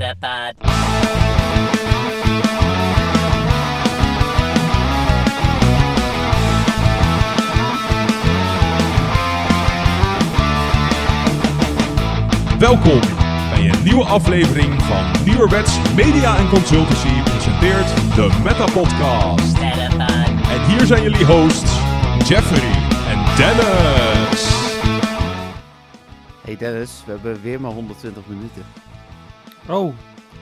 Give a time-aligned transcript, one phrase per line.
[0.00, 0.54] Metapod.
[12.58, 13.00] Welkom
[13.50, 19.58] bij een nieuwe aflevering van Nieuwerwets Media en Consultancy presenteert de Meta Podcast.
[20.50, 21.78] En hier zijn jullie hosts
[22.28, 22.72] Jeffrey
[23.08, 24.48] en Dennis.
[26.44, 28.64] Hey Dennis, we hebben weer maar 120 minuten.
[29.70, 29.96] Oh, daar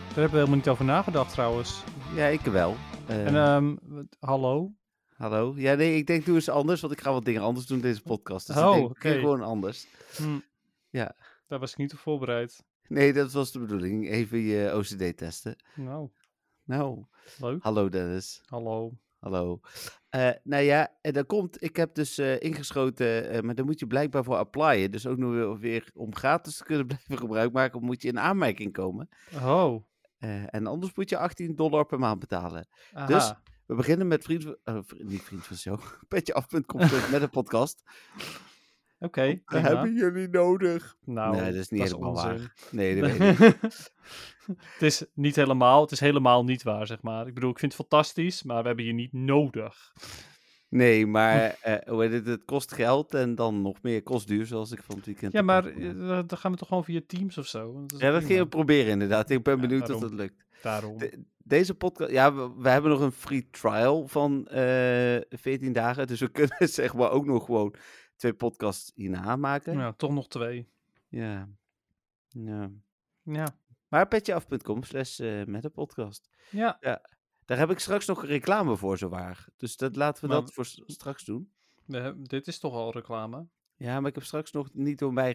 [0.06, 1.82] hebben we helemaal niet over nagedacht trouwens.
[2.14, 2.76] Ja, ik wel.
[3.06, 4.72] En ehm, wat- hallo?
[5.16, 5.52] hallo?
[5.56, 7.82] Ja, nee, ik denk doe eens anders, want ik ga wat dingen anders doen in
[7.82, 8.46] deze podcast.
[8.46, 9.12] Dus Oh, ik denk, oké.
[9.12, 9.86] gewoon anders.
[10.16, 10.38] Hm,
[10.90, 11.16] Ja.
[11.46, 12.64] Daar was ik niet op voorbereid.
[12.86, 14.08] Nee, dat was de bedoeling.
[14.08, 15.56] Even je OCD testen.
[15.74, 16.08] Nou,
[16.64, 17.04] Nou,
[17.38, 17.62] leuk.
[17.62, 18.40] hallo Dennis.
[18.46, 18.92] Hallo.
[19.18, 19.60] Hallo.
[20.08, 23.78] Eh, nou ja, en dan komt, ik heb dus eh, ingeschoten, eh, maar dan moet
[23.78, 24.90] je blijkbaar voor applyen.
[24.90, 28.18] Dus ook nog weer, weer om gratis te kunnen blijven gebruik maken, moet je in
[28.18, 29.08] aanmerking komen.
[29.42, 29.84] Oh,
[30.46, 32.68] en anders moet je 18 dollar per maand betalen.
[32.92, 33.06] aha.
[33.06, 33.32] Dus-
[33.66, 35.78] We beginnen met vriend, van- eh, vri- niet vriend van show,
[36.08, 37.82] petjeaf.com met een podcast.
[39.00, 40.96] Oké, hebben jullie nodig.
[41.04, 42.52] Nou, nee, dat is niet helemaal waar.
[42.70, 43.92] Nee, dat weet ik niet.
[44.72, 47.26] het is niet helemaal, het is helemaal niet waar, zeg maar.
[47.26, 49.92] Ik bedoel, ik vind het fantastisch, maar we hebben je niet nodig.
[50.68, 54.46] Nee, maar eh, hoe heet het, het kost geld en dan nog meer kost duur,
[54.46, 57.38] zoals ik van het weekend Ja, maar eh, dan gaan we toch gewoon via Teams
[57.38, 57.84] of zo?
[57.86, 59.30] Dat Ja, dat gingen we proberen inderdaad.
[59.30, 60.44] Ik ben Ja, benieuwd of dat lukt.
[60.62, 60.98] Daarom.
[60.98, 66.06] De- deze podcast, ja, we, we hebben nog een free trial van eh 14 dagen.
[66.06, 67.74] Dus we kunnen zeg maar ook nog gewoon
[68.18, 69.72] twee podcasts hierna maken.
[69.72, 69.80] Ja.
[69.80, 70.68] Ja, toch nog twee.
[71.08, 71.48] ja.
[73.22, 73.48] Ja.
[73.88, 76.28] Maar petjeaf.com slash eh, met een podcast.
[76.50, 76.78] Ja,
[77.44, 79.46] Daar heb ik straks nog reclame voor, zowaar.
[79.56, 81.52] Dus dat, laten we Maar- dat voor straks doen.
[81.84, 83.46] we dit is toch al reclame?
[83.76, 85.34] Ja, maar ik heb straks nog niet door mij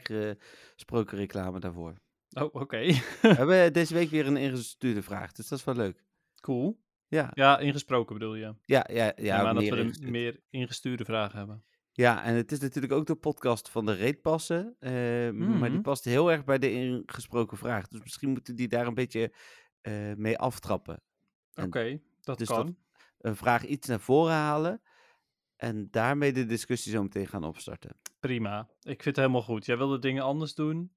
[0.75, 1.93] gesproken reclame daarvoor.
[2.29, 2.77] Oh, oké.
[3.21, 6.03] we hebben deze week weer een ingestuurde vraag, dus dat is wel leuk.
[6.39, 6.81] cool.
[7.07, 8.55] Ja, Ja, ingesproken bedoel je?
[8.65, 9.03] ja, ja.
[9.03, 11.63] ja, Ja, maar dat we er meer ingestuurde vragen hebben.
[11.95, 14.75] Ja, en het is natuurlijk ook de podcast van de reetpassen.
[14.79, 14.91] eh,
[15.31, 15.81] Maar die Mhm.
[15.81, 17.87] past heel erg bij de ingesproken vraag.
[17.87, 19.33] Dus misschien moeten die daar een beetje
[19.81, 21.01] eh, mee aftrappen.
[21.53, 22.65] En Oké, dat dus kan.
[22.65, 22.75] dat-
[23.17, 24.81] Een vraag iets naar voren halen.
[25.55, 27.95] En daarmee de discussie zo meteen gaan opstarten.
[28.19, 28.59] Prima.
[28.81, 29.65] Ik vind het helemaal goed.
[29.65, 30.93] Jij wilde dingen anders doen?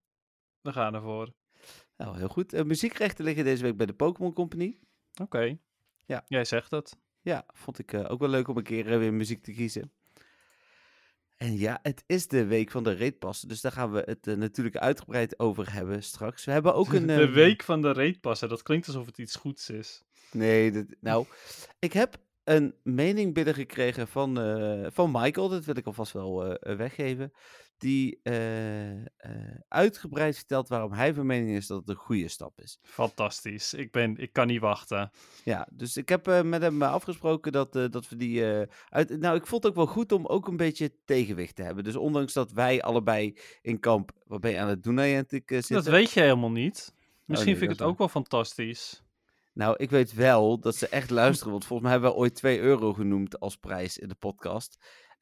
[0.61, 1.33] We gaan ervoor.
[1.97, 2.53] Nou, heel goed.
[2.53, 4.79] Eh, muziekrechten liggen deze week bij de Pokémon Company.
[5.23, 5.59] Oké.
[6.05, 6.25] Ja.
[6.27, 6.97] Jij zegt het.
[7.21, 9.93] Ja, vond ik ook wel leuk om een keer weer muziek te kiezen.
[11.37, 13.49] En ja, het is de week van de reetpassen.
[13.49, 16.45] Dus daar gaan we het eh, natuurlijk uitgebreid over hebben straks.
[16.45, 17.07] We hebben ook een...
[17.07, 18.49] de eh, week van de reetpassen.
[18.49, 20.03] Dat klinkt alsof het iets goeds is.
[20.33, 21.27] Nee, dat, nou,
[21.79, 26.77] ik heb een mening binnengekregen van, eh, van Michael, dat wil ik alvast wel eh,
[26.77, 27.33] weggeven,
[27.79, 29.05] die eh,
[29.69, 32.79] uitgebreid vertelt waarom hij van mening is dat het een goede stap is.
[32.83, 33.75] Fantastisch.
[33.75, 35.11] Ik, ben, ik kan niet wachten.
[35.45, 38.45] Ja, dus ik heb eh, met hem afgesproken dat, dat we die
[38.89, 39.19] uit...
[39.19, 41.85] Nou, ik vond het ook wel goed om ook een beetje tegenwicht te hebben.
[41.85, 45.21] Dus ondanks dat wij allebei in kamp, wat ben je aan het doen, uh,
[45.69, 46.95] Dat weet je helemaal niet.
[47.25, 49.05] Misschien nee, vind ik het ook wel fantastisch.
[49.53, 51.53] Nou, ik weet wel dat ze echt luisteren.
[51.53, 54.79] Want volgens mij hebben we ooit 2 euro genoemd als prijs in de podcast.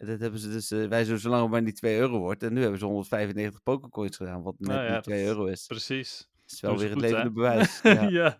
[0.07, 2.43] Dat hebben ze dus, eh, wij zo zolang het maar niet 2 euro wordt.
[2.43, 5.45] En nu hebben ze 195 Pokécoins gedaan, wat net Nou ja, niet dat 2 euro
[5.47, 5.67] is.
[5.67, 6.29] Precies.
[6.43, 7.09] Dat is wel weer het goed, hè?
[7.09, 7.81] levende bewijs.
[7.83, 8.39] Ja, ja.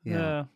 [0.00, 0.48] ja.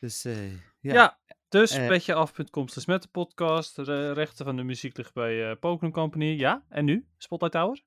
[0.00, 0.58] Dus, eh, ja.
[0.80, 1.18] Ja.
[1.48, 1.88] Dus Eh.
[1.88, 3.76] petjeaf.com slash met de podcast.
[3.76, 6.24] De rechten van de muziek ligt bij eh Pokémon Company.
[6.38, 7.06] Ja, en nu?
[7.16, 7.82] Spotlight Tower?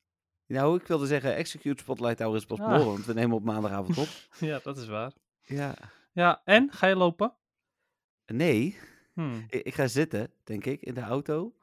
[0.46, 2.68] Nou, ik wilde zeggen, Execute Spotlight Hour is pas Ah.
[2.68, 4.08] morgen, want we nemen op maandagavond op.
[4.50, 5.12] Ja, dat is waar.
[5.42, 5.74] Ja.
[6.14, 6.70] Ja, en?
[6.72, 7.34] Ga je lopen?
[8.26, 8.78] Nee,
[9.18, 9.46] Hmm.
[9.50, 11.56] ik, ik ga zitten, denk ik, in de auto.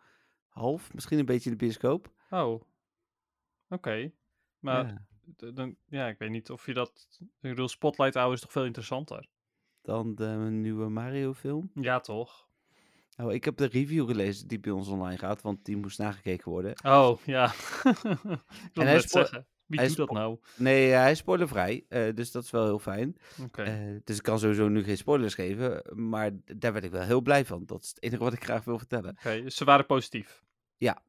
[0.48, 2.10] Half, misschien een beetje in de bioscoop.
[2.30, 2.62] Oh.
[3.68, 4.12] Oké.
[4.58, 4.86] Maar
[5.36, 5.50] Ja.
[5.52, 7.08] dan, ja, ik weet niet of je dat...
[7.20, 9.28] Ik bedoel, Spotlight Hour is toch veel interessanter?
[9.82, 11.70] Dan de nieuwe Mario film.
[11.74, 12.48] Ja, toch?
[13.16, 16.50] Nou, ik heb de review gelezen die bij ons online gaat, want die moest nagekeken
[16.50, 16.74] worden.
[16.84, 17.44] Oh, ja.
[17.52, 19.46] ik wilde hij spo- zeggen.
[19.66, 20.38] Wie hij doet dat nou?
[20.56, 23.16] Nee, hij is spoilervrij, eh, dus dat is wel heel fijn.
[23.52, 27.20] Eh, dus ik kan sowieso nu geen spoilers geven, maar daar werd ik wel heel
[27.20, 27.62] blij van.
[27.66, 29.10] Dat is het enige wat ik graag wil vertellen.
[29.10, 30.42] Oké, dus ze waren positief.
[30.76, 31.02] Ja.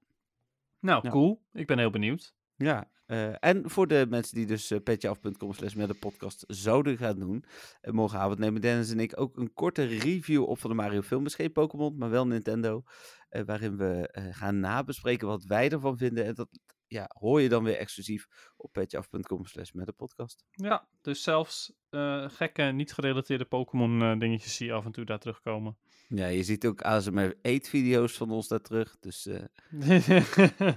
[0.79, 1.09] Nou, Ja.
[1.11, 1.41] cool.
[1.53, 2.33] Ik ben heel benieuwd.
[2.55, 6.97] Ja, eh, en voor de mensen die dus uh, petjeaf.com slash met de podcast zouden
[6.97, 7.45] gaan doen.
[7.81, 11.29] eh, morgenavond nemen Dennis en ik ook een korte review op van de Mario film.
[11.29, 12.83] geen Pokémon, maar wel Nintendo.
[13.29, 16.25] eh, waarin we eh, gaan nabespreken wat wij ervan vinden.
[16.25, 16.49] En dat
[16.87, 18.27] ja, hoor je dan weer exclusief
[18.57, 20.45] op petjeaf.com slash met de podcast.
[20.51, 25.05] Ja, dus zelfs eh, gekke, niet gerelateerde Pokémon eh, dingetjes zie je af en toe
[25.05, 25.77] daar terugkomen.
[26.07, 28.97] Ja, je ziet ook ASMR eetvideo's van ons daar terug.
[28.99, 29.43] Dus eh,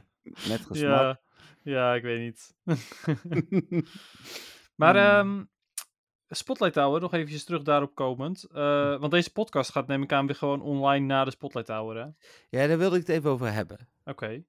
[0.48, 0.78] met gesmak.
[0.78, 1.20] ja,
[1.62, 2.54] ja, ik weet niet.
[4.80, 5.44] maar ehm,
[6.28, 8.46] Spotlight Tower, nog eventjes terug daarop komend.
[8.50, 12.08] Want deze podcast gaat neem ik aan weer gewoon online na de Spotlight Tower, hè?
[12.58, 13.88] Ja, daar wilde ik het even over hebben.
[14.04, 14.44] Oké.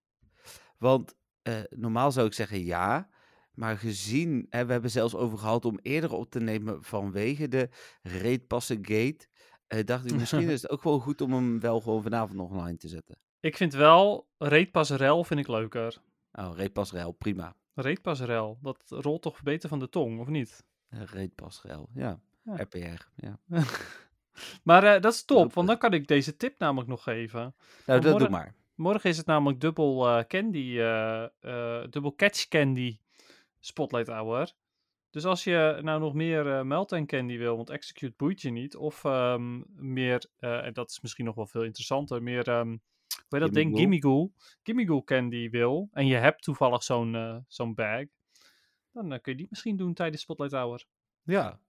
[0.77, 3.09] Want eh, normaal zou ik zeggen ja.
[3.53, 7.69] Maar gezien, hè, we hebben zelfs over gehad om eerder op te nemen vanwege de
[8.01, 9.27] reetpassen gate.
[9.68, 12.50] eh, dacht ik, misschien is het ook wel goed om hem wel gewoon vanavond nog
[12.50, 13.18] online te zetten.
[13.39, 16.01] Ik vind wel, Reetpasserel vind ik leuker.
[16.31, 17.56] Oh, reetpasrel, prima.
[17.74, 20.63] Reetpasserel, dat rolt toch beter van de tong, of niet?
[20.89, 22.19] Eh, Reetpasrel, ja.
[22.44, 22.56] Ja.
[22.56, 23.39] RPR, ja.
[24.63, 27.39] Maar dat is top, want dan kan ik deze tip namelijk nog geven.
[27.39, 27.56] Nou,
[27.86, 28.56] dat doe morgen- maar.
[28.79, 32.99] Morgen is het namelijk dubbel eh, candy, eh, eh, dubbel catch candy
[33.59, 34.53] spotlight hour.
[35.09, 38.75] Dus als je nou nog meer melt en candy wil, want execute boeit je niet,
[38.75, 42.77] of ehm, meer, en dat is misschien nog wel veel interessanter, meer, ehm hoe
[43.29, 43.77] heet dat ding,
[44.63, 48.05] Gimme Ghoul candy wil, en je hebt toevallig zo'n zo'n bag,
[48.91, 50.85] dan kun je die misschien doen tijdens spotlight hour.
[51.23, 51.59] Ja.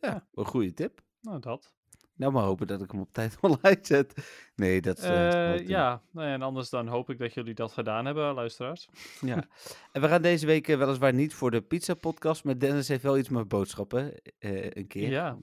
[0.00, 0.26] Ja, Ja.
[0.34, 1.02] een goede tip.
[1.20, 1.74] Nou, dat.
[2.20, 4.14] Nou, maar hopen dat ik hem op tijd online zet.
[4.54, 5.04] Nee, dat is...
[5.04, 8.34] eh, Eh, ja, nou ja, en anders dan hoop ik dat jullie dat gedaan hebben,
[8.34, 8.88] luisteraars.
[9.20, 9.48] Ja.
[9.92, 13.02] En we gaan deze week eh, weliswaar niet voor de pizza podcast, maar Dennis heeft
[13.02, 15.10] wel iets met boodschappen een keer.
[15.10, 15.38] Ja,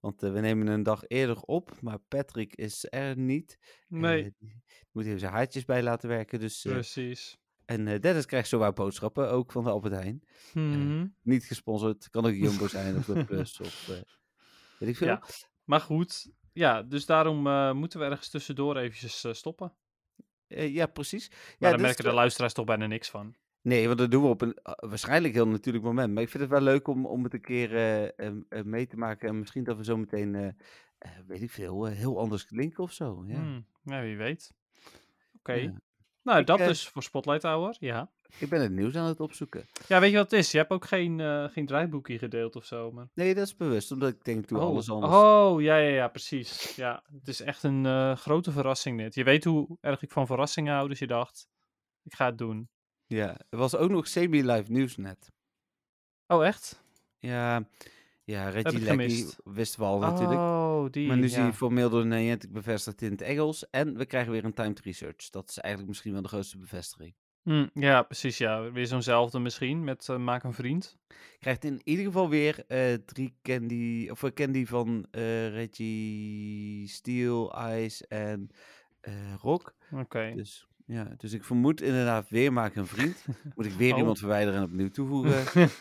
[0.00, 3.58] Want we nemen een dag eerder op, maar Patrick is er niet.
[3.88, 4.34] Nee,
[4.92, 6.40] moet even zijn haartjes bij laten werken.
[6.40, 7.38] Dus, precies.
[7.64, 10.22] en Dennis krijgt zowaar boodschappen, ook van de Albert Heijn.
[10.54, 11.06] Mhm.
[11.22, 13.94] Niet gesponsord, kan ook Jumbo zijn of de Plus of eh,
[14.78, 15.06] weet ik veel.
[15.06, 15.22] Ja.
[15.72, 19.72] Maar goed, ja, dus daarom eh, moeten we ergens tussendoor eventjes eh, stoppen.
[20.46, 21.30] Eh, ja, precies.
[21.30, 23.34] Maar ja, is merken de luisteraars toch bijna niks van.
[23.62, 26.12] Nee, want dat doen we op een waarschijnlijk heel natuurlijk moment.
[26.14, 27.70] Maar ik vind het wel leuk om, om het een keer
[28.64, 29.28] mee te maken.
[29.28, 30.56] En misschien dat we zo meteen,
[31.26, 33.24] weet ik veel, heel anders klinken of zo.
[33.26, 33.34] Ja.
[33.34, 34.52] Hmm, ja, wie weet.
[35.38, 35.52] Oké.
[35.52, 35.80] Ja.
[36.22, 38.10] Nou, Ik, dat dus voor Spotlight Hour, ja.
[38.38, 39.66] Ik ben het nieuws aan het opzoeken.
[39.86, 40.50] Ja, weet je wat het is?
[40.50, 42.92] Je hebt ook geen, eh, geen draaiboekje gedeeld of zo.
[42.92, 43.08] Maar...
[43.14, 44.64] Nee, dat is bewust, omdat ik denk, doe oh.
[44.64, 45.12] alles anders.
[45.12, 46.76] Oh, ja, ja, ja, precies.
[46.76, 49.14] Ja, het is echt een eh, grote verrassing dit.
[49.14, 51.48] Je weet hoe erg ik van verrassingen hou, dus je dacht,
[52.02, 52.68] ik ga het doen.
[53.06, 55.30] Ja, er was ook nog semi-live nieuws net.
[56.26, 56.82] Oh, echt?
[57.18, 57.68] Ja,
[58.24, 59.36] ja Reggie ik gemist.
[59.44, 60.40] wisten we al natuurlijk.
[60.40, 61.06] Oh, die.
[61.06, 63.70] Maar nu zie je formeel door Niantic bevestigd in het Engels.
[63.70, 65.30] En we krijgen weer een timed research.
[65.30, 67.14] Dat is eigenlijk misschien wel de grootste bevestiging.
[67.42, 68.70] Hm, ja, precies, ja.
[68.70, 70.98] Weer zo'nzelfde misschien, met eh, Maak een Vriend.
[71.38, 77.54] krijgt in ieder geval weer eh, drie candy, of een candy van eh, Reggie, Steel,
[77.70, 78.48] Ice en
[79.00, 79.74] eh, Rock.
[79.92, 80.32] Oké.
[80.36, 83.24] Dus, ja, dus ik vermoed inderdaad weer maak een vriend.
[83.56, 83.98] Moet ik weer Oh.
[83.98, 85.60] iemand verwijderen en opnieuw toevoegen.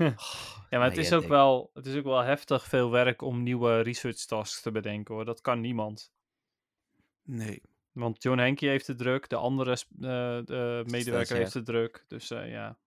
[0.70, 3.82] ja, maar het is, ook wel, het is ook wel heftig veel werk om nieuwe
[3.82, 5.26] research tasks te bedenken hoor.
[5.26, 6.12] Dat kan niemand.
[7.24, 7.62] Nee.
[7.92, 9.78] Want John Henky heeft de druk, de andere eh,
[10.46, 12.06] de medewerker heeft de druk.
[12.08, 12.78] Dus eh, ja.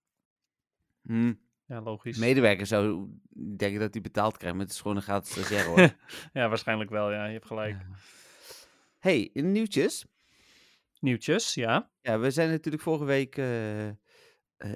[1.01, 1.33] Hm.
[1.65, 2.17] ja, logisch.
[2.17, 3.09] Medewerker zou
[3.57, 5.79] denken dat hij betaald krijgt, maar het is gewoon een gratis stagiair hoor.
[6.41, 7.25] ja, waarschijnlijk wel, ja.
[7.25, 7.75] Je hebt gelijk.
[7.79, 7.95] Ja.
[8.99, 10.05] hey, nieuwtjes.
[10.99, 11.91] Nieuwtjes, ja.
[12.01, 13.87] Ja, we zijn natuurlijk vorige week eh,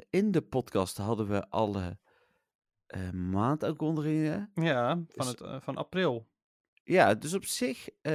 [0.10, 2.00] in de podcast hadden we alle
[2.86, 4.52] eh maandaankondigingen.
[4.54, 6.29] Ja, van, Dus- het, van april.
[6.90, 8.14] Ja, dus op zich eh,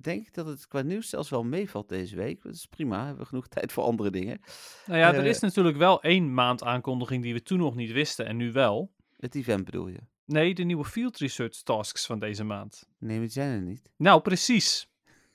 [0.00, 2.42] denk ik dat het qua nieuws zelfs wel meevalt deze week.
[2.42, 4.40] Dat is prima, we hebben genoeg tijd voor andere dingen.
[4.86, 7.92] Nou ja, er Eh, is natuurlijk wel één maand aankondiging die we toen nog niet
[7.92, 8.92] wisten en nu wel.
[9.16, 9.98] Het event bedoel je?
[10.24, 12.88] Nee, de nieuwe field research tasks van deze maand.
[12.98, 13.90] Nee, die zijn er niet.
[13.96, 14.88] Nou, precies.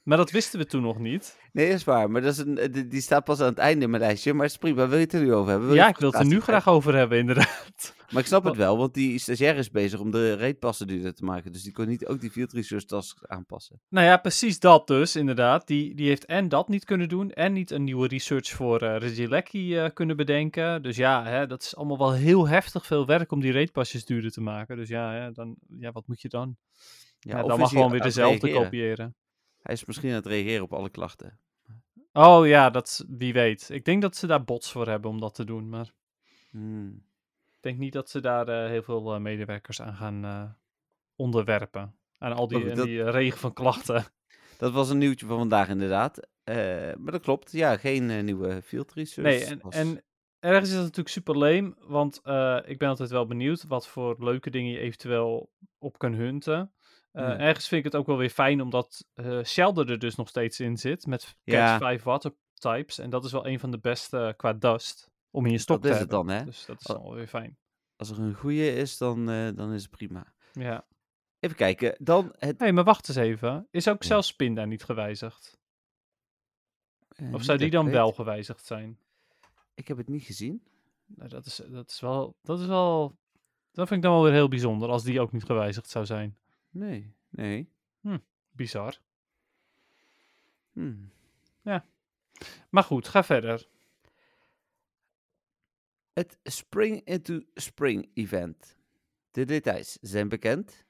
[0.06, 1.40] Maar dat wisten we toen nog niet.
[1.52, 4.02] Nee, is waar, maar dat is een, die, staat pas aan het einde in mijn
[4.02, 4.34] lijstje.
[4.34, 5.68] Maar het is prima, wil je het er nu over hebben?
[5.68, 7.96] Wil Ja, ik wil het er nu graag over hebben, inderdaad.
[8.12, 11.24] Maar ik snap het wel, want die stagiair is bezig om de reetpassen duurder te
[11.24, 11.52] maken.
[11.52, 13.82] Dus die kon niet ook die field research tasks aanpassen.
[13.90, 15.68] Nou ja, precies dat dus, inderdaad.
[15.68, 18.98] Die, die heeft en dat niet kunnen doen en niet een nieuwe research voor eh
[18.98, 20.82] Regilecki eh kunnen bedenken.
[20.82, 24.32] Dus ja, hè, dat is allemaal wel heel heftig veel werk om die reetpasjes duurder
[24.32, 24.78] te maken.
[24.78, 26.58] Dus ja, hè, dan, ja wat moet je dan?
[27.20, 28.64] Ja, dan mag gewoon weer dezelfde reageren?
[28.64, 29.16] kopiëren.
[29.66, 31.40] Hij is misschien aan het reageren op alle klachten.
[32.14, 33.70] Oh ja, dat, wie weet.
[33.70, 35.92] Ik denk dat ze daar bots voor hebben om dat te doen, maar
[36.50, 37.04] Hmm.
[37.52, 40.44] ik denk niet dat ze daar eh, heel veel eh, medewerkers aan gaan eh,
[41.16, 41.96] onderwerpen.
[42.18, 44.04] Aan al die, dat- die regen van klachten.
[44.58, 46.28] Dat was een nieuwtje van vandaag inderdaad.
[46.98, 49.28] Maar dat klopt, ja, geen nieuwe field research.
[49.30, 50.04] Nee, en, was- en
[50.40, 52.16] ergens is dat natuurlijk super leem, want
[52.66, 56.72] ik ben altijd wel benieuwd wat voor leuke dingen je eventueel op kan hunten.
[57.16, 57.38] Eh, Ja.
[57.38, 60.60] Ergens vind ik het ook wel weer fijn, omdat eh Shelder er dus nog steeds
[60.60, 61.66] in zit, met Ja.
[61.68, 62.98] Catch 5 water types.
[63.00, 65.86] En dat is wel een van de beste qua dust, om in je stok Dat
[65.92, 66.44] te is het dan, hè?
[66.44, 67.58] Dus dat is dan wel weer fijn.
[67.96, 70.34] Als er een goede is, dan, eh, dan is het prima.
[70.54, 70.86] Ja.
[71.40, 72.60] Even kijken, dan het...
[72.60, 73.68] Hey, maar wacht eens even.
[73.72, 74.08] Is ook Ja.
[74.08, 75.58] zelfs Spin daar niet gewijzigd?
[77.08, 79.00] eh, Of zou die dan wel gewijzigd zijn?
[79.74, 80.64] Ik heb het niet gezien.
[81.06, 83.18] Nou, dat, is, dat, is wel, dat is wel
[83.72, 86.38] Dat vind ik dan wel weer heel bijzonder, als die ook niet gewijzigd zou zijn.
[86.76, 87.70] Nee, nee.
[88.52, 88.98] Bizar.
[90.72, 91.12] Hmm.
[92.70, 93.68] Maar goed, ga verder.
[96.14, 98.78] Het Spring into Spring event.
[99.32, 100.86] De details zijn bekend.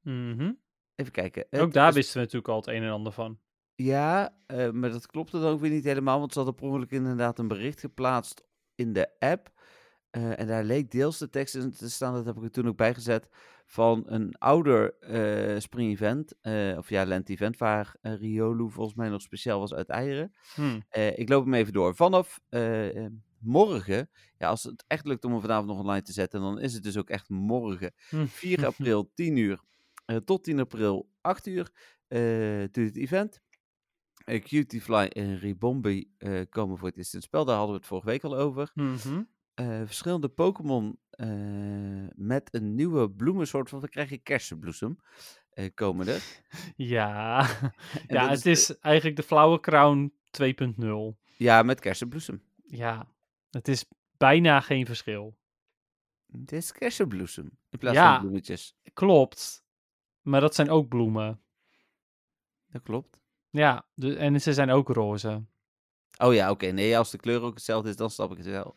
[0.00, 0.52] Mhm.
[0.94, 1.46] Even kijken.
[1.50, 3.38] Ook daar is- wisten we natuurlijk al het een en ander van.
[3.74, 6.90] Ja, eh, maar dat klopt dan ook weer niet helemaal, want ze hadden per ongeluk
[6.90, 8.44] inderdaad een bericht geplaatst
[8.74, 9.52] in de app.
[10.10, 12.68] Eh, en daar leek deels de tekst in te staan, dat heb ik er toen
[12.68, 13.28] ook bijgezet,
[13.70, 19.22] van een ouder eh spring-event, eh, of ja, lent-event, waar eh, Riolu volgens mij nog
[19.22, 20.32] speciaal was uit eieren.
[20.54, 20.80] Hm.
[20.88, 21.94] Eh, ik loop hem even door.
[21.94, 22.40] Vanaf
[23.38, 26.74] morgen, ja, als het echt lukt om hem vanavond nog online te zetten, dan is
[26.74, 27.92] het dus ook echt morgen.
[28.08, 28.26] Hm.
[28.26, 29.60] 4 april 10 uur
[30.24, 31.70] tot 10 april 8 uur
[32.70, 33.40] duurt het event.
[34.24, 36.10] Cutie en Ribombi
[36.48, 37.44] komen voor het eerst in het spel.
[37.44, 38.70] Daar hadden we het vorige week al over.
[38.74, 39.22] Mhm.
[39.58, 41.28] Eh, verschillende Pokémon eh,
[42.14, 43.70] met een nieuwe bloemensoort.
[43.70, 44.98] Want we krijgen kersenbloesem.
[45.50, 46.22] eh, komen er.
[46.76, 47.46] Ja,
[48.08, 51.16] ja het is eigenlijk de flauwe crown 2.0.
[51.36, 52.42] Ja, met kersenbloesem.
[52.66, 53.08] Ja,
[53.50, 53.84] het is
[54.16, 55.36] bijna geen verschil.
[56.32, 57.58] Het is kersenbloesem.
[57.70, 58.12] In plaats Ja.
[58.12, 58.76] van bloemetjes.
[58.92, 59.64] Klopt,
[60.22, 61.40] maar dat zijn ook bloemen.
[62.70, 63.20] Dat klopt.
[63.50, 65.44] Ja, de, en ze zijn ook roze.
[66.18, 66.66] Oh ja, oké.
[66.66, 68.76] Nee, als de kleur ook hetzelfde is, dan snap ik het wel.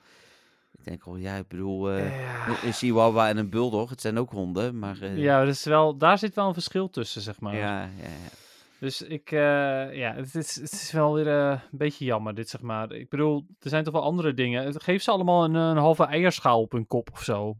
[0.71, 2.47] Ik denk al, ja, ik bedoel, eh, ja.
[2.63, 5.01] een Chihuahua en een Bulldog, het zijn ook honden, maar...
[5.01, 7.55] eh, ja, dus wel, daar zit wel een verschil tussen, zeg maar.
[7.55, 8.29] ja, ja, ja.
[8.79, 9.39] Dus ik, eh,
[9.97, 12.91] ja, het is, het is wel weer eh, een beetje jammer, dit zeg maar.
[12.91, 14.63] Ik bedoel, er zijn toch wel andere dingen.
[14.63, 17.57] Het- Geef ze allemaal een, een halve eierschaal op hun kop of zo.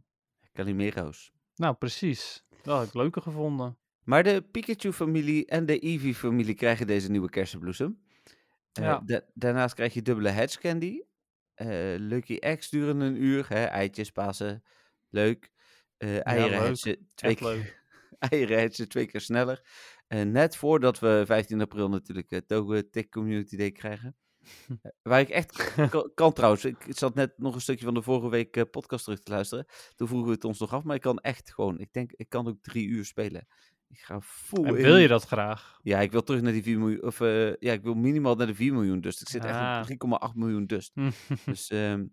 [0.52, 1.32] Calimero's.
[1.56, 2.44] Nou, precies.
[2.62, 3.76] Dat had ik leuker gevonden.
[4.04, 7.98] Maar de Pikachu-familie en de Eevee-familie krijgen deze nieuwe kersenbloesem.
[8.72, 9.02] Eh, Ja.
[9.04, 10.58] da- daarnaast krijg je dubbele Hedge
[11.54, 13.48] Eh, Lucky Eggs duren een uur.
[13.48, 13.64] Hè?
[13.64, 14.62] Eitjes passen.
[15.10, 15.50] Leuk.
[15.96, 16.74] Eh eieren
[17.14, 17.84] twee keer,
[18.30, 19.62] eieren twee keer sneller.
[20.06, 24.16] Eh, net voordat we 15 april natuurlijk het Togo Tech Community Day krijgen.
[25.02, 26.64] Waar ik echt kan, kan trouwens.
[26.64, 29.66] Ik zat net nog een stukje van de vorige week podcast terug te luisteren.
[29.96, 30.84] Toen vroegen we het ons nog af.
[30.84, 31.78] Maar ik kan echt gewoon.
[31.78, 33.46] Ik denk, ik kan ook drie uur spelen.
[33.92, 34.82] Ik ga full En in.
[34.82, 35.78] wil je dat graag?
[35.82, 37.02] Ja, ik wil terug naar die 4 miljoen.
[37.02, 39.20] Of eh, ja, ik wil minimaal naar de 4 miljoen dust.
[39.20, 39.78] Ik zit Ah.
[39.78, 39.86] echt op
[40.30, 40.92] 3,8 miljoen dust.
[41.44, 42.04] Dus ehm,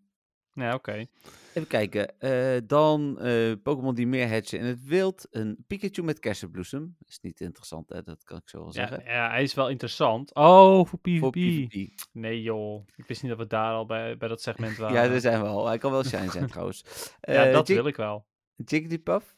[0.54, 1.06] ja, oké.
[1.54, 2.20] even kijken.
[2.20, 5.28] Eh, dan eh, Pokémon die meer hatchen in het wild.
[5.32, 6.96] Een Pikachu met kersenbloesem.
[7.08, 8.02] Is niet interessant, hè?
[8.02, 9.04] Dat kan ik zo wel Ja, zeggen.
[9.12, 10.34] ja, hij is wel interessant.
[10.36, 11.20] Oh, voor PvP.
[11.20, 11.90] Voor PvP.
[12.12, 14.96] Nee joh, ik wist niet dat we daar al bij, bij dat segment waren.
[15.04, 15.68] Ja, daar zijn we al.
[15.68, 16.84] Hij kan wel shine zijn trouwens.
[17.22, 18.26] Ja, dat Jig- wil ik wel.
[18.66, 19.38] Jigglypuff.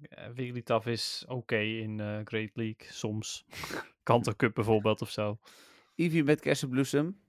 [0.00, 3.44] Ja, Wigglytuff is oké in eh, Great League, soms.
[4.02, 5.38] Kanto Cup bijvoorbeeld of zo.
[5.94, 7.20] Eevee met kersenbloesem.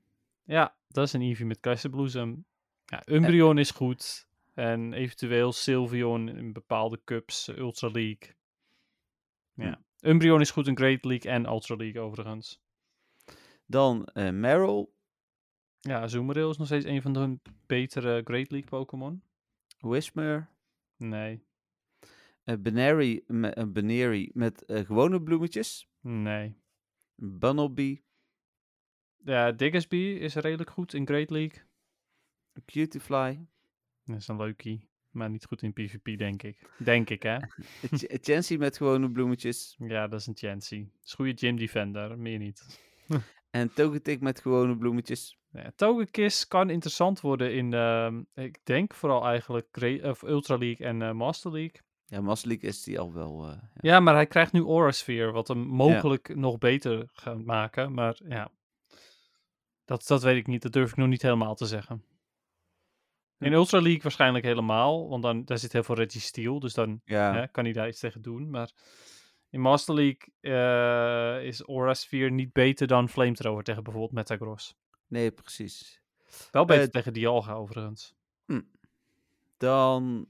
[0.43, 2.45] Ja, dat is een Eevee met Keizerbloesem.
[2.85, 4.27] Ja, Umbreon is goed.
[4.53, 8.35] En eventueel Sylveon in bepaalde cups, eh, Ultra League.
[9.53, 9.81] Ja.
[10.01, 12.61] Umbreon is goed in Great League en Ultra League overigens.
[13.65, 14.95] Dan eh Meryl.
[15.79, 19.23] Ja, Azumarill is nog steeds een van de betere Great League Pokémon.
[19.79, 20.49] Whismer.
[20.97, 21.46] Nee,
[22.47, 25.87] eh Benary, me, eh, Benary met eh, gewone bloemetjes.
[26.01, 26.55] nee.
[27.19, 28.01] Bunnelby.
[29.23, 31.63] Ja, Diggersby is redelijk goed in Great League.
[32.65, 33.47] Cutiefly.
[34.03, 34.89] Dat is een leukie.
[35.09, 36.69] Maar niet goed in PvP, denk ik.
[36.77, 37.37] Denk ik, hè?
[37.97, 39.75] Ch- Chansey met gewone bloemetjes.
[39.79, 40.79] Ja, dat is een Chansey.
[40.79, 42.79] Dat is een goede gym defender, meer niet.
[43.49, 45.37] En Togetic met gewone bloemetjes.
[45.51, 49.77] Ja, Togekiss kan interessant worden in, ehm, ik denk vooral eigenlijk
[50.23, 51.81] Ultra League en eh, Master League.
[52.09, 53.43] Ja, Maslik is die al wel.
[53.47, 53.69] eh, ja.
[53.73, 57.93] Ja, maar hij krijgt nu Aura Sphere, wat hem mogelijk nog beter gaat maken.
[57.93, 58.51] Maar ja,
[59.85, 60.61] dat, dat weet ik niet.
[60.61, 62.03] Dat durf ik nog niet helemaal te zeggen.
[63.39, 63.53] In.
[63.53, 67.47] Ultra League waarschijnlijk helemaal, want dan, daar zit heel veel Registeel, dus dan Ja, hè,
[67.47, 68.49] kan hij daar iets tegen doen.
[68.49, 68.71] Maar
[69.49, 74.75] in Master League eh, is Aura Sphere niet beter dan Flamethrower tegen bijvoorbeeld Metagross.
[75.07, 76.01] nee, precies.
[76.51, 78.15] Wel beter Eh, tegen Dialga overigens.
[79.57, 80.27] Dan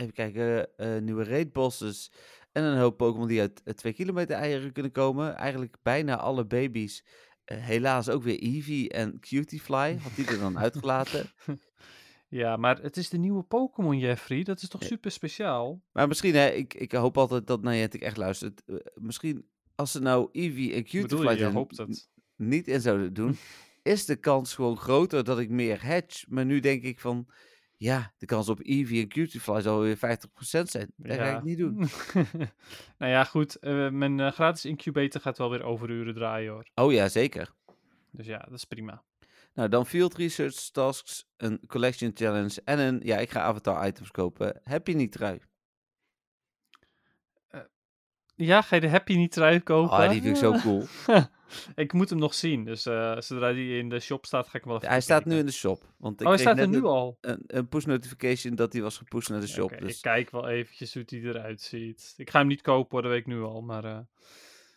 [0.00, 0.76] even kijken.
[0.76, 2.12] eh, nieuwe raid bosses.
[2.52, 5.34] En een hoop Pokémon die uit eh, 2 kilometer eieren kunnen komen.
[5.36, 7.04] Eigenlijk bijna alle baby's.
[7.44, 9.98] Eh, helaas ook weer Eevee en Cutiefly.
[10.02, 11.30] Had die er dan uitgelaten.
[12.28, 14.42] Ja, maar het is de nieuwe Pokémon, Jeffrey.
[14.42, 14.86] Dat is toch Ja.
[14.86, 15.82] super speciaal?
[15.92, 18.62] Maar misschien, hè, ik, ik hoop altijd dat Niantic echt luistert.
[18.66, 23.36] Eh, misschien als ze nou Eevee en Cutiefly je, niet in zouden doen,
[23.82, 26.26] is de kans gewoon groter dat ik meer hedge.
[26.28, 27.26] Maar nu denk ik van,
[27.80, 30.00] ja, de kans op Eevee en Cutiefly zal weer 50%
[30.62, 30.92] zijn.
[30.96, 31.76] Dat ga ik niet doen.
[32.98, 33.56] nou ja, goed.
[33.56, 36.70] eh, mijn eh, gratis incubator gaat wel weer overuren draaien, hoor.
[36.74, 37.52] Oh ja, zeker.
[38.10, 39.02] Dus ja, dat is prima.
[39.54, 44.10] Nou, dan Field Research Tasks, een Collection Challenge en een, ja, ik ga Avatar items
[44.10, 44.60] kopen.
[44.62, 45.40] Heb je niet trui?
[48.46, 49.96] Ja, ga je de Happy niet trui kopen?
[49.96, 50.86] Ah, die vind ik zo cool.
[51.84, 54.64] ik moet hem nog zien, dus eh, zodra die in de shop staat, ga ik
[54.64, 55.82] hem wel even Hij staat nu in de shop.
[55.96, 57.18] Want ik Oh, hij staat er nu al?
[57.20, 59.78] een, een push notification dat hij was gepusht naar de Ja, shop.
[59.78, 62.14] dus Ik kijk wel eventjes hoe die eruit ziet.
[62.16, 63.60] Ik ga hem niet kopen, hoor, dat weet ik nu al.
[63.62, 63.98] Maar, eh,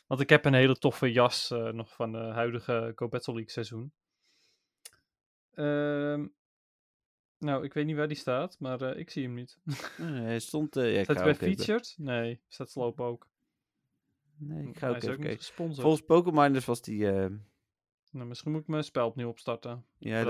[0.08, 3.52] want ik heb een hele toffe jas eh, nog van de huidige Go Battle League
[3.52, 3.92] seizoen.
[5.54, 6.26] Ehm,
[7.38, 9.58] nou, ik weet niet waar die staat, maar ik zie hem niet.
[9.66, 10.76] eh, hij stond...
[10.76, 11.96] eh ja, Staat hij bij featured?
[11.98, 13.32] Nee, staat Slope ook.
[14.38, 15.46] Nee, ik ga ook even kijken.
[15.82, 17.12] Volgens Pokémoners was die...
[17.12, 17.30] eh,
[18.12, 19.86] Nou, misschien moet ik mijn spel opnieuw opstarten.
[19.98, 20.24] ja,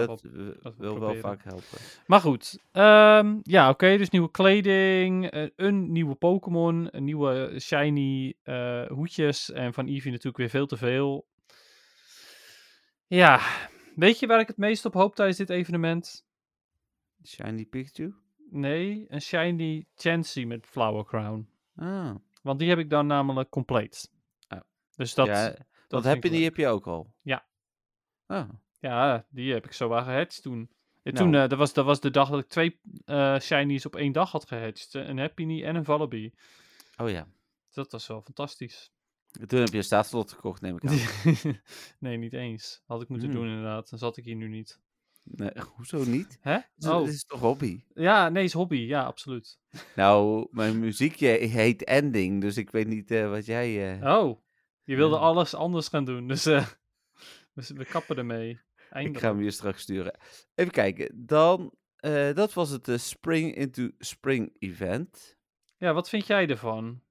[0.62, 1.78] dat wil wel vaak helpen.
[2.08, 8.34] Maar goed, ehm, ja, oké, dus nieuwe kleding, eh, een nieuwe Pokémon, een nieuwe shiny
[8.44, 11.28] eh, hoedjes en van Eevee natuurlijk weer veel te veel.
[13.08, 13.40] Ja,
[13.96, 16.26] weet je waar ik het meest op hoop tijdens dit evenement?
[17.26, 18.14] Shiny Pikachu?
[18.50, 21.48] Nee, een shiny Chansey met Flower Crown.
[21.76, 24.12] Ah, Want die heb ik dan namelijk compleet.
[24.50, 24.60] Oh.
[24.96, 25.56] Dus dat, ja,
[25.88, 27.14] dat heb je die heb je ook al?
[27.22, 27.46] Ja.
[28.26, 30.60] Ah, Ja, die heb ik zo wel gehatcht toen.
[31.02, 31.16] Ja, Nou.
[31.26, 34.12] toen, eh, dat, was, dat was de dag dat ik twee eh shinies op één
[34.12, 36.32] dag had eh, Een Happy en een Vullaby.
[36.98, 37.28] oh ja.
[37.72, 38.92] Dat was wel fantastisch.
[39.48, 40.98] Toen heb je een staatslot gekocht, neem ik aan.
[42.00, 42.82] nee, niet eens.
[42.86, 43.38] Had ik moeten Hmm.
[43.38, 43.90] doen inderdaad.
[43.90, 44.80] Dan zat ik hier nu niet.
[45.24, 46.38] Nee, hoezo niet?
[46.42, 46.58] Hè?
[46.78, 47.84] Oh, het is toch hobby?
[47.94, 48.76] ja, nee, is hobby.
[48.78, 49.60] Ja, absoluut.
[49.96, 54.00] Nou, mijn muziekje heet Ending, dus ik weet niet eh, wat jij...
[54.00, 54.42] eh, Oh,
[54.84, 55.22] je wilde Ja.
[55.22, 56.28] alles anders gaan doen.
[56.28, 56.68] Dus eh,
[57.54, 58.50] we, we kappen ermee.
[58.50, 59.22] ik Eindelijk.
[59.24, 60.18] ga hem je straks sturen.
[60.56, 61.74] Even kijken, dan...
[62.34, 65.38] dat was het Spring into Spring event.
[65.78, 67.02] Ja, wat vind jij ervan?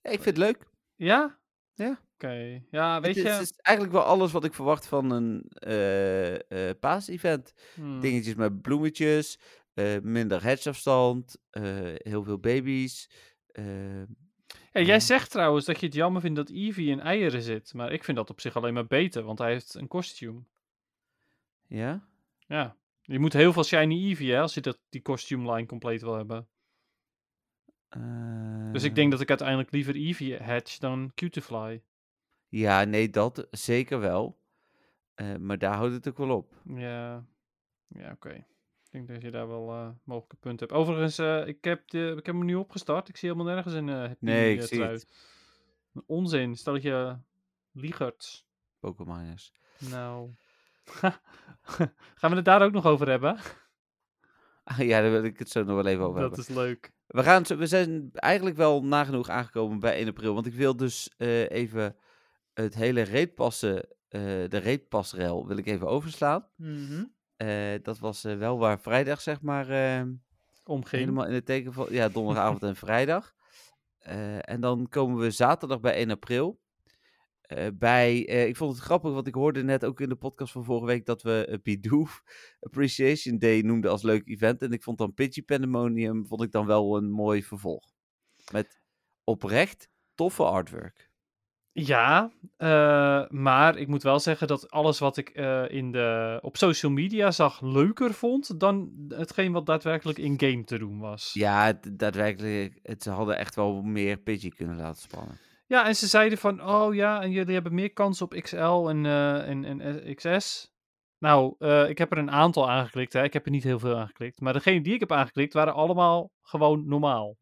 [0.00, 0.68] Ja, ik vind het leuk.
[0.96, 1.38] Ja?
[1.74, 2.00] Ja.
[2.24, 2.62] Oké.
[2.70, 3.28] Ja, weet het, is- je...
[3.38, 7.52] het is eigenlijk wel alles wat ik verwacht van een eh paas-event.
[7.74, 9.38] hmm, Dingetjes met bloemetjes,
[9.74, 11.62] eh, minder hedgeafstand, eh
[11.94, 13.10] heel veel baby's.
[14.72, 17.74] Ja, jij zegt trouwens dat je het jammer vindt dat Eevee in eieren zit.
[17.74, 20.48] Maar ik vind dat op zich alleen maar beter, want hij heeft een kostuum.
[21.66, 22.08] ja?
[22.46, 22.76] Ja.
[23.02, 26.14] Je moet heel veel shiny Eevee, hè, als je dat, die costume line compleet wil
[26.14, 26.48] hebben.
[28.72, 31.82] Dus ik denk dat ik uiteindelijk liever Eevee hatch dan Cutiefly.
[32.50, 34.38] Ja, nee, dat zeker wel.
[35.14, 36.54] Eh, maar daar houdt het ook wel op.
[36.64, 37.24] Ja,
[37.88, 38.32] ja oké.
[38.84, 40.80] Ik denk dat je daar wel eh mogelijke punten hebt.
[40.80, 43.08] Overigens, eh, ik, heb de, ik heb hem nu opgestart.
[43.08, 45.06] Ik zie helemaal nergens een happy Nee, ik zie het.
[46.06, 47.16] Onzin, stel dat je
[47.72, 48.46] liegerts.
[48.78, 49.52] Pokémoners.
[49.78, 50.30] Nou.
[52.14, 53.38] Gaan we het daar ook nog over hebben?
[54.64, 56.48] Ah, ja, daar wil ik het zo nog wel even over Dat hebben.
[56.48, 56.92] is leuk.
[57.06, 60.34] We, gaan, we zijn eigenlijk wel nagenoeg aangekomen bij 1 april.
[60.34, 61.96] Want ik wil dus even
[62.54, 66.48] het hele reetpassen, eh de reetpasrel, wil ik even overslaan.
[67.40, 70.06] Eh, dat was eh, wel waar vrijdag, zeg maar, eh,
[70.64, 71.02] Omging.
[71.02, 71.86] helemaal in het teken van...
[71.90, 73.34] Ja, donderdagavond en vrijdag.
[74.40, 76.60] En dan komen we zaterdag bij 1 april.
[77.74, 80.86] Bij, ik vond het grappig, want ik hoorde net ook in de podcast van vorige
[80.86, 82.06] week dat we uh,
[82.60, 84.62] Appreciation Day noemden als leuk event.
[84.62, 87.84] En ik vond dan Pidgey Pandemonium, vond ik dan wel een mooi vervolg.
[88.52, 88.80] Met
[89.24, 91.09] oprecht toffe artwork.
[91.86, 96.56] Ja, eh, maar ik moet wel zeggen dat alles wat ik eh, in de, op
[96.56, 101.30] social media zag leuker vond dan hetgeen wat daadwerkelijk in-game te doen was.
[101.32, 105.38] Ja, daadwerkelijk, het, ze hadden echt wel meer Pidgey kunnen laten spannen.
[105.66, 109.06] Ja, en ze zeiden van, oh ja, en jullie hebben meer kans op XL en,
[109.06, 110.72] eh, en, en eh, XS.
[111.18, 111.54] Nou,
[111.88, 113.22] ik heb er een aantal aangeklikt, hè.
[113.22, 114.40] ik heb er niet heel veel aangeklikt.
[114.40, 117.36] Maar degene die ik heb aangeklikt waren allemaal gewoon normaal.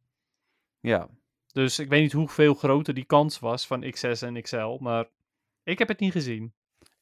[0.81, 1.09] Ja,
[1.59, 5.09] Dus ik weet niet hoeveel groter die kans was van XS en XL, maar
[5.63, 6.53] ik heb het niet gezien.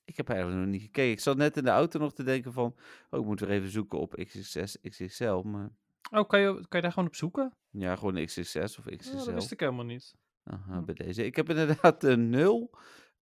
[0.04, 1.10] ik heb eigenlijk nog niet gekeken.
[1.10, 2.74] Ik zat net in de auto nog te denken van,
[3.10, 5.34] oh, ik moet weer even zoeken op XXS, XXL.
[5.36, 5.70] Maar
[6.10, 7.52] Oh, kan je, kan je daar gewoon op zoeken?
[7.70, 9.16] ja, gewoon XXS of Oh, XXL.
[9.16, 10.14] dat wist ik helemaal niet.
[10.44, 10.84] Aha, Hm.
[10.84, 11.24] bij deze.
[11.24, 12.70] Ik heb inderdaad een nul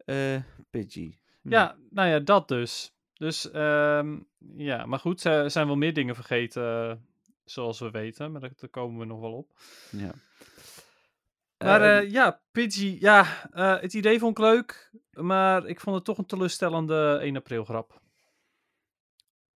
[0.05, 1.19] eh Pidgey.
[1.43, 1.51] Hm.
[1.51, 2.93] Ja, nou ja, dat dus.
[3.15, 4.19] Dus ehm,
[4.57, 6.97] ja, maar goed, er zijn wel meer dingen vergeten, eh,
[7.45, 9.53] zoals we weten, maar daar komen we nog wel op.
[9.91, 10.15] ja.
[11.65, 15.97] Maar Ehm, eh, ja, Pidgey, ja, eh, het idee vond ik leuk, maar ik vond
[15.97, 18.01] het toch een teleurstellende 1 april grap.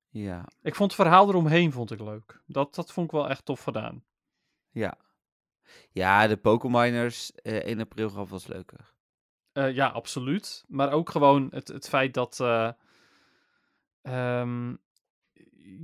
[0.08, 2.40] ja, Ik vond het verhaal eromheen vond ik leuk.
[2.46, 4.04] Dat, dat vond ik wel echt tof gedaan.
[4.70, 4.96] ja.
[5.90, 8.92] Ja, de Pokémoners eh 1 april gaf was leuker.
[9.52, 10.64] Eh, ja, absoluut.
[10.68, 12.40] Maar ook gewoon het, het feit dat.
[12.40, 12.70] eh,
[14.02, 14.74] ehm,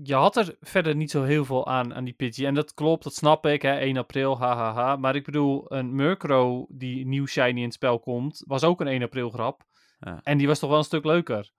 [0.02, 2.46] je had er verder niet zo heel veel aan, aan die Pidgey.
[2.46, 4.96] En dat klopt, dat snap ik, hè, 1 april, hahaha.
[4.96, 8.86] Maar ik bedoel, een Murkrow die nieuw shiny in het spel komt, was ook een
[8.86, 9.64] 1 april grap.
[10.00, 10.20] Ja.
[10.22, 11.50] En die was toch wel een stuk leuker.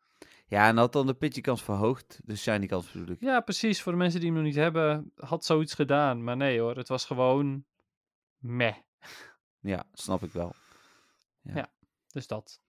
[0.48, 3.22] Ja, en had dan de pitchy kans verhoogd, de shiny kans bedoel ik.
[3.22, 3.82] Ja, precies.
[3.82, 6.24] Voor de mensen die hem nog niet hebben, had zoiets gedaan.
[6.24, 7.66] Maar nee hoor, het was gewoon
[8.38, 8.76] meh.
[9.60, 10.54] Ja, snap ik wel.
[12.08, 12.62] Dus dat.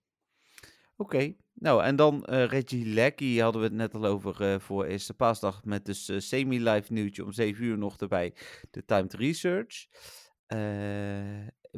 [0.97, 4.85] Oké, nou en dan eh, Reggie Lecky hadden we het net al over eh, voor
[4.85, 8.37] eerste paasdag met dus eh, semi-live nieuwtje om 7 uur nog erbij,
[8.71, 9.87] de timed research.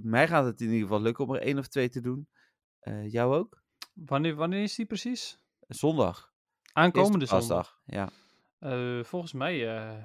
[0.03, 2.29] Mij gaat het in ieder geval lukken om er één of twee te doen.
[3.03, 3.63] Jou ook?
[3.93, 5.39] Wanneer, wanneer is die precies?
[5.69, 6.33] Zondag.
[6.73, 7.81] Aankomende zondag.
[7.85, 8.11] Ja.
[9.03, 9.59] Volgens mij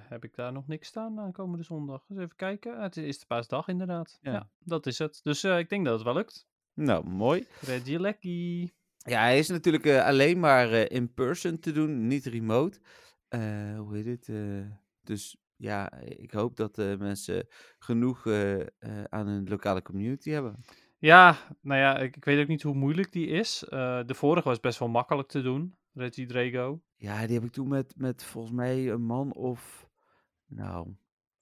[0.10, 2.06] heb ik daar nog niks staan aankomende zondag.
[2.08, 2.82] Dus even kijken.
[2.82, 4.20] Het is de paasdag inderdaad.
[4.22, 4.32] Ja.
[4.32, 5.20] Ja, dat is het.
[5.24, 6.48] Dus ik denk dat het wel lukt.
[6.74, 7.48] Nou, mooi.
[7.62, 8.72] Reggie Lecky.
[9.04, 12.80] Ja, hij is natuurlijk eh, alleen maar eh, in person te doen, niet remote.
[13.28, 14.30] Eh, hoe heet het?
[15.04, 17.48] dus ja, ik hoop dat mensen
[17.80, 18.28] genoeg
[19.10, 20.64] aan hun lokale community hebben.
[20.98, 23.64] Ja, nou ja, ik, ik weet ook niet hoe moeilijk die is.
[24.06, 25.76] De vorige was best wel makkelijk te doen.
[25.94, 26.82] Reggie Drago.
[26.96, 29.88] Ja, die heb ik toen met, met volgens mij een man of.
[30.46, 30.96] Nou.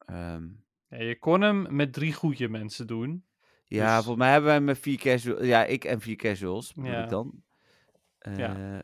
[0.06, 0.48] ehm,
[0.90, 3.26] Ja, je kon hem met drie goede mensen doen.
[3.68, 5.46] ja, Dus- volgens mij hebben wij met vier casuals.
[5.46, 7.04] Ja, ik en vier casuals Ja.
[7.04, 7.44] ik dan.
[8.22, 8.56] Ja.
[8.56, 8.80] Eh,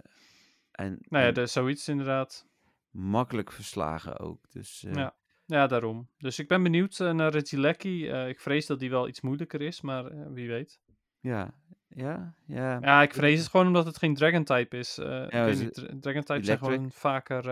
[0.72, 2.48] En, Nou ja, de, zoiets inderdaad.
[2.90, 4.52] makkelijk verslagen ook.
[4.52, 5.16] Dus eh, Ja.
[5.46, 6.10] Ja, daarom.
[6.18, 7.36] Dus ik ben benieuwd eh, naar.
[7.36, 10.82] Eh, ik vrees dat die wel iets moeilijker is, maar wie weet.
[11.20, 11.54] ja,
[11.88, 12.78] ja, ja.
[12.82, 14.96] Ja, ik vrees het gewoon omdat het geen Dragon-type is.
[14.96, 17.46] Ja, is niet, het Dra- Dragon-types zijn gewoon vaker...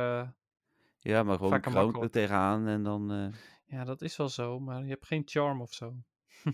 [0.99, 3.33] Ja, maar gewoon kroon er tegenaan en dan...
[3.65, 5.95] ja, dat is wel zo, maar je hebt geen charm of zo.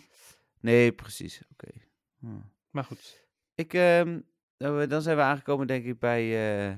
[0.59, 1.41] Nee, precies.
[1.51, 1.71] Oké.
[2.19, 2.39] Hm.
[2.69, 3.27] Maar goed.
[3.55, 4.19] Ik, ehm,
[4.61, 6.77] nou, eh, dan zijn we aangekomen, denk ik, bij, eh,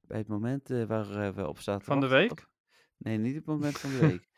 [0.00, 1.84] bij het moment eh, waar eh, we op zaten.
[1.84, 2.46] Van de week?
[2.96, 4.28] Nee, niet het moment van de week.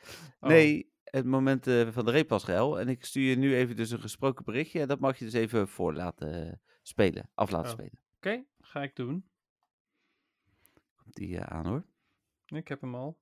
[0.41, 0.49] Oh.
[0.49, 2.81] Nee, het moment van de reepasgel.
[2.81, 4.81] En ik stuur je nu even dus een gesproken berichtje.
[4.81, 7.31] En dat mag je dus even voor laten spelen.
[7.35, 7.73] Af laten Oh.
[7.73, 8.01] spelen.
[8.17, 9.29] Oké, ga ik doen.
[10.97, 11.85] Komt die aan hoor.
[12.47, 13.19] Ik heb hem al.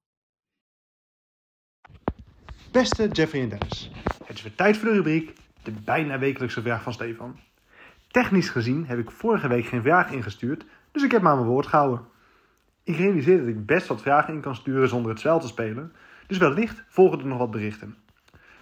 [2.73, 3.91] Beste Jeffrey en Dennis,
[4.25, 7.41] het is weer tijd voor de rubriek De bijna wekelijkse vraag van Stefan.
[8.09, 11.49] Technisch gezien heb ik vorige week geen vraag ingestuurd, dus ik heb me aan mijn
[11.49, 12.01] woord gehouden.
[12.83, 15.93] Ik realiseer dat ik best wat vragen in kan sturen zonder het spel te spelen,
[16.27, 17.97] dus wellicht volgen er nog wat berichten.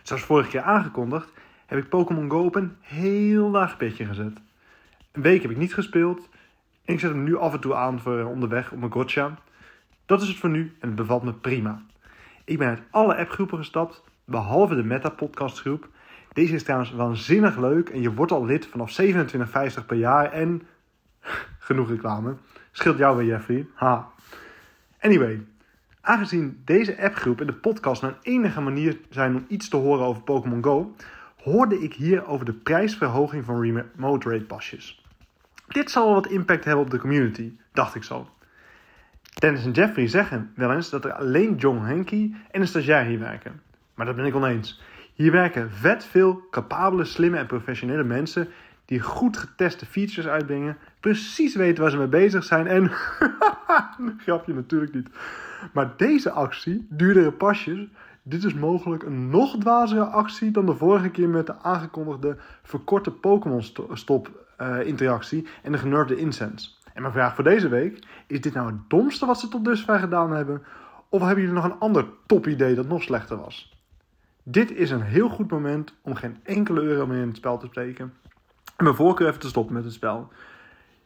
[0.03, 1.33] Zoals vorige keer aangekondigd,
[1.67, 4.41] heb ik Pokémon Go op een heel laag pitje gezet.
[5.13, 6.29] Een week heb ik niet gespeeld
[6.85, 9.39] en ik zet hem nu af en toe aan voor onderweg op mijn gotcha.
[10.07, 11.83] Dat is het voor nu en het bevalt me prima.
[12.45, 15.89] Ik ben uit alle appgroepen gestapt, behalve de Meta-podcast groep.
[16.37, 20.63] Deze is trouwens waanzinnig leuk en je wordt al lid vanaf 27,50 per jaar en...
[21.59, 22.37] Genoeg reclame.
[22.73, 23.67] Scheelt jou weer, Jeffrey.
[23.75, 24.11] Ha.
[25.01, 25.47] Anyway,
[26.01, 30.23] aangezien deze appgroep en de podcast een enige manier zijn om iets te horen over
[30.23, 30.95] Pokémon Go,
[31.43, 35.05] hoorde ik hier over de prijsverhoging van remote raid pasjes.
[35.69, 38.29] Dit zal wel wat impact hebben op de community, dacht ik zo.
[39.35, 43.19] Dennis en Jeffrey zeggen wel eens dat er alleen John Henke en een stagiair hier
[43.19, 43.61] werken.
[43.95, 44.81] Maar dat ben ik oneens.
[45.17, 48.49] Hier werken vet veel capabele, slimme en professionele mensen
[48.85, 52.91] die goed geteste features uitbrengen, precies weten waar ze mee bezig zijn en...
[54.25, 55.09] Grapje natuurlijk niet.
[55.73, 57.87] Maar deze actie, duurdere pasjes,
[58.23, 63.11] dit is mogelijk een nog dwazere actie dan de vorige keer met de aangekondigde verkorte
[63.11, 64.89] Pokémon sto- stop eh,
[65.63, 66.71] en de genurfde incense.
[66.95, 69.99] En mijn vraag voor deze week, is dit nou het domste wat ze tot dusver
[69.99, 70.63] gedaan hebben?
[71.09, 73.76] Of hebben jullie nog een ander topidee dat nog slechter was?
[74.49, 77.67] Dit is een heel goed moment om geen enkele euro meer in het spel te
[77.67, 78.15] steken.
[78.77, 80.29] En mijn voorkeur even te stoppen met het spel.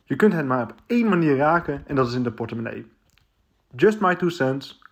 [0.04, 2.86] Je kunt het maar op één manier raken en dat is in de portemonnee.
[3.76, 4.82] Just my two cents,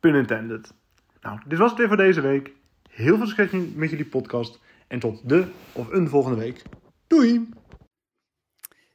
[0.00, 0.72] pun intended.
[1.20, 2.52] Nou, dit was het weer voor deze week.
[2.90, 6.62] Heel veel succes met jullie podcast en tot de of een volgende week.
[7.06, 7.48] Doei!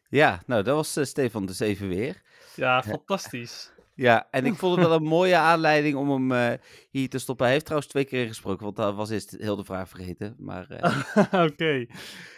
[0.09, 2.21] Ja, nou, dat was eh, Stefan dus even weer.
[2.55, 3.73] Ja, fantastisch.
[3.95, 7.43] Ja, en ik vond het wel een mooie aanleiding om hem eh, hier te stoppen.
[7.45, 10.35] Hij heeft trouwens twee keer gesproken, want dat was eerst heel de vraag vergeten.
[10.39, 11.85] Maar eh, Oké.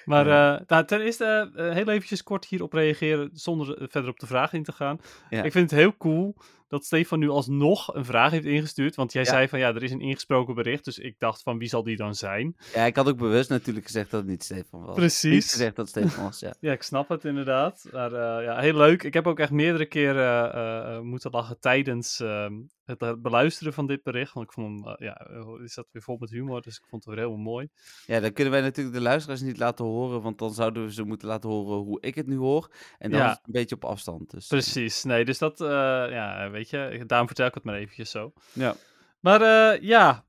[0.05, 0.57] Maar Ja.
[0.57, 4.63] eh, nou, ten eerste heel eventjes kort hierop reageren zonder verder op de vraag in
[4.63, 4.99] te gaan.
[5.29, 5.43] Ja.
[5.43, 6.35] Ik vind het heel cool
[6.67, 8.95] dat Stefan nu alsnog een vraag heeft ingestuurd.
[8.95, 9.29] Want jij Ja.
[9.29, 10.85] zei van ja, er is een ingesproken bericht.
[10.85, 12.55] Dus ik dacht van wie zal die dan zijn?
[12.73, 14.87] ja, ik had ook bewust natuurlijk gezegd dat het niet Stefan was.
[14.87, 15.51] Niet Precies.
[15.51, 16.53] gezegd dat het Stefan was, ja.
[16.67, 17.89] Ja, ik snap het inderdaad.
[17.91, 19.03] Maar eh, ja, heel leuk.
[19.03, 22.53] Ik heb ook echt meerdere keren eh, eh, moeten lachen tijdens ehm,
[22.87, 24.33] het eh, beluisteren van dit bericht.
[24.33, 25.27] Want ik vond hem, eh, ja,
[25.63, 26.61] is dat weer vol met humor.
[26.61, 27.69] Dus ik vond het weer helemaal mooi.
[28.05, 31.03] Ja, dan kunnen wij natuurlijk de luisteraars niet laten horen, want dan zouden we ze
[31.03, 32.71] moeten laten horen hoe ik het nu hoor.
[32.97, 33.25] En dan Ja.
[33.25, 34.29] is het een beetje op afstand.
[34.29, 35.03] Dus, eh, Precies.
[35.03, 38.33] Nee, dus dat, ja, weet je, daarom vertel ik het maar eventjes zo.
[38.53, 38.75] Ja.
[39.19, 39.41] Maar
[39.83, 40.25] ja,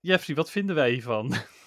[0.00, 1.34] Jeffrey, wat vinden wij hiervan?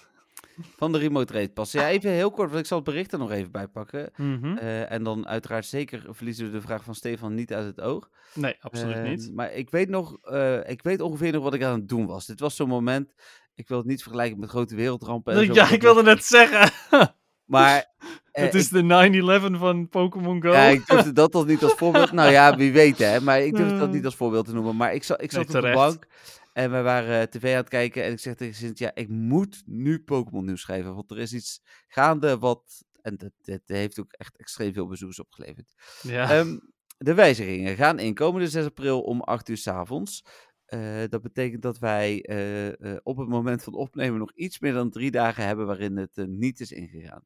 [0.78, 1.80] van de remote rate passen.
[1.82, 4.10] Ja, even heel kort, want ik zal het bericht er nog even bij pakken.
[4.16, 4.58] Mhm.
[4.58, 8.10] Eh, en dan uiteraard zeker verliezen we de vraag van Stefan niet uit het oog.
[8.34, 9.32] Nee, absoluut Ehm, niet.
[9.34, 12.26] Maar ik weet nog, eh, ik weet ongeveer nog wat ik aan het doen was.
[12.26, 13.14] Dit was zo'n moment,
[13.56, 15.34] ik wil het niet vergelijken met grote wereldrampen.
[15.34, 16.72] en Ja, ik wilde net zeggen.
[17.46, 17.86] Maar
[18.32, 20.52] eh, het is de 9-11 van Pokémon Go.
[20.52, 22.12] Ja, ik durfde dat toch niet als voorbeeld.
[22.12, 23.22] Nou ja, wie weet hè.
[23.22, 23.94] Maar ik durfde dat Eh.
[23.98, 24.76] niet als voorbeeld te noemen.
[24.76, 26.08] Maar ik, zat ik Nee, zat op de bank
[26.56, 28.04] en we waren eh, tv aan het kijken.
[28.04, 30.96] En ik zeg tegen Sint, ja, ik moet nu Pokémon nieuws schrijven.
[30.96, 32.84] Want er is iets gaande wat...
[33.02, 35.74] En dat, dat heeft ook echt extreem veel bezoekers opgeleverd.
[36.02, 36.32] Ja.
[36.32, 36.58] Ehm,
[36.98, 40.24] de wijzigingen gaan inkomende 6 april om 8 uur s avonds.
[40.66, 44.90] Eh, dat betekent dat wij eh, op het moment van opnemen nog iets meer dan
[44.90, 47.24] drie dagen hebben waarin het niet is ingegaan.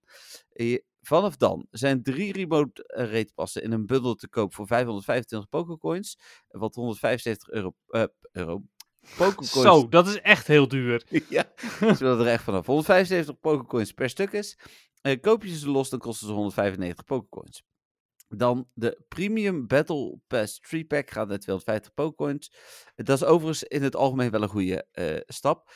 [1.01, 5.49] Vanaf dan zijn drie remote eh, rate passen in een bundel te koop voor 525
[5.49, 6.19] Pokécoins.
[6.47, 7.73] Wat 175 euro,
[8.31, 8.63] euro
[9.17, 11.03] Pokécoins Zo, dat is echt heel duur.
[11.29, 12.65] ja, ze willen er echt vanaf.
[12.65, 14.59] 175 Pokécoins per stuk is.
[15.01, 17.63] Eh, koop je ze los, dan kosten ze 195 Pokécoins.
[18.27, 22.53] Dan de Premium Battle Pass 3 Pack gaat naar 250 Pokécoins.
[22.95, 25.71] Dat is overigens in het algemeen wel een goede eh, stap.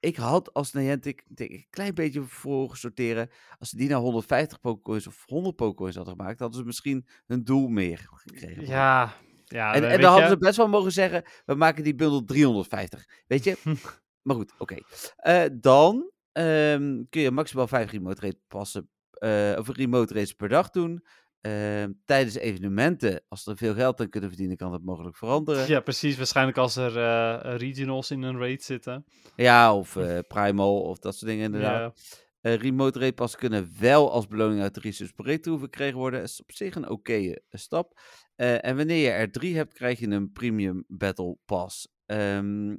[0.00, 3.30] Ik had als Niantic denk ik, een klein beetje voor gesorteren.
[3.58, 7.44] Als ze die naar 150 Pokécoins of 100 Pokécoins hadden gemaakt, hadden ze misschien een
[7.44, 8.66] doel meer gekregen.
[8.66, 9.14] Ja,
[9.46, 13.04] ja En, dan hadden ze best wel mogen zeggen, we maken die bundel 350.
[13.26, 13.56] Weet je?
[14.22, 14.76] maar goed, oké.
[15.16, 20.48] Eh, dan ehm, kun je maximaal 5 remote race passen, eh, of remote races per
[20.48, 21.02] dag doen.
[21.46, 25.68] Ehm, tijdens evenementen, als er veel geld aan kunnen verdienen, kan dat mogelijk veranderen.
[25.68, 26.16] Ja, precies.
[26.16, 29.04] Waarschijnlijk als er eh, regionals in een raid zitten.
[29.36, 32.00] Ja, of eh, Primal of dat soort dingen inderdaad.
[32.40, 32.54] Ja.
[32.54, 36.20] Remote rate passen kunnen wel als beloning uit de research breakthrough verkregen worden.
[36.20, 38.00] Dat is op zich een oké stap.
[38.36, 41.88] Eh, en wanneer je er drie hebt, krijg je een premium battle pass.
[42.06, 42.76] Ehm,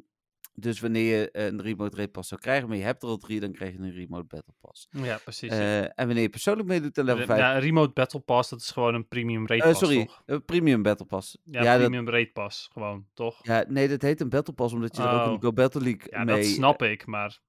[0.53, 3.39] dus wanneer je een remote rate pass zou krijgen, maar je hebt er al drie,
[3.39, 4.87] dan krijg je een remote battle pass.
[4.91, 5.51] ja, precies.
[5.51, 7.39] Eh, en wanneer je persoonlijk meedoet aan level 5...
[7.39, 10.23] ja, een Remote Battle Pass, dat is gewoon een premium raid Eh, pass, sorry, toch?
[10.25, 11.37] eh, premium battle pass.
[11.43, 13.39] Ja, dat- premium raid pass, gewoon, toch?
[13.43, 15.41] ja, nee, dat heet een battle pass, omdat je er ook in Oh.
[15.41, 16.35] Go Battle League Ja, mee...
[16.35, 17.39] dat snap ik, maar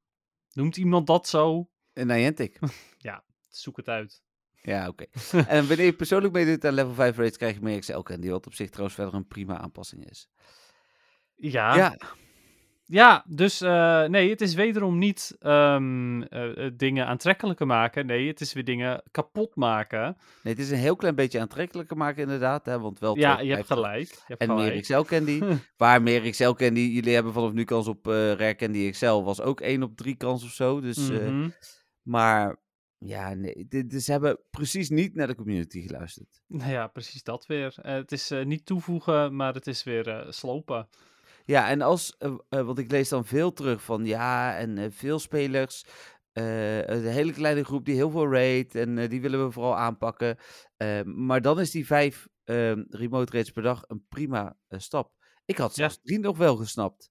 [0.52, 1.70] noemt iemand dat zo?
[1.94, 2.58] Uh, Niantic.
[3.48, 4.22] Zoek het uit.
[4.62, 5.04] Ja, oké.
[5.48, 8.46] en wanneer je persoonlijk meedoet aan level 5 raids, krijg je meer XL candy, wat
[8.46, 10.28] op zich trouwens verder een prima aanpassing is.
[11.36, 11.96] Ja, ja.
[12.90, 18.06] Ja, dus eh, nee, het is wederom niet ehm, eh, eh, dingen aantrekkelijker maken.
[18.06, 20.16] Nee, het is weer dingen kapot maken.
[20.42, 23.54] nee, het is een heel klein beetje aantrekkelijker maken inderdaad, hè, want wel Ja, je
[23.54, 24.08] hebt 2,50 gelijk.
[24.08, 24.72] Je hebt En gelijk.
[24.72, 25.42] meer XL candy.
[25.76, 29.40] Waar meer XL candy, jullie hebben vanaf nu kans op eh Rare Candy XL, was
[29.40, 30.80] ook 1 op 3 kans of zo.
[30.80, 31.48] Dus, Mhm.
[32.02, 32.56] maar
[32.98, 36.42] ja, nee, dus ze hebben precies niet naar de community geluisterd.
[36.46, 37.74] Nou ja, precies dat weer.
[37.82, 40.88] Eh, het is eh, niet toevoegen, maar het is weer eh, slopen.
[41.44, 42.16] Ja, en als,
[42.48, 45.84] want ik lees dan veel terug van ja, en veel spelers,
[46.32, 50.36] een hele kleine groep die heel veel raid en die willen we vooral aanpakken.
[51.04, 55.12] Maar dan is die vijf ehm, remote raids per dag een prima stap.
[55.44, 55.74] Ik had Ja.
[55.74, 57.10] zelfs die nog wel gesnapt.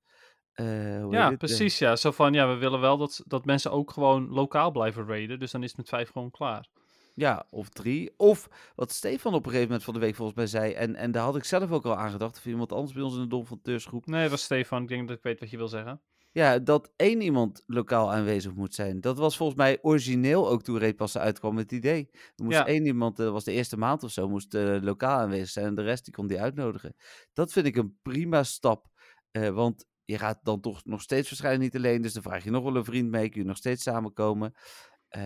[0.57, 1.31] Eh, Ja?
[1.31, 1.77] Eh, precies.
[1.79, 5.39] Ja, zo van ja, we willen wel dat, dat mensen ook gewoon lokaal blijven raiden.
[5.39, 6.67] Dus dan is het met vijf gewoon klaar.
[7.13, 8.13] Ja, of drie.
[8.17, 10.73] Of wat Stefan op een gegeven moment van de week volgens mij zei.
[10.73, 12.37] En, en daar had ik zelf ook al aan gedacht.
[12.37, 14.05] Of iemand anders bij ons in de Dom van Teursgroep.
[14.05, 14.81] Nee, dat was Stefan.
[14.81, 16.01] Ik denk dat ik weet wat je wil zeggen.
[16.31, 19.01] Ja, dat één iemand lokaal aanwezig moet zijn.
[19.01, 22.09] Dat was volgens mij origineel ook toen Reetpassen uitkwam het idee.
[22.35, 22.65] Er moest Ja.
[22.67, 25.65] één iemand, eh, dat was de eerste maand of zo, moest eh, lokaal aanwezig zijn.
[25.65, 26.95] En de rest die kon die uitnodigen.
[27.33, 28.87] Dat vind ik een prima stap.
[29.31, 32.01] eh, want je gaat dan toch nog steeds waarschijnlijk niet alleen.
[32.01, 33.29] Dus dan vraag je nog wel een vriend mee.
[33.29, 34.53] Kun je nog steeds samenkomen.
[35.07, 35.21] Eh,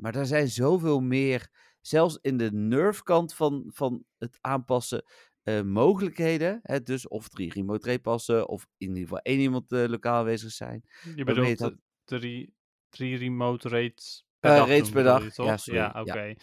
[0.00, 1.48] maar er zijn zoveel meer,
[1.80, 5.04] zelfs in de nerf-kant van, van het aanpassen,
[5.42, 6.60] eh, mogelijkheden.
[6.62, 6.82] Hè?
[6.82, 10.50] Dus of drie remote rate passen, of in ieder geval één iemand eh, lokaal aanwezig
[10.52, 10.84] zijn.
[11.16, 12.54] Je bedoelt de drie,
[12.88, 15.30] drie remote raids per dag per je?
[15.42, 15.58] Ja.
[15.64, 16.00] Ja, Ja.
[16.00, 16.34] oké.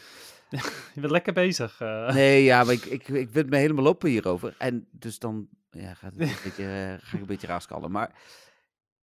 [0.94, 1.80] je bent lekker bezig.
[2.14, 4.56] Nee, ja, maar ik, ik, ik me helemaal open hierover.
[4.58, 7.92] En dus dan ja, gaat het een beetje, eh, ga ik een beetje raaskallen.
[7.92, 8.22] Maar,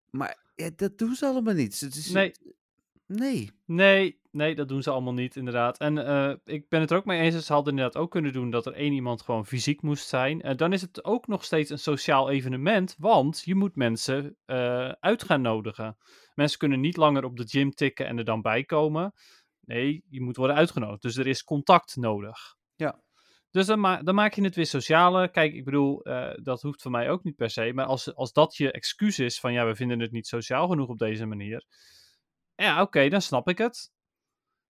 [0.09, 1.79] maar ja, dat doen ze allemaal niet.
[1.79, 2.31] Het is, Nee.
[3.07, 3.51] Nee.
[3.65, 5.77] Nee, nee, dat doen ze allemaal niet, inderdaad.
[5.77, 8.49] En eh, ik ben het er ook mee eens, ze hadden inderdaad ook kunnen doen
[8.49, 10.41] dat er één iemand gewoon fysiek moest zijn.
[10.41, 14.89] En dan is het ook nog steeds een sociaal evenement, want je moet mensen eh,
[14.89, 15.97] uit gaan nodigen.
[16.33, 19.13] Mensen kunnen niet langer op de gym tikken en er dan bij komen.
[19.59, 21.01] Nee, je moet worden uitgenodigd.
[21.01, 22.56] Dus er is contact nodig.
[23.57, 25.29] Dus dan, dan maak je het weer socialer.
[25.29, 27.71] Kijk, ik bedoel, eh, dat hoeft voor mij ook niet per se.
[27.73, 30.87] Maar als, als dat je excuus is van ja, we vinden het niet sociaal genoeg
[30.87, 31.65] op deze manier.
[32.55, 33.91] Ja, oké, dan snap ik het.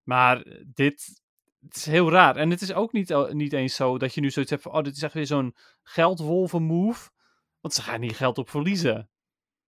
[0.02, 1.22] Maar dit
[1.60, 2.36] het is heel raar.
[2.36, 4.72] En het is ook niet, niet eens zo dat je nu zoiets hebt van...
[4.72, 7.10] Oh, dit is echt weer zo'n geldwolven move.
[7.60, 9.10] Want ze gaan hier geld op verliezen.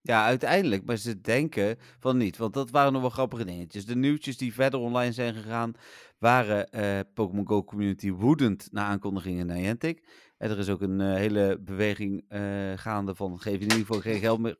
[0.01, 0.85] Ja, uiteindelijk.
[0.85, 2.37] Maar ze denken van niet.
[2.37, 3.87] Want dat waren nog wel grappige dingetjes.
[3.87, 5.73] De nieuwtjes die verder online zijn gegaan,
[6.19, 10.07] waren eh, Pokémon Go Community woedend na aankondigingen Niantic.
[10.37, 14.01] En er is ook een eh, hele beweging eh, gaande van geef in ieder geval
[14.01, 14.59] geen geld meer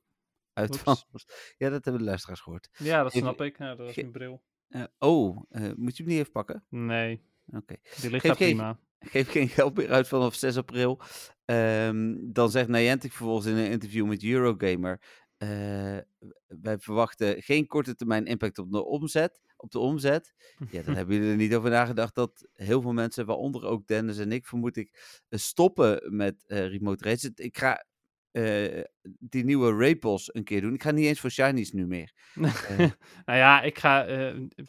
[0.53, 0.83] uit Oeps.
[0.83, 1.21] van...
[1.57, 2.69] Ja, dat hebben de luisteraars gehoord.
[2.79, 3.59] Ja, dat Even- snap ik.
[3.59, 4.43] Ja, dat was mijn bril.
[4.99, 5.37] Oh,
[5.77, 6.65] moet je hem niet even pakken?
[6.69, 7.77] Nee, Oké.
[8.01, 8.79] die ligt Geef daar prima.
[9.01, 11.01] Geef geen geld meer uit vanaf 6 april.
[11.45, 15.01] Ehm, dan zegt Niantic vervolgens in een interview met Eurogamer...
[15.39, 15.49] eh,
[16.47, 19.41] wij verwachten geen korte termijn impact op de omzet.
[19.57, 20.35] Op de omzet.
[20.71, 24.19] Ja, dan hebben jullie er niet over nagedacht dat heel veel mensen, waaronder ook Dennis
[24.19, 27.31] en ik, vermoed ik, eh, stoppen met eh, remote races.
[27.35, 27.87] Ik ga
[29.19, 30.75] die nieuwe Rapos een keer doen.
[30.75, 32.13] Ik ga niet eens voor Shinies nu meer.
[33.27, 34.05] nou ja, ik ga,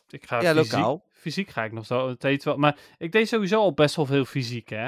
[0.08, 1.06] ik ga Ja, fysiek, lokaal.
[1.12, 2.58] fysiek ga ik nog zo steeds wel.
[2.58, 4.86] Maar ik deed sowieso al best wel veel fysiek, hè?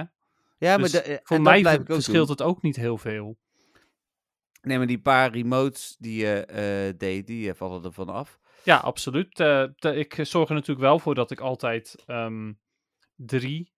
[0.57, 2.35] Ja, Dus maar de- eh, voor dat mij verschilt doen.
[2.37, 3.37] het ook niet heel veel.
[4.61, 8.39] Nee, maar die paar remotes die je eh, deed, die eh, vallen er van af.
[8.63, 9.39] Ja, absoluut.
[9.39, 12.53] Eh, ik zorg er natuurlijk wel voor dat ik altijd ehm,
[13.15, 13.71] drie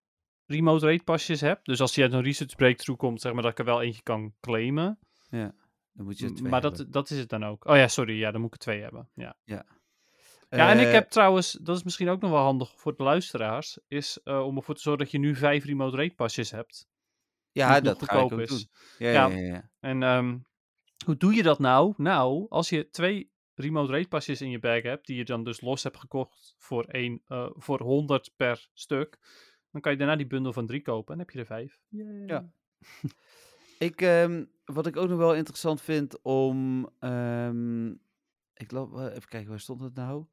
[0.46, 1.66] remote rate pasjes heb.
[1.66, 4.04] Dus als die uit een research breakthrough komt, zeg maar dat ik er wel eentje
[4.04, 5.00] kan claimen.
[5.30, 6.80] Dan moet je er twee maar hebben.
[6.80, 7.66] dat, dat is het dan ook.
[7.66, 8.20] Oh ja, sorry.
[8.20, 9.10] Ja, dan moet ik er twee hebben.
[9.14, 9.36] Ja.
[10.50, 13.80] Ja, en ik heb trouwens, dat is misschien ook nog wel handig voor de luisteraars,
[13.88, 16.88] is om ervoor te zorgen dat je nu vijf remote rate pasjes hebt.
[17.52, 18.42] Ja, dat ga ik ook doen.
[18.42, 18.68] is.
[18.98, 19.28] Ja, Ja.
[19.28, 19.70] ja, ja, ja.
[19.80, 20.38] En ehm,
[21.06, 21.94] hoe doe je dat nou?
[21.98, 25.62] Nou, als je twee remote rate pasjes in je bag hebt, die je dan dus
[25.62, 29.20] los hebt gekocht voor, één, eh, voor 100 per stuk,
[29.72, 31.80] dan kan je daarna die bundel van drie kopen en heb je er vijf.
[32.26, 32.52] Ja.
[33.80, 36.90] Ik, ehm, wat ik ook nog wel interessant vind om.
[37.00, 37.88] ehm,
[38.54, 40.26] ik loop, eh, even kijken, waar stond het nou?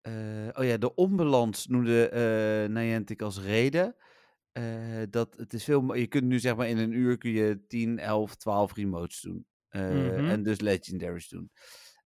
[0.00, 3.96] Eh, oh ja, de onbalans noemde eh Niantic als reden.
[4.52, 5.94] Eh, dat het is veel.
[5.94, 9.46] Je kunt nu zeg maar in een uur kun je 10, 11, 12 remotes doen.
[9.74, 10.28] Eh, Mhm.
[10.30, 11.50] En dus legendaries doen.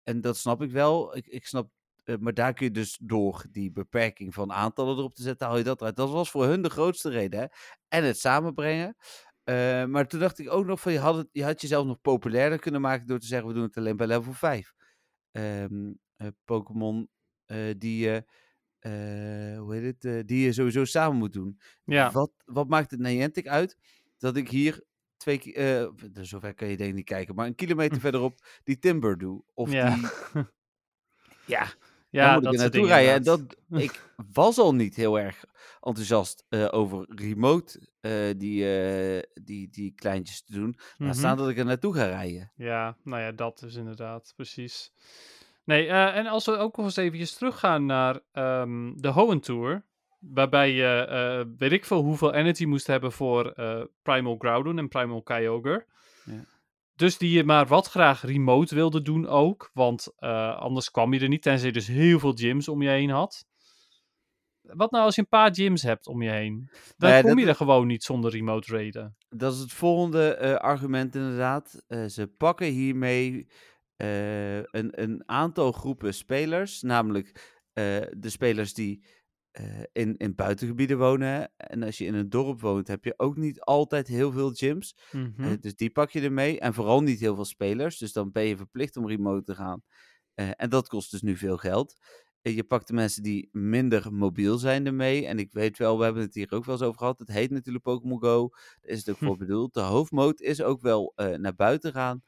[0.03, 1.17] En dat snap ik wel.
[1.17, 1.71] Ik, ik snap.
[2.05, 5.57] eh, maar daar kun je dus door die beperking van aantallen erop te zetten, haal
[5.59, 5.97] je dat eruit.
[5.97, 7.41] Dat was voor hun de grootste reden.
[7.41, 7.47] Hè?
[7.89, 8.97] En het samenbrengen.
[9.45, 12.01] Eh, maar toen dacht ik ook nog van, je had, het, je had jezelf nog
[12.01, 14.75] populairder kunnen maken door te zeggen, we doen het alleen bij level 5.
[15.31, 17.09] Ehm, eh, Pokémon
[17.79, 18.25] die je,
[19.59, 21.59] hoe heet het, die je sowieso samen moet doen.
[21.85, 23.79] Ja, Wat, wat maakt het Niantic uit
[24.19, 24.85] dat ik hier
[25.25, 25.87] twee, eh,
[26.21, 29.43] zover kan je denk ik niet kijken, maar een kilometer verderop die Timber doe.
[29.55, 29.95] Of ja.
[29.95, 30.03] die,
[31.47, 31.71] ja, dan
[32.11, 33.13] ja moet dat ik er naartoe rijden.
[33.15, 35.45] En dat, ik was al niet heel erg
[35.81, 38.65] enthousiast eh, over remote eh, die,
[39.43, 40.75] die, die kleintjes te doen.
[40.97, 41.19] Laat Mhm.
[41.19, 42.53] staan dat ik er naartoe ga rijden.
[42.57, 44.93] Ja, nou ja, dat is inderdaad, precies.
[45.65, 49.85] Nee, en als we ook nog eens eventjes teruggaan naar ehm, de Hoenn Tour,
[50.33, 54.89] waarbij je, eh, weet ik veel, hoeveel energy moest hebben voor eh, Primal Groudon en
[54.89, 55.87] Primal Kyogre.
[56.25, 56.45] Ja.
[56.97, 61.21] Dus die je maar wat graag remote wilde doen ook, want eh, anders kwam je
[61.21, 63.45] er niet, tenzij je dus heel veel gyms om je heen had.
[64.61, 66.71] Wat nou als je een paar gyms hebt om je heen?
[66.97, 69.17] Dan Nee, kom dat je er gewoon niet zonder remote raiden.
[69.29, 71.85] Dat is het volgende argument inderdaad.
[72.09, 73.49] Ze pakken hiermee
[73.97, 79.05] een, een aantal groepen spelers, namelijk de spelers die
[79.55, 81.53] eh, in, in buitengebieden wonen.
[81.57, 84.97] En als je in een dorp woont, heb je ook niet altijd heel veel gyms.
[85.13, 85.45] Mhm.
[85.45, 86.61] Eh, dus die pak je ermee.
[86.61, 87.99] En vooral niet heel veel spelers.
[87.99, 89.83] Dus dan ben je verplicht om remote te gaan.
[90.35, 91.95] Eh, en dat kost dus nu veel geld.
[92.41, 95.27] Je pakt de mensen die minder mobiel zijn ermee.
[95.27, 97.19] En ik weet wel, we hebben het hier ook wel eens over gehad.
[97.19, 98.49] Het heet natuurlijk Pokémon Go.
[98.81, 99.75] Daar is het ook voor bedoeld.
[99.75, 102.23] De hoofdmoot is ook wel naar buiten gaan.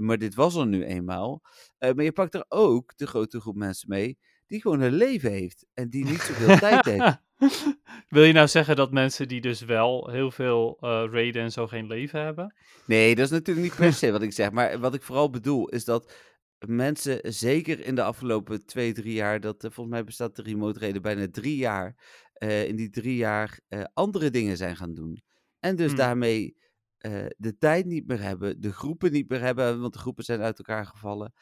[0.00, 1.40] Maar dit was er nu eenmaal.
[1.78, 4.18] Maar je pakt er ook de grote groep mensen mee.
[4.52, 5.66] Die gewoon een leven heeft.
[5.74, 7.20] En die niet zoveel tijd heeft.
[8.08, 11.86] Wil je nou zeggen dat mensen die dus wel heel veel raiden en zo geen
[11.86, 12.54] leven hebben?
[12.86, 14.50] Nee, dat is natuurlijk niet per se wat ik zeg.
[14.50, 16.12] Maar wat ik vooral bedoel is dat
[16.66, 20.78] mensen, zeker in de afgelopen twee, drie jaar, dat eh, volgens mij bestaat de remote
[20.78, 21.96] reden bijna drie jaar,
[22.32, 23.60] eh, in die drie jaar
[23.92, 25.22] andere dingen zijn gaan doen.
[25.58, 25.96] En dus Hmm.
[25.96, 26.56] daarmee
[27.36, 30.58] de tijd niet meer hebben, de groepen niet meer hebben, want de groepen zijn uit
[30.58, 31.32] elkaar gevallen,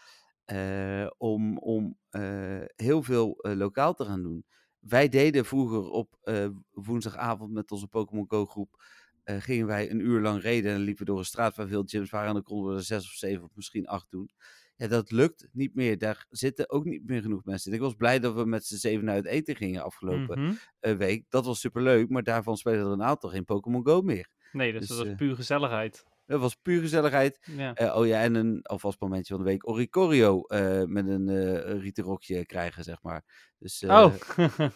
[1.19, 4.45] om, om eh, heel veel eh, lokaal te gaan doen.
[4.79, 8.83] Wij deden vroeger op eh, woensdagavond met onze Pokémon Go groep
[9.25, 12.11] eh, gingen wij een uur lang reden en liepen door een straat waar veel gyms
[12.11, 14.31] waren en dan konden we er zes of zeven of misschien acht doen.
[14.77, 15.99] Ja, dat lukt niet meer.
[15.99, 17.77] Daar zitten ook niet meer genoeg mensen in.
[17.77, 20.53] Ik was blij dat we met z'n zeven uit eten gingen afgelopen Mhm.
[20.81, 21.25] eh, week.
[21.29, 24.29] Dat was superleuk, maar daarvan spelen er een aantal geen Pokémon Go meer.
[24.53, 26.05] Nee, dus, Dus, dat is eh, puur gezelligheid.
[26.31, 27.39] Dat was puur gezelligheid.
[27.57, 27.75] Ja.
[27.75, 29.69] Eh, oh ja, en een alvast momentje van de week.
[29.69, 33.25] Oricorio eh met een eh rieten rokje krijgen, zeg maar.
[33.59, 34.15] Dus eh, oh,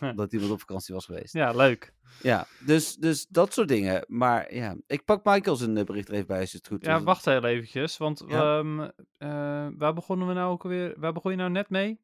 [0.11, 1.33] omdat iemand op vakantie was geweest.
[1.33, 1.93] ja, leuk.
[2.23, 4.05] Ja, dus, dus dat soort dingen.
[4.09, 6.87] Maar ja, ik pak Michael zijn eh, bericht er even bij als het goed is.
[6.89, 8.59] Ja, wacht heel eventjes, want Ja.
[8.59, 8.81] ehm,
[9.17, 10.95] eh, waar begonnen we nou ook alweer?
[10.97, 12.01] Waar begon je nou net mee?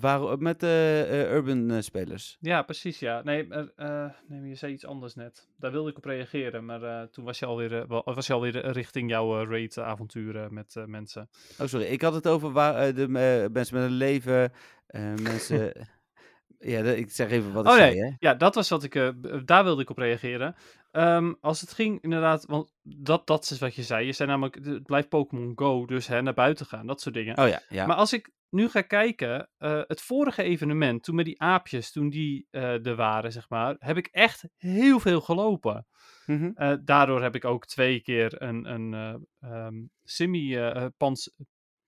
[0.00, 2.36] Waar, met de eh, urban eh, spelers.
[2.40, 3.22] Ja, precies, ja.
[3.22, 4.10] Nee, eh, eh,
[4.42, 5.48] je zei iets anders net.
[5.58, 8.64] Daar wilde ik op reageren, maar eh, toen was je alweer, eh, was je alweer
[8.64, 11.28] eh, richting jouw eh, raid-avonturen met eh, mensen.
[11.58, 11.86] Oh, sorry.
[11.86, 14.52] Ik had het over waar, eh, de eh, mensen met een leven,
[14.86, 15.72] eh, mensen...
[16.58, 18.10] ja, ik zeg even wat ik Oh zei, hè.
[18.18, 19.08] ja, dat was wat ik, eh,
[19.44, 20.54] daar wilde ik op reageren.
[20.90, 24.06] Ehm, als het ging inderdaad, want dat, dat is wat je zei.
[24.06, 27.38] Je zei namelijk, het blijft Pokémon Go, dus hè, naar buiten gaan, dat soort dingen.
[27.38, 27.86] Oh ja, ja.
[27.86, 32.10] Maar als ik nu ga kijken, eh, het vorige evenement, toen met die aapjes, toen
[32.10, 35.86] die eh, er waren, zeg maar, heb ik echt heel veel gelopen.
[36.26, 36.50] Mhm.
[36.54, 39.74] Eh, daardoor heb ik ook twee keer een, een ehm,
[40.04, 40.58] Simi,
[40.96, 41.36] Pans,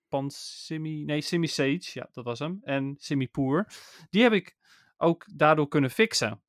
[0.07, 3.67] Pans Simi, nee, Simi Sage, ja, dat was hem, en Simi Poer.
[4.09, 4.55] Die heb ik
[4.97, 6.41] ook daardoor kunnen fixen.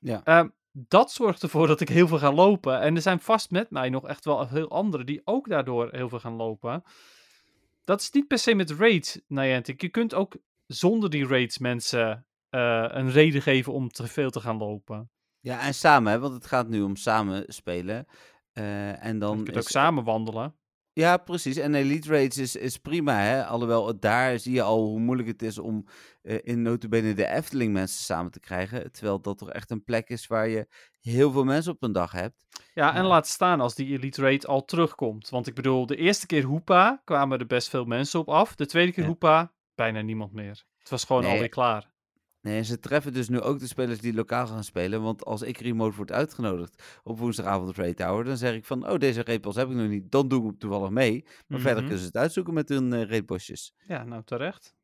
[0.00, 0.20] Ja.
[0.24, 2.80] Ehm, dat zorgt ervoor dat ik heel veel ga lopen.
[2.80, 6.08] En er zijn vast met mij nog echt wel heel anderen die ook daardoor heel
[6.08, 6.82] veel gaan lopen.
[7.84, 9.80] Dat is niet per se met raids, Niantic.
[9.80, 14.40] Je kunt ook zonder die raids mensen eh, een reden geven om te veel te
[14.40, 15.10] gaan lopen.
[15.40, 18.06] Ja, en samen, hè, want het gaat nu om samen spelen.
[18.52, 20.54] Eh, en dan je kunt is- ook samen wandelen.
[20.96, 21.56] Ja, precies.
[21.56, 23.44] En Elite Raids is, is prima, hè.
[23.46, 25.86] Alhoewel, daar zie je al hoe moeilijk het is om
[26.22, 28.92] eh, in notabene de Efteling mensen samen te krijgen.
[28.92, 30.66] Terwijl dat toch echt een plek is waar je
[31.00, 32.44] heel veel mensen op een dag hebt.
[32.74, 33.08] Ja, en Ja.
[33.08, 35.28] laat staan als die Elite Raid al terugkomt.
[35.28, 38.54] Want ik bedoel, de eerste keer Hoepa kwamen er best veel mensen op af.
[38.54, 39.08] De tweede keer Ja.
[39.08, 40.64] Hoepa, bijna niemand meer.
[40.78, 41.32] Het was gewoon Nee.
[41.32, 41.92] alweer klaar.
[42.44, 45.02] Nee, ze treffen dus nu ook de spelers die lokaal gaan spelen.
[45.02, 48.88] Want als ik remote word uitgenodigd op woensdagavond op Raid Tower, dan zeg ik van,
[48.90, 50.10] oh, deze raidpas heb ik nog niet.
[50.10, 51.24] Dan doe ik hem toevallig mee.
[51.46, 51.82] Maar verder Mhm.
[51.82, 53.74] kunnen ze het uitzoeken met hun uh, raidbosjes.
[53.86, 54.74] Ja, nou terecht.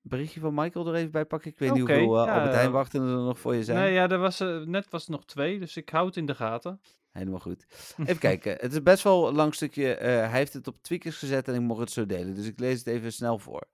[0.00, 1.50] Berichtje van Michael er even bij pakken.
[1.50, 3.78] Ik weet niet hoeveel uh, ja, Albert Heijn eh, wachten er nog voor je zijn.
[3.78, 6.26] Nee, ja, er was, eh, net was er nog twee, dus ik hou het in
[6.26, 6.80] de gaten.
[7.16, 7.66] Helemaal goed.
[7.98, 8.52] Even kijken.
[8.60, 9.94] Het is best wel een lang stukje.
[9.94, 12.34] eh, hij heeft het op tweakers gezet en ik mocht het zo delen.
[12.34, 13.66] Dus ik lees het even snel voor.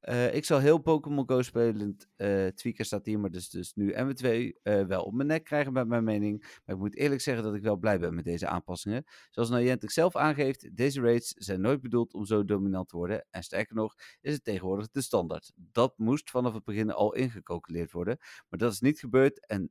[0.00, 2.08] Eh, ik zal heel Pokémon Go spelend.
[2.16, 5.72] eh tweaker staat hier, maar dus, dus nu MW2 eh wel op mijn nek krijgen
[5.72, 6.40] met mijn mening.
[6.64, 9.04] Maar ik moet eerlijk zeggen dat ik wel blij ben met deze aanpassingen.
[9.30, 13.26] Zoals Niantic zelf aangeeft, deze raids zijn nooit bedoeld om zo dominant te worden.
[13.30, 15.52] En sterker nog, is het tegenwoordig de standaard.
[15.54, 18.16] Dat moest vanaf het begin al ingecalculeerd worden.
[18.48, 19.70] Maar dat is niet gebeurd en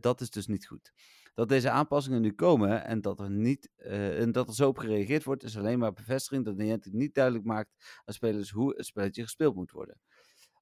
[0.00, 0.92] dat is dus niet goed.
[1.34, 4.78] Dat deze aanpassingen nu komen en dat er, niet, eh, en dat er zo op
[4.78, 8.86] gereageerd wordt, is alleen maar bevestiging dat Niantic niet duidelijk maakt aan spelers hoe het
[8.86, 10.00] spelletje gespeeld moet worden.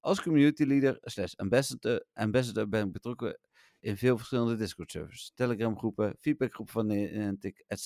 [0.01, 1.35] Als community leader slash
[2.15, 3.39] ambassador, ben ik betrokken
[3.81, 7.85] in veel verschillende Discord-servers, Telegram-groepen, feedbackgroepen van Niantic, etc.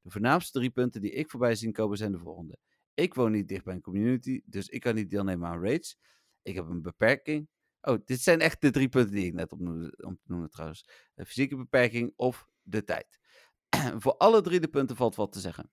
[0.00, 2.58] De voornaamste drie punten die ik voorbij zien komen zijn de volgende.
[2.94, 5.96] Ik woon niet dicht bij een community, dus ik kan niet deelnemen aan raids.
[6.42, 7.48] Ik heb een beperking.
[7.82, 10.88] Oh, dit zijn echt de drie punten die ik net opnoemde, opnoemde trouwens.
[11.14, 13.18] Een fysieke beperking of de tijd.
[14.02, 15.70] Voor alle drie de punten valt wat te zeggen.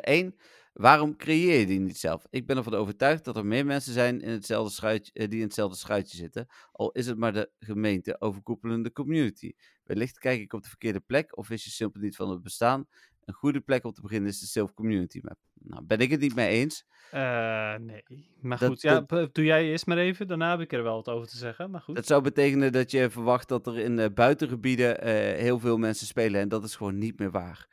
[0.00, 0.36] Eén,
[0.72, 2.26] waarom creëer je die niet zelf?
[2.30, 5.44] Ik ben ervan overtuigd dat er meer mensen zijn in hetzelfde schuitje, eh, die in
[5.44, 9.52] hetzelfde schuitje zitten, al is het maar de gemeente overkoepelende community.
[9.82, 12.86] Wellicht kijk ik op de verkeerde plek of is je simpel niet van het bestaan.
[13.24, 15.38] Een goede plek om te beginnen is de Self Community Map.
[15.54, 16.86] Nou, ben ik het niet mee eens.
[17.10, 18.02] Eh, nee.
[18.40, 20.26] Maar Dat- goed, ja, dat- doe jij eerst maar even.
[20.26, 21.70] Daarna heb ik er wel wat over te zeggen.
[21.70, 21.94] Maar goed.
[21.96, 26.06] Dat zou betekenen dat je verwacht dat er in eh, buitengebieden eh, heel veel mensen
[26.06, 26.40] spelen.
[26.40, 27.72] En dat is gewoon niet meer waar.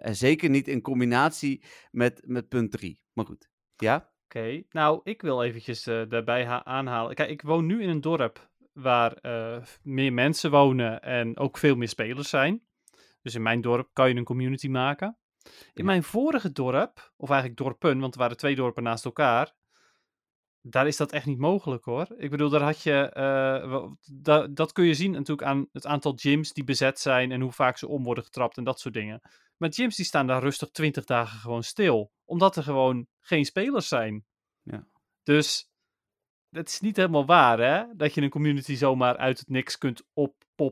[0.00, 3.00] En zeker niet in combinatie met, met punt 3.
[3.12, 3.48] Maar goed.
[3.76, 4.10] Ja?
[4.24, 7.14] Oké, nou, ik wil eventjes daarbij ha- aanhalen.
[7.14, 9.18] Kijk, ik woon nu in een dorp waar
[9.82, 12.62] meer mensen wonen en ook veel meer spelers zijn.
[13.22, 15.18] Dus in mijn dorp kan je een community maken.
[15.44, 15.84] In Ja.
[15.84, 19.54] mijn vorige dorp, of eigenlijk dorpen, want er waren twee dorpen naast elkaar,
[20.62, 22.06] daar is dat echt niet mogelijk hoor.
[22.16, 26.12] Ik bedoel, daar had je, eh, da- dat kun je zien natuurlijk aan het aantal
[26.16, 29.20] gyms die bezet zijn en hoe vaak ze om worden getrapt en dat soort dingen.
[29.56, 33.88] Maar gyms die staan daar rustig 20 dagen gewoon stil, omdat er gewoon geen spelers
[33.88, 34.24] zijn.
[34.62, 34.86] Ja.
[35.22, 35.70] Dus
[36.50, 40.02] het is niet helemaal waar hè, dat je een community zomaar uit het niks kunt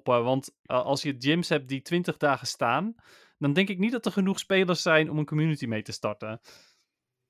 [0.05, 2.95] Want eh, als je gyms hebt die 20 dagen staan,
[3.39, 6.41] dan denk ik niet dat er genoeg spelers zijn om een community mee te starten.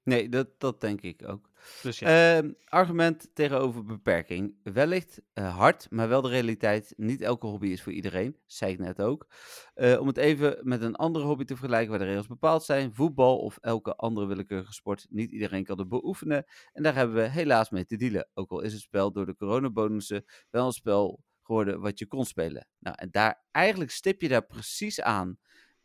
[0.09, 1.51] Nee, dat, dat denk ik ook.
[1.83, 2.37] Dus ja.
[2.37, 4.55] Ehm, argument tegenover beperking.
[4.63, 6.95] Wellicht eh, hard, maar wel de realiteit.
[6.97, 8.37] Niet elke hobby is voor iedereen.
[8.47, 9.27] Zei ik net ook.
[9.75, 12.95] Eh, om het even met een andere hobby te vergelijken waar de regels bepaald zijn.
[12.95, 15.07] Voetbal of elke andere willekeurige sport.
[15.11, 16.45] Niet iedereen kan het beoefenen.
[16.73, 18.29] En daar hebben we helaas mee te dealen.
[18.35, 22.25] Ook al is het spel door de coronabonussen wel een spel geworden wat je kon
[22.25, 22.67] spelen.
[22.79, 25.39] Nou, en daar eigenlijk stip je daar precies aan.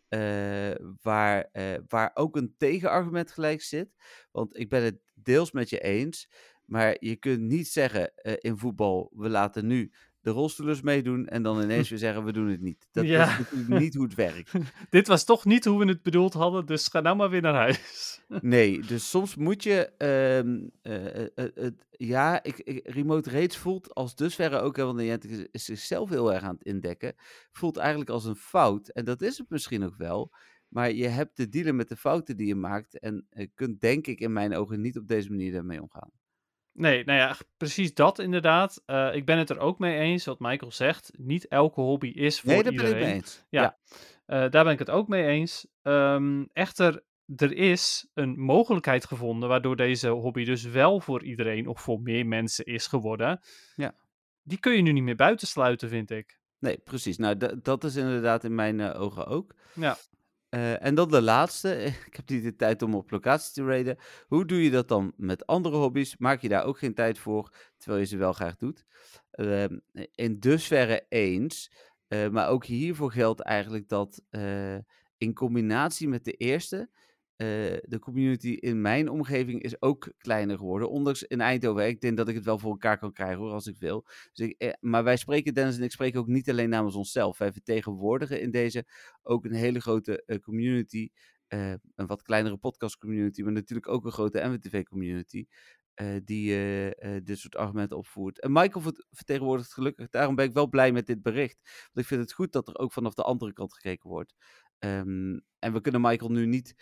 [0.09, 3.89] eh, waar, eh, waar ook een tegenargument gelijk zit.
[4.31, 6.29] Want ik ben het deels met je eens.
[6.65, 9.91] Maar je kunt niet zeggen eh, in voetbal, we laten nu
[10.23, 12.87] de rolstoelers meedoen en dan ineens weer zeggen, we doen het niet.
[12.91, 13.23] Dat, Ja.
[13.31, 14.51] is natuurlijk niet hoe het werkt.
[14.89, 17.53] Dit was toch niet hoe we het bedoeld hadden, dus ga nou maar weer naar
[17.53, 18.11] huis.
[18.41, 19.91] Nee, dus soms moet je.
[19.97, 24.97] ehm, eh, eh, eh, ja, ik, ik- Remote Rates voelt als dusverre ook, hè, want
[24.97, 27.13] Niantic is, zichzelf heel erg aan het indekken.
[27.51, 28.87] Voelt eigenlijk als een fout.
[28.89, 30.31] En dat is het misschien ook wel.
[30.67, 32.99] Maar je hebt te dealen met de fouten die je maakt.
[32.99, 36.09] En kunt, denk ik, in mijn ogen niet op deze manier daarmee omgaan.
[36.73, 38.81] Nee, nou ja, precies dat inderdaad.
[38.85, 41.11] Eh, ik ben het er ook mee eens, wat Michael zegt.
[41.17, 42.95] Niet elke hobby is voor Nee, ben iedereen.
[42.95, 43.43] ik mee eens.
[43.49, 43.77] Ja.
[44.25, 45.67] Eh, daar ben ik het ook mee eens.
[45.81, 47.03] Ehm, echter,
[47.35, 52.25] er is een mogelijkheid gevonden waardoor deze hobby dus wel voor iedereen of voor meer
[52.25, 53.39] mensen is geworden.
[53.75, 53.95] Ja.
[54.43, 56.39] Die kun je nu niet meer buitensluiten, vind ik.
[56.59, 57.17] Nee, precies.
[57.17, 59.55] Nou, da- dat is inderdaad in mijn eh, ogen ook.
[59.73, 59.97] Ja.
[60.53, 61.75] Eh, en dan de laatste.
[62.07, 63.97] Ik heb niet de tijd om op locatie te raiden.
[64.27, 66.17] Hoe doe je dat dan met andere hobby's?
[66.17, 68.85] Maak je daar ook geen tijd voor, terwijl je ze wel graag doet?
[69.31, 69.79] Ehm,
[70.11, 71.71] in dusverre eens.
[72.07, 74.21] Eh, maar ook hiervoor geldt eigenlijk dat
[75.17, 76.89] in combinatie met de eerste,
[77.35, 77.47] eh,
[77.81, 80.89] de community in mijn omgeving is ook kleiner geworden.
[80.89, 83.67] Ondanks in Eindhoven, ik denk dat ik het wel voor elkaar kan krijgen hoor, als
[83.67, 84.05] ik wil.
[84.33, 87.37] Dus ik, eh, maar wij spreken, Dennis en ik spreken ook niet alleen namens onszelf.
[87.37, 88.85] Wij vertegenwoordigen in deze
[89.21, 91.09] ook een hele grote eh, community.
[91.95, 95.45] een wat kleinere podcast community, maar natuurlijk ook een grote MWTV community.
[96.23, 96.55] die
[97.23, 98.39] dit soort argumenten opvoert.
[98.39, 100.09] En Michael vert- vertegenwoordigt gelukkig.
[100.09, 101.59] Daarom ben ik wel blij met dit bericht.
[101.63, 104.33] Want ik vind het goed dat er ook vanaf de andere kant gekeken wordt.
[104.79, 106.75] Ehm, en we kunnen Michael nu niet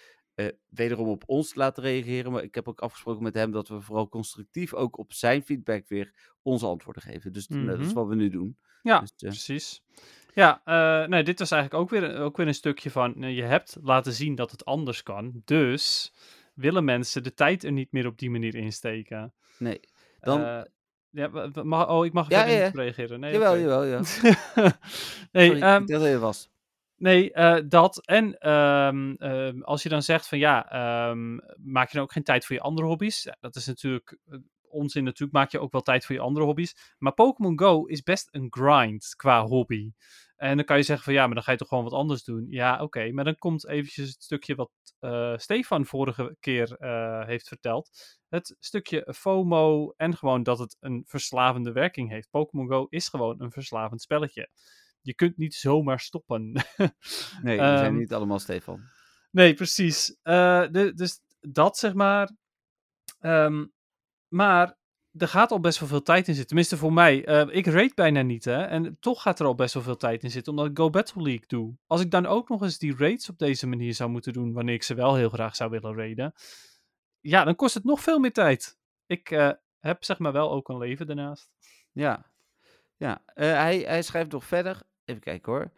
[0.47, 2.31] eh, wederom op ons laten reageren.
[2.31, 5.87] Maar ik heb ook afgesproken met hem dat we vooral constructief ook op zijn feedback
[5.87, 7.33] weer onze antwoorden geven.
[7.33, 7.93] Dus nou, dat is Mhm.
[7.95, 8.57] wat we nu doen.
[8.81, 9.83] Ja, Dus, eh, precies.
[10.33, 13.43] Ja, eh, nee, dit was eigenlijk ook weer, ook weer een stukje van, eh, je
[13.43, 15.41] hebt laten zien dat het anders kan.
[15.45, 16.13] Dus
[16.53, 19.33] willen mensen de tijd er niet meer op die manier insteken.
[19.57, 19.79] nee.
[20.19, 20.65] Dan,
[21.09, 23.19] ja, mag, oh, ik mag Ja, niet reageren.
[23.19, 23.61] Nee, jawel, oké.
[23.61, 23.97] jawel, ja.
[25.31, 26.49] nee, Sorry, ehm, dat was.
[27.01, 28.05] Nee eh, dat.
[28.05, 32.23] En ehm, ehm, als je dan zegt van ja, ehm, maak je dan ook geen
[32.23, 33.23] tijd voor je andere hobby's?
[33.23, 35.03] Ja, dat is natuurlijk eh, onzin.
[35.03, 36.95] Natuurlijk maak je ook wel tijd voor je andere hobby's.
[36.97, 39.91] Maar Pokémon Go is best een grind qua hobby.
[40.35, 42.23] En dan kan je zeggen van ja, maar dan ga je toch gewoon wat anders
[42.23, 42.45] doen.
[42.49, 43.11] Ja, oké.
[43.11, 46.75] Maar dan komt eventjes het stukje wat eh, Stefan vorige keer
[47.25, 47.89] heeft verteld.
[48.29, 52.29] Het stukje FOMO en gewoon dat het een verslavende werking heeft.
[52.29, 54.49] Pokémon Go is gewoon een verslavend spelletje.
[55.01, 56.51] Je kunt niet zomaar stoppen.
[57.41, 58.81] Nee, we zijn ehm, niet allemaal Stefan.
[59.31, 60.17] Nee, precies.
[60.21, 62.31] Eh, de, dus dat zeg maar.
[63.19, 63.65] Ehm,
[64.27, 64.77] maar
[65.17, 66.47] er gaat al best wel veel tijd in zitten.
[66.47, 67.25] Tenminste voor mij.
[67.25, 68.63] Eh, ik rate bijna niet, hè.
[68.63, 71.21] En toch gaat er al best wel veel tijd in zitten, omdat ik Go Battle
[71.21, 71.75] League doe.
[71.87, 74.73] Als ik dan ook nog eens die rates op deze manier zou moeten doen, wanneer
[74.73, 76.33] ik ze wel heel graag zou willen raiden.
[77.19, 78.77] Ja, dan kost het nog veel meer tijd.
[79.05, 81.51] Ik eh, heb zeg maar wel ook een leven daarnaast.
[81.91, 82.25] Ja,
[82.97, 83.21] ja.
[83.33, 84.81] hij, hij schrijft nog verder.
[85.11, 85.71] Even kijken hoor.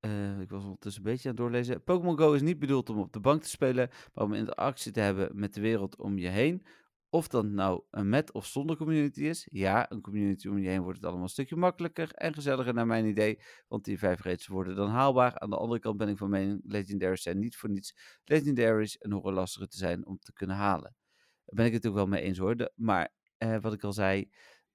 [0.00, 1.82] Eh, ik was ondertussen een beetje aan het doorlezen.
[1.82, 5.00] Pokémon Go is niet bedoeld om op de bank te spelen, maar om interactie te
[5.00, 6.66] hebben met de wereld om je heen.
[7.10, 9.46] Of dat nou een met of zonder community is.
[9.50, 12.86] Ja, een community om je heen wordt het allemaal een stukje makkelijker en gezelliger naar
[12.86, 13.40] mijn idee.
[13.68, 15.38] Want die vijf rates worden dan haalbaar.
[15.38, 19.12] Aan de andere kant ben ik van mening, legendaries zijn niet voor niets legendaries en
[19.12, 20.96] horen lastiger te zijn om te kunnen halen.
[21.44, 22.70] Daar ben ik het ook wel mee eens hoor.
[22.74, 24.30] Maar eh, wat ik al zei,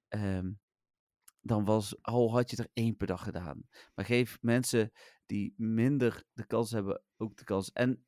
[0.08, 0.50] ehm,
[1.46, 3.62] dan was, al had je er één per dag gedaan.
[3.94, 4.90] Maar geef mensen
[5.26, 7.72] die minder de kans hebben ook de kans.
[7.72, 8.04] En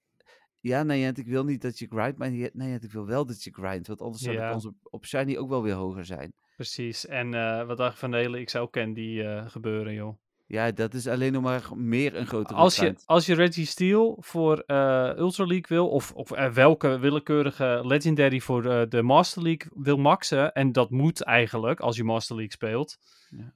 [0.61, 3.43] ja, Nijent, ik wil niet dat je grindt, maar je- Nijent, ik wil wel dat
[3.43, 3.87] je grindt.
[3.87, 4.45] Want anders zou Ja.
[4.45, 6.32] de kans op, op Shiny ook wel weer hoger zijn.
[6.57, 7.07] Precies.
[7.07, 10.18] En eh, wat dacht je van de hele XL-candy eh gebeuren, joh?
[10.49, 14.16] Ja, dat is alleen nog maar meer een grotere Als je, als je Reggie Steel
[14.20, 19.42] voor eh, Ultra League wil, of, of eh, welke willekeurige Legendary voor eh, de Master
[19.42, 22.99] League wil maxen, en dat moet eigenlijk als je Master League speelt,
[23.30, 23.53] Ja.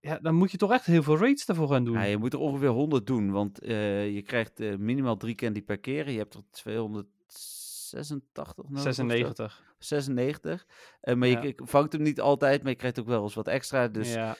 [0.00, 1.94] ja, dan moet je toch echt heel veel raids daarvoor gaan doen.
[1.94, 6.10] Ja, je moet er ongeveer 100 doen, want je krijgt minimaal drie candy per keer.
[6.10, 8.72] Je hebt er 286 nodig.
[8.72, 8.82] of zo.
[8.82, 9.62] 96.
[9.78, 10.66] 96.
[11.00, 11.42] Eh, maar Ja.
[11.42, 13.88] je vangt hem niet altijd, maar je krijgt ook wel eens wat extra.
[13.88, 14.36] Dus Ja.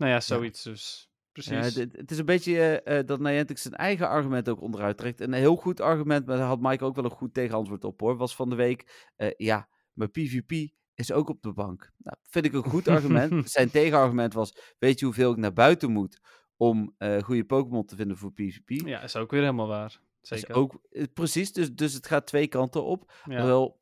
[0.00, 1.10] Nou ja, zoiets dus.
[1.32, 1.74] Precies.
[1.74, 5.20] Ja, het is een beetje eh, eh, dat Niantic zijn eigen argument ook onderuit trekt.
[5.20, 8.16] Een heel goed argument, maar daar had Mike ook wel een goed tegenantwoord op hoor.
[8.16, 11.92] Was van de week, eh, ja, maar PvP is ook op de bank.
[11.96, 13.50] Nou, vind ik een goed argument.
[13.50, 16.20] zijn tegenargument was, weet je hoeveel ik naar buiten moet
[16.56, 18.70] om goede Pokémon te vinden voor PvP?
[18.70, 20.00] ja, is ook weer helemaal waar.
[20.20, 20.54] Is Zeker.
[20.54, 20.80] ook,
[21.12, 23.12] precies, dus, dus het gaat twee kanten op.
[23.24, 23.36] ja.
[23.36, 23.80] Terwijl,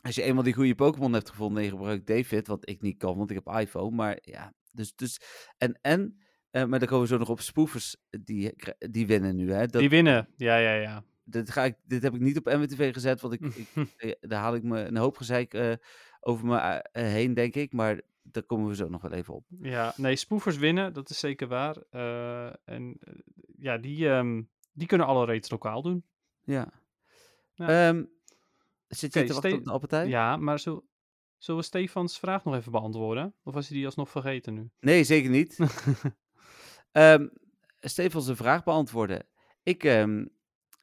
[0.00, 2.98] als je eenmaal die goede Pokémon hebt gevonden en je gebruikt David, wat ik niet
[2.98, 5.20] kan, want ik heb iPhone, maar ja, dus, dus
[5.58, 6.18] en, en
[6.50, 9.52] Eh, maar dan komen we zo nog op spoofers, die, die winnen nu.
[9.52, 9.66] Hè?
[9.66, 10.28] Dat, Die winnen.
[10.36, 11.04] Ja, ja, ja.
[11.24, 13.40] dit, ga ik, dit heb ik niet op MWTV gezet, want ik,
[13.74, 15.72] ik, eh, daar haal ik me een hoop gezeik eh,
[16.20, 17.72] over me eh, heen, denk ik.
[17.72, 19.44] Maar daar komen we zo nog wel even op.
[19.60, 21.76] Ja, nee, spoofers winnen, dat is zeker waar.
[21.90, 23.14] Eh, en eh,
[23.58, 24.42] ja, die, ehm,
[24.72, 26.04] die kunnen alle raids lokaal doen.
[26.44, 26.68] Ja.
[27.54, 27.88] Ja.
[27.88, 28.04] Ehm,
[28.88, 30.08] zit je Oké, te wachten op de appeltijn?
[30.08, 30.86] Ja, maar zul-
[31.38, 33.34] zullen we Stefans vraag nog even beantwoorden?
[33.42, 34.70] Of was hij die alsnog vergeten nu?
[34.80, 35.58] Nee, zeker niet.
[36.92, 37.26] Ehm
[37.80, 39.26] Stefan zijn vraag beantwoorden.
[39.62, 40.26] Ik ehm,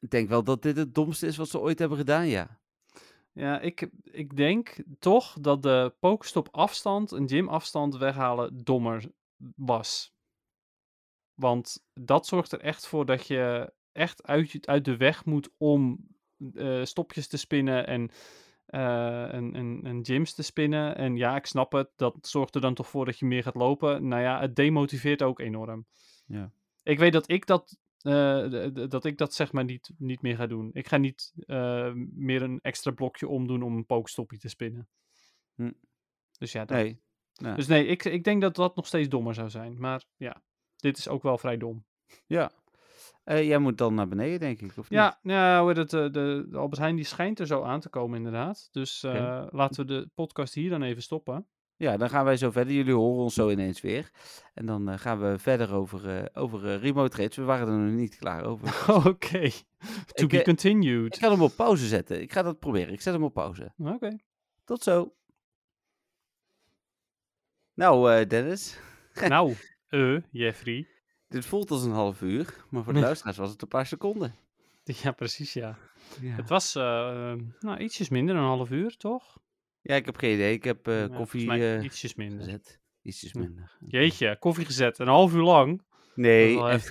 [0.08, 2.60] denk wel dat dit het domste is wat ze ooit hebben gedaan, ja.
[3.32, 9.10] Ja, ik, ik denk toch dat de pokestop afstand, een gym afstand weghalen, dommer
[9.56, 10.14] was.
[11.34, 16.06] Want dat zorgt er echt voor dat je echt uit, uit de weg moet om
[16.54, 18.10] eh, stopjes te spinnen en,
[18.66, 20.96] eh, en, en, en gyms te spinnen.
[20.96, 23.54] En ja, ik snap het, dat zorgt er dan toch voor dat je meer gaat
[23.54, 24.08] lopen.
[24.08, 25.86] Nou ja, het demotiveert ook enorm.
[26.26, 26.50] Ja.
[26.82, 30.46] Ik weet dat ik dat, eh, dat, ik dat zeg maar niet, niet meer ga
[30.46, 30.70] doen.
[30.72, 34.88] Ik ga niet eh, meer een extra blokje omdoen om een pokestopje te spinnen.
[35.54, 35.72] Hm.
[36.38, 37.00] Dus ja, dat- Nee.
[37.32, 37.54] Ja.
[37.54, 39.78] dus nee, ik, ik denk dat dat nog steeds dommer zou zijn.
[39.80, 40.42] Maar ja,
[40.76, 41.84] dit is ook wel vrij dom.
[42.26, 42.50] ja.
[43.26, 45.16] Eh, jij moet dan naar beneden, denk ik, of niet?
[45.22, 48.16] Ja, hoe het, eh, de, de Albert Heijn die schijnt er zo aan te komen
[48.16, 48.68] inderdaad.
[48.72, 51.46] Dus eh, laten we de podcast hier dan even stoppen.
[51.76, 52.74] Ja, dan gaan wij zo verder.
[52.74, 54.10] Jullie horen ons zo ineens weer.
[54.54, 57.36] En dan gaan we verder over, over remote raids.
[57.36, 58.94] We waren er nog niet klaar over.
[59.10, 59.50] Oké,
[60.06, 61.14] to Ik, be continued.
[61.14, 62.20] Ik ga hem op pauze zetten.
[62.20, 62.92] Ik ga dat proberen.
[62.92, 63.72] Ik zet hem op pauze.
[63.78, 64.16] Oké.
[64.64, 65.14] Tot zo.
[67.74, 68.78] Nou, Dennis.
[69.28, 69.54] nou,
[69.88, 70.95] eh, Jeffrey.
[71.28, 72.64] Dit voelt als een half uur.
[72.70, 74.34] Maar voor de luisteraars was het een paar seconden.
[75.02, 75.78] Ja, precies ja.
[76.20, 79.38] Ja, Het was eh, nou, ietsjes minder dan een half uur, toch?
[79.80, 80.52] ja ik heb geen idee.
[80.52, 82.38] Ik heb eh, Ja, koffie eh, ietsjes minder.
[82.38, 82.80] gezet.
[83.02, 83.76] Ietsjes minder.
[83.86, 84.98] Jeetje, koffie gezet.
[84.98, 85.82] Een half uur lang.
[86.14, 86.58] Nee,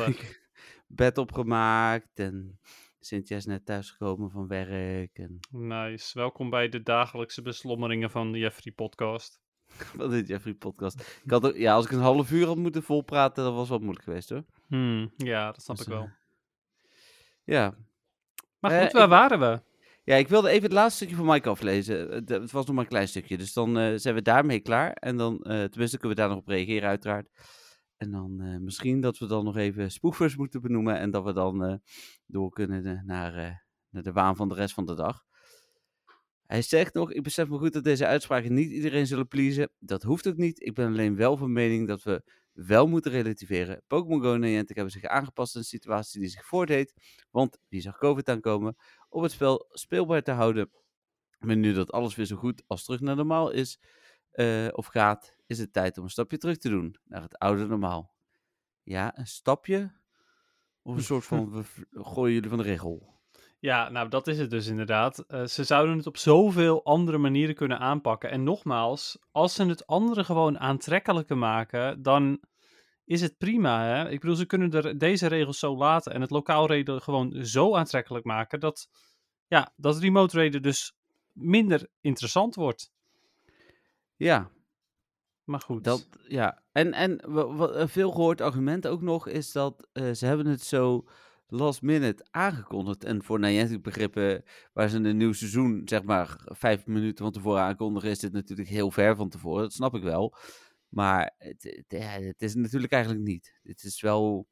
[0.88, 2.60] bed opgemaakt en
[3.00, 5.18] Cynthia is net thuisgekomen van werk.
[5.18, 6.18] En Nice.
[6.20, 9.42] Welkom bij de dagelijkse beslommeringen van de Jeffrey podcast.
[9.96, 11.20] wat is Jeffrey podcast?
[11.24, 13.80] Ik had ook, ja, als ik een half uur had moeten volpraten, dat was wel
[13.80, 14.44] moeilijk geweest hoor.
[14.68, 16.02] Hmm, ja, dat snap Dus, ik wel.
[16.04, 16.10] eh,
[17.44, 17.76] Ja.
[18.60, 19.62] Maar eh, goed, waar ik- waren we?
[20.04, 22.10] ja, ik wilde even het laatste stukje van Mike aflezen.
[22.12, 24.92] Het, het was nog maar een klein stukje, dus dan eh, zijn we daarmee klaar.
[24.92, 27.30] En dan, eh, tenminste, kunnen we daar nog op reageren uiteraard.
[27.98, 31.34] En dan eh, misschien dat we dan nog even spoofers moeten benoemen en dat we
[31.34, 31.76] dan eh,
[32.26, 33.52] door kunnen eh, naar, eh,
[33.90, 35.24] naar de waan van de rest van de dag.
[36.46, 39.70] Hij zegt nog, ik besef me goed dat deze uitspraken niet iedereen zullen pleasen.
[39.80, 40.66] Dat hoeft ook niet.
[40.66, 43.82] Ik ben alleen wel van mening dat we wel moeten relativeren.
[43.88, 46.94] Pokémon Go en Niantic hebben zich aangepast aan de situatie die zich voordeed.
[47.32, 48.76] Want wie zag COVID aankomen?
[49.10, 50.70] Om het spel speelbaar te houden.
[51.40, 53.80] Maar nu dat alles weer zo goed als terug naar normaal is,
[54.32, 56.96] eh, of gaat, is het tijd om een stapje terug te doen.
[57.04, 58.16] Naar het oude normaal.
[58.84, 60.02] Ja, een stapje?
[60.82, 63.15] Of een soort van, we gooien jullie van de regel?
[63.66, 65.20] Ja, nou dat is het dus inderdaad.
[65.20, 68.32] Eh, ze zouden het op zoveel andere manieren kunnen aanpakken.
[68.32, 72.40] En nogmaals, als ze het andere gewoon aantrekkelijker maken, dan
[73.06, 73.84] is het prima.
[73.86, 74.10] Hè?
[74.10, 77.76] Ik bedoel, ze kunnen er deze regels zo laten en het lokaal reden gewoon zo
[77.76, 78.88] aantrekkelijk maken dat,
[79.48, 80.96] ja, dat remote reden dus
[81.32, 82.92] minder interessant wordt.
[84.16, 84.50] Ja,
[85.44, 85.84] Maar goed.
[85.84, 90.12] Dat, ja, en, en wa- wat een veel gehoord argument ook nog is dat eh,
[90.12, 91.06] ze hebben het zo
[91.48, 93.04] last minute aangekondigd.
[93.04, 94.44] En voor Niantic begrippen,
[94.74, 98.70] waar ze een nieuw seizoen, zeg maar, vijf minuten van tevoren aankondigen, is dit natuurlijk
[98.70, 99.62] heel ver van tevoren.
[99.62, 100.36] Dat snap ik wel.
[100.90, 103.60] Maar het, het, is natuurlijk eigenlijk niet.
[103.64, 104.48] Het is wel,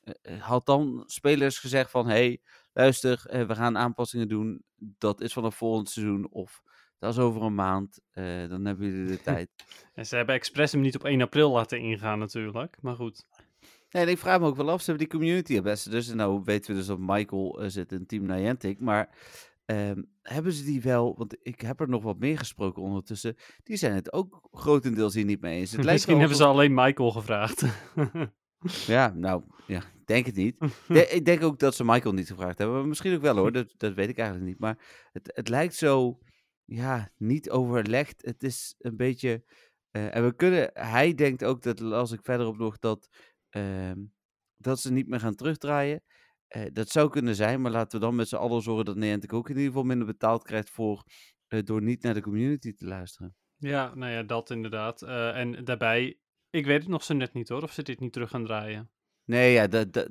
[0.00, 2.40] eh, eh, had dan spelers gezegd van, hey,
[2.72, 4.64] luister, eh, we gaan aanpassingen doen.
[4.76, 6.62] Dat is vanaf volgend seizoen of
[6.98, 8.00] dat is over een maand.
[8.48, 9.50] dan hebben jullie de tijd.
[9.94, 12.76] En ze hebben expres hem niet op 1 april laten ingaan natuurlijk.
[12.80, 13.24] Maar goed.
[13.90, 16.08] Nee, en ik vraag me ook wel af, ze hebben die community ambassadors.
[16.08, 18.80] En nou weten we dus dat Michael eh, zit in Team Niantic.
[18.80, 19.16] Maar
[19.64, 23.36] ehm, hebben ze die wel, want ik heb er nog wat meer gesproken ondertussen.
[23.62, 25.72] Die zijn het ook grotendeels hier niet mee eens.
[25.72, 27.62] Het Misschien hebben ze alleen Michael gevraagd.
[28.86, 30.56] Ja, nou, ja, ik denk het niet.
[30.88, 32.76] De- ik denk ook dat ze Michael niet gevraagd hebben.
[32.76, 34.58] Maar misschien ook wel hoor, dat, dat weet ik eigenlijk niet.
[34.58, 34.78] Maar
[35.12, 36.18] het, het lijkt zo,
[36.64, 38.22] ja, niet overlegd.
[38.24, 39.44] Het is een beetje...
[39.90, 43.08] eh, en we kunnen, hij denkt ook, dat als ik verderop nog, dat,
[44.56, 46.02] dat ze niet meer gaan terugdraaien.
[46.46, 49.32] Eh, dat zou kunnen zijn, maar laten we dan met z'n allen zorgen dat Niantic
[49.32, 51.04] ook in ieder geval minder betaald krijgt voor,
[51.46, 53.36] eh, door niet naar de community te luisteren.
[53.56, 55.02] Ja, nou ja, dat inderdaad.
[55.02, 56.18] Eh, en daarbij,
[56.50, 58.90] ik weet het nog zo net niet hoor, of ze dit niet terug gaan draaien.
[59.24, 59.66] Nee, ja,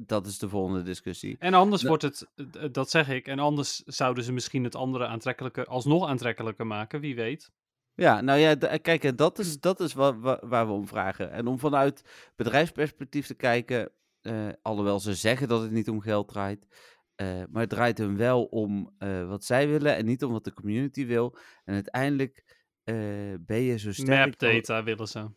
[0.05, 1.35] dat, is de volgende discussie.
[1.39, 5.05] En anders Nou- wordt het, dat zeg ik, en anders zouden ze misschien het andere
[5.07, 7.51] aantrekkelijker, alsnog aantrekkelijker maken, wie weet.
[7.95, 10.87] Ja, nou ja, d- kijk, en dat is, dat is wa- wa- waar we om
[10.87, 11.31] vragen.
[11.31, 12.01] En om vanuit
[12.35, 13.91] bedrijfsperspectief te kijken,
[14.21, 16.67] eh, alhoewel ze zeggen dat het niet om geld draait,
[17.15, 20.43] eh, maar het draait hem wel om eh, wat zij willen en niet om wat
[20.43, 21.37] de community wil.
[21.63, 22.43] En uiteindelijk
[22.83, 22.95] eh,
[23.39, 24.25] ben je zo sterk...
[24.25, 25.29] Map data willen ze.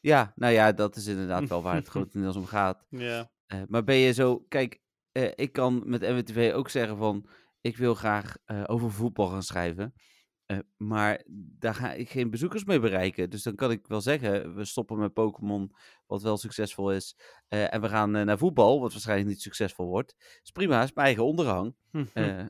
[0.00, 2.86] Ja, nou ja, dat is inderdaad wel waar het grotendeels om gaat.
[2.90, 3.30] Ja.
[3.46, 4.80] Eh, maar ben je zo, kijk,
[5.12, 7.28] eh, ik kan met MWTV ook zeggen van,
[7.60, 9.94] ik wil graag eh, over voetbal gaan schrijven.
[10.48, 11.22] Eh, maar
[11.58, 13.30] daar ga ik geen bezoekers mee bereiken.
[13.30, 15.72] Dus dan kan ik wel zeggen, we stoppen met Pokémon,
[16.06, 17.16] wat wel succesvol is.
[17.48, 20.40] eh, en we gaan eh, naar voetbal, wat waarschijnlijk niet succesvol wordt.
[20.42, 21.74] Is prima, is mijn eigen onderhang.
[22.12, 22.44] Eh,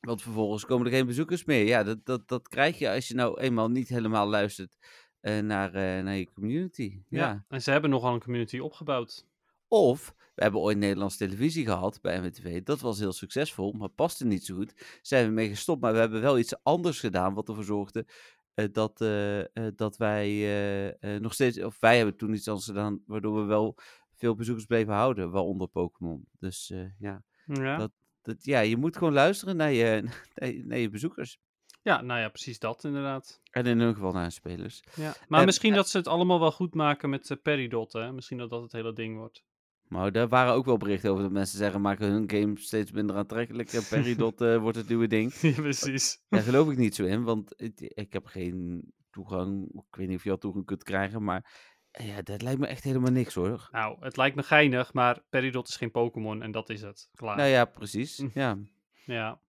[0.00, 1.64] want vervolgens komen er geen bezoekers meer.
[1.66, 4.76] Ja, dat, dat, dat krijg je als je nou eenmaal niet helemaal luistert
[5.20, 7.02] naar, naar je community.
[7.08, 7.18] ja.
[7.18, 7.44] ja.
[7.48, 9.26] En ze hebben nogal een community opgebouwd.
[9.68, 12.62] Of we hebben ooit Nederlandse televisie gehad bij MWTV.
[12.62, 14.98] Dat was heel succesvol, maar paste niet zo goed.
[15.02, 17.34] Zijn we mee gestopt, maar we hebben wel iets anders gedaan.
[17.34, 18.06] Wat ervoor zorgde
[18.54, 19.46] eh, dat, eh, eh,
[19.76, 21.62] dat wij nog steeds.
[21.62, 23.02] Of wij hebben toen iets anders gedaan.
[23.06, 23.76] Waardoor we wel
[24.14, 25.30] veel bezoekers bleven houden.
[25.30, 26.28] Waaronder Pokémon.
[26.38, 27.76] Dus ja, Ja.
[27.76, 27.92] Dat-
[28.22, 30.02] dat, ja, je moet gewoon luisteren naar je,
[30.34, 31.38] naar je, naar je bezoekers.
[31.82, 33.40] ja, nou ja, precies dat inderdaad.
[33.50, 34.82] En in hun geval naar spelers.
[34.94, 35.14] Ja.
[35.28, 38.12] Maar En- misschien dat ze het allemaal wel goed maken met uh, Peridot, hè?
[38.12, 39.44] Misschien dat dat het hele ding wordt.
[39.88, 43.16] Maar daar waren ook wel berichten over dat mensen zeggen: maken hun game steeds minder
[43.16, 43.72] aantrekkelijk.
[43.72, 45.32] En Peridot eh, wordt het nieuwe ding.
[45.34, 46.22] ja, precies.
[46.28, 47.54] Daar geloof ik niet zo in, want
[47.94, 49.68] ik heb geen toegang.
[49.90, 51.50] Ik weet niet of je al toegang kunt krijgen, maar
[51.90, 53.68] eh, ja, dat lijkt me echt helemaal niks hoor.
[53.72, 57.08] Nou, het lijkt me geinig, maar Peridot is geen Pokémon en dat is het.
[57.14, 57.36] Klaar.
[57.36, 58.24] Nou ja, precies.
[58.34, 58.58] Ja.
[59.04, 59.40] Ja.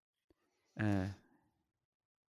[0.73, 0.85] oh,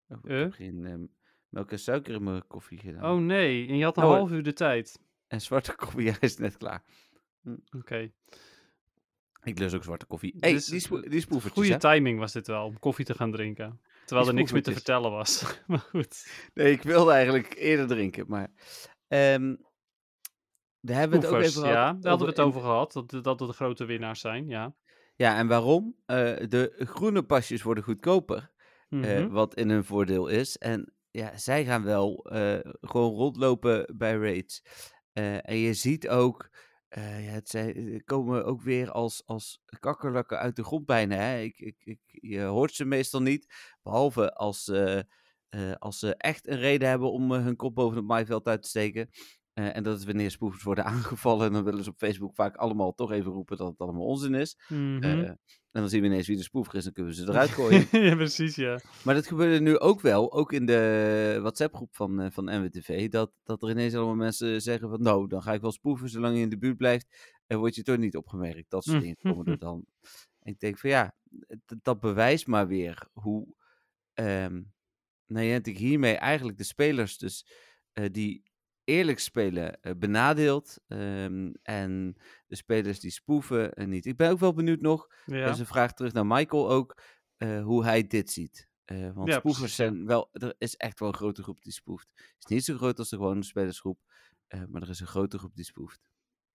[0.09, 0.39] ik Eh?
[0.39, 1.05] heb geen ehm,
[1.49, 3.13] melk en suiker in mijn koffie gedaan.
[3.13, 5.01] Oh nee, en je had een Nou, half uur de tijd.
[5.27, 6.83] En zwarte koffie, is net klaar.
[7.77, 8.11] Oké.
[9.43, 10.37] Ik lus ook zwarte koffie.
[10.41, 13.33] hey, Dus, die, spo die spoevertjes, Goede timing was dit wel, om koffie te gaan
[13.33, 13.81] drinken.
[14.05, 15.45] Terwijl er niks meer te vertellen was.
[15.67, 16.27] maar goed.
[16.55, 18.51] Nee, ik wilde eigenlijk eerder drinken, maar...
[19.09, 19.55] ehm
[20.83, 22.93] daar hebben we het ook even ja, daar hadden we het over gehad.
[22.93, 24.75] Dat, dat de grote winnaars zijn, ja.
[25.17, 25.97] Ja, en waarom?
[26.07, 26.17] Eh,
[26.49, 28.51] de groene pasjes worden goedkoper.
[28.89, 29.29] eh, Mhm.
[29.29, 30.59] wat in hun voordeel is.
[30.59, 34.63] En ja, zij gaan wel eh, gewoon rondlopen bij raids.
[35.13, 36.51] En je ziet ook,
[36.91, 41.17] eh, ja, het zijn, komen ook weer als, als kakkerlakken uit de grond bijna.
[41.17, 41.41] Hè?
[41.41, 43.47] Ik, ik, ik, je hoort ze meestal niet,
[43.83, 44.99] behalve als, eh,
[45.49, 48.63] eh, als ze echt een reden hebben om eh, hun kop boven het maaiveld uit
[48.63, 49.09] te steken.
[49.53, 51.47] Eh, en dat is wanneer spoefers worden aangevallen.
[51.47, 54.35] En dan willen ze op Facebook vaak allemaal toch even roepen dat het allemaal onzin
[54.35, 54.57] is.
[54.99, 55.31] Eh,
[55.73, 57.87] en dan zien we ineens wie de spoefer is en kunnen we ze eruit gooien.
[58.07, 58.81] ja, precies, ja.
[59.05, 63.33] Maar dat gebeurde nu ook wel, ook in de WhatsApp-groep van, eh, van NWTV, dat,
[63.45, 66.43] dat er ineens allemaal mensen zeggen van, nou, dan ga ik wel spoeven zolang je
[66.43, 68.71] in de buurt blijft, en word je toch niet opgemerkt.
[68.71, 69.03] Dat soort Mm.
[69.03, 69.85] dingen komen er dan.
[70.41, 71.15] En ik denk van, ja,
[71.83, 73.55] dat bewijst maar weer hoe
[74.15, 74.63] ehm
[75.27, 77.47] Niantic hiermee eigenlijk de spelers dus,
[77.93, 78.43] eh, die
[78.91, 82.17] eerlijk spelen eh, benadeelt, ehm, en
[82.47, 84.07] de spelers die spoeven eh, niet.
[84.07, 85.47] Ik ben ook wel benieuwd nog, ja.
[85.47, 87.03] dus een vraag terug naar Michael ook,
[87.37, 88.69] eh, hoe hij dit ziet.
[88.85, 92.09] Eh, want Ja, spoefers zijn wel, er is echt wel een grote groep die spoeft.
[92.15, 93.99] Het is niet zo groot als de gewone spelersgroep,
[94.69, 96.01] maar er is een grote groep die spoeft.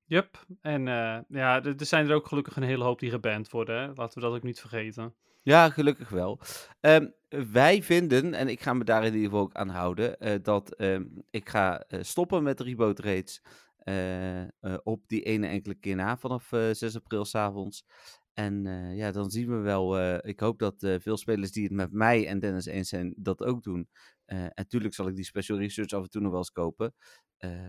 [0.06, 0.46] Yup.
[0.62, 0.86] En
[1.28, 3.82] ja, er er zijn er ook gelukkig een hele hoop die geband worden.
[3.82, 3.94] Hè?
[3.94, 5.16] Laten we dat ook niet vergeten.
[5.46, 6.40] Ja, gelukkig wel.
[6.80, 7.08] Ehm,
[7.52, 10.76] wij vinden, en ik ga me daar in ieder geval ook aan houden, eh, dat
[10.76, 13.42] ehm, ik ga eh, stoppen met reboot raids
[13.86, 14.48] eh, eh,
[14.84, 17.86] op die ene enkele keer na vanaf eh, 6 april s'avonds.
[18.34, 18.64] En
[18.96, 20.00] ja, dan zien we wel.
[20.28, 23.64] ik hoop dat veel spelers die het met mij en Dennis eens zijn, dat ook
[23.64, 23.90] doen.
[24.26, 26.94] En natuurlijk zal ik die special research af en toe nog wel eens kopen.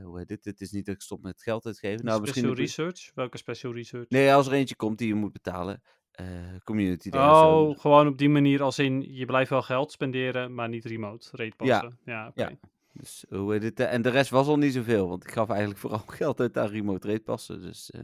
[0.03, 0.45] Hoe heet dit?
[0.45, 2.05] Het is niet dat ik stop met geld uitgeven.
[2.05, 3.11] Nou, special research?
[3.15, 4.09] Welke special research?
[4.09, 5.83] Nee, als er eentje komt die je moet betalen.
[6.17, 6.27] Eh,
[6.65, 7.61] community of zo.
[7.69, 11.29] Oh, gewoon op die manier als in je blijft wel geld spenderen, maar niet remote
[11.33, 11.99] rate passen.
[12.05, 12.43] Ja, oké.
[12.43, 12.53] ja.
[12.93, 13.81] Dus hoe heet het?
[13.81, 16.59] eh, En de rest was al niet zoveel, want ik gaf eigenlijk vooral geld uit
[16.59, 17.61] aan remote rate passen.
[17.63, 18.03] Dus eh,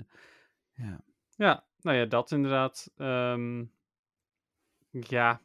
[0.72, 1.00] ja.
[1.36, 2.90] Ja, nou ja, dat inderdaad.
[2.96, 3.64] Ehm,
[4.90, 5.40] ja.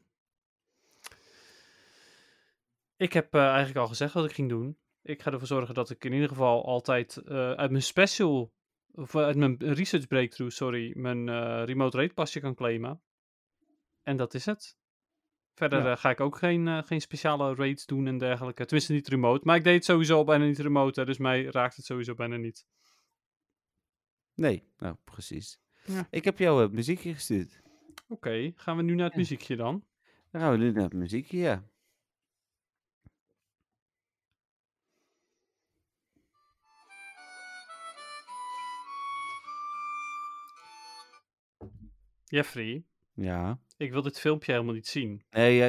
[2.98, 4.78] Ik heb eigenlijk al gezegd wat ik ging doen.
[5.04, 7.22] Ik ga ervoor zorgen dat ik in ieder geval altijd
[7.56, 8.52] uit mijn special,
[8.98, 13.02] of eh, uit mijn research breakthrough, sorry, mijn eh, remote rate pasje kan claimen.
[14.04, 14.78] En dat is het.
[15.54, 15.92] Verder Ja.
[15.92, 18.64] eh, ga ik ook geen, geen speciale raids doen en dergelijke.
[18.66, 19.42] Tenminste niet remote.
[19.46, 22.36] Maar ik deed het sowieso bijna niet remote, hè, dus mij raakt het sowieso bijna
[22.36, 22.66] niet.
[24.36, 25.60] Nee, nou precies.
[25.86, 26.08] Ja.
[26.10, 27.62] Ik heb jou muziekje gestuurd.
[28.08, 29.20] Oké, gaan we nu naar het Ja.
[29.20, 29.86] muziekje dan?
[30.32, 31.64] Dan gaan we nu naar het muziekje, ja.
[42.28, 43.60] Jeffrey, Ja.
[43.78, 45.22] Ik wil dit filmpje helemaal niet zien.
[45.30, 45.62] Nee,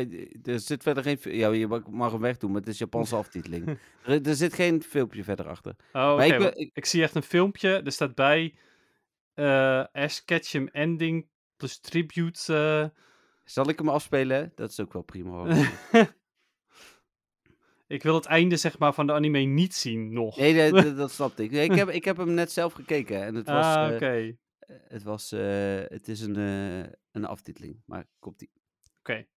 [0.42, 1.18] er zit verder geen...
[1.22, 3.78] Ja, je mag- hem wegdoen, maar het is Japanse aftiteling.
[4.04, 5.76] er, er zit geen filmpje verder achter.
[5.92, 6.24] Oh,
[6.72, 7.68] ik zie echt een filmpje.
[7.82, 8.54] Er staat bij
[9.34, 12.54] eh Ash Ketchum ending plus tribute.
[12.54, 13.00] eh.
[13.44, 14.52] Zal ik hem afspelen?
[14.54, 15.48] Dat is ook wel prima hoor.
[17.86, 20.36] ik wil het einde zeg maar van de anime niet zien nog.
[20.36, 21.50] Nee, dat, dat, dat snapte ik.
[21.50, 23.64] Nee, ik, heb, ik heb hem net zelf gekeken en het was...
[23.66, 24.36] ah, eh, oké.
[24.68, 28.50] Het, was eh, het is een, eh, een aftiteling, maar komt die.
[28.98, 29.12] Oké.
[29.12, 29.37] マ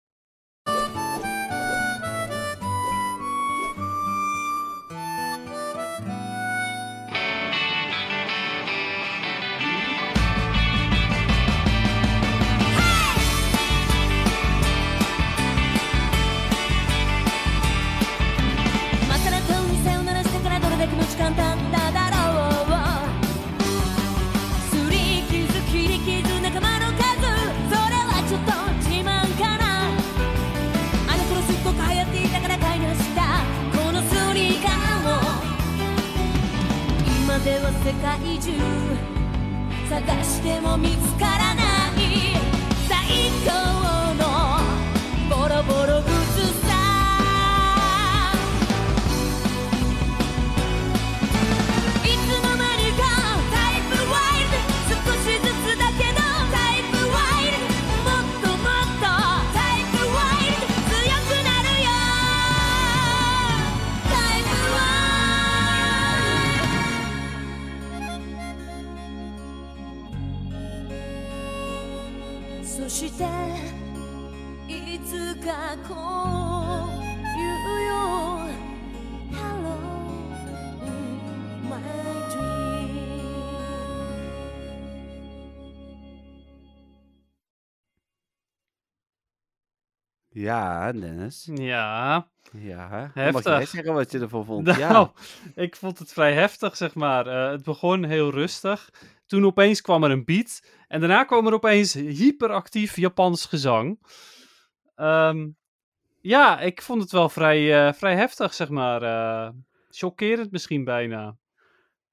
[37.90, 38.54] 世界中
[39.90, 41.79] 探しても見つからない
[90.50, 91.50] Ja, Dennis.
[91.54, 92.28] Ja.
[92.52, 92.90] Ja.
[92.90, 93.68] Dan Mag jij Heftig.
[93.70, 94.66] zeggen wat je ervan vond?
[94.68, 95.12] Nou, Ja.
[95.56, 97.28] ik vond het vrij heftig, zeg maar.
[97.28, 98.90] Eh, het begon heel rustig.
[99.26, 100.64] Toen opeens kwam er een beat.
[100.88, 104.00] En daarna kwam er opeens hyperactief Japans gezang.
[104.96, 105.48] Ehm,
[106.22, 109.02] ja, ik vond het wel vrij, eh, vrij heftig, zeg maar.
[109.04, 109.50] eh
[109.92, 111.36] chockerend misschien bijna.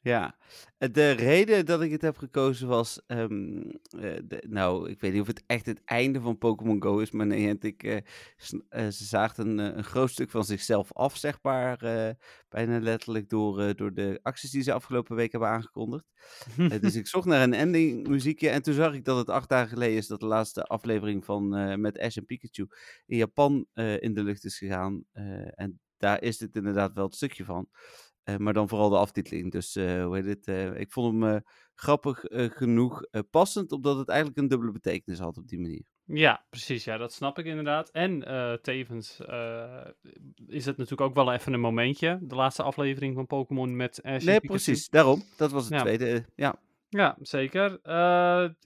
[0.07, 0.37] Ja,
[0.79, 3.59] Eh, de reden dat ik het heb gekozen was, ehm,
[3.99, 7.11] eh, de- nou, ik weet niet of het echt het einde van Pokémon Go is,
[7.11, 8.01] maar nee, ik, eh,
[8.91, 12.15] ze zaagden een, een groot stuk van zichzelf af, zeg maar, eh,
[12.49, 16.05] bijna letterlijk door, door de acties die ze afgelopen week hebben aangekondigd.
[16.81, 19.69] Dus ik zocht naar een ending muziekje en toen zag ik dat het acht dagen
[19.69, 21.49] geleden is dat de laatste aflevering van
[21.81, 22.67] met Ash en Pikachu
[23.07, 25.05] in Japan in de lucht is gegaan.
[25.55, 27.69] En daar is dit inderdaad wel het stukje van.
[28.27, 29.53] Eh, maar dan vooral de aftiteling.
[29.53, 30.47] Dus eh, hoe heet het?
[30.49, 31.43] eh, ik vond hem
[31.75, 35.83] grappig genoeg passend, omdat het eigenlijk een dubbele betekenis had op die manier.
[36.05, 36.85] Ja, precies.
[36.85, 37.91] Ja, dat snap ik inderdaad.
[37.91, 38.19] En
[38.63, 39.21] tevens
[40.47, 42.19] is het natuurlijk ook wel even een momentje.
[42.23, 44.47] De laatste aflevering van Pokémon met Ash Nee, Pikachu.
[44.47, 44.89] precies.
[44.89, 45.23] Daarom.
[45.37, 45.81] Dat was het Ja.
[45.81, 46.25] tweede.
[46.35, 46.61] ja.
[46.89, 47.79] Ja, zeker.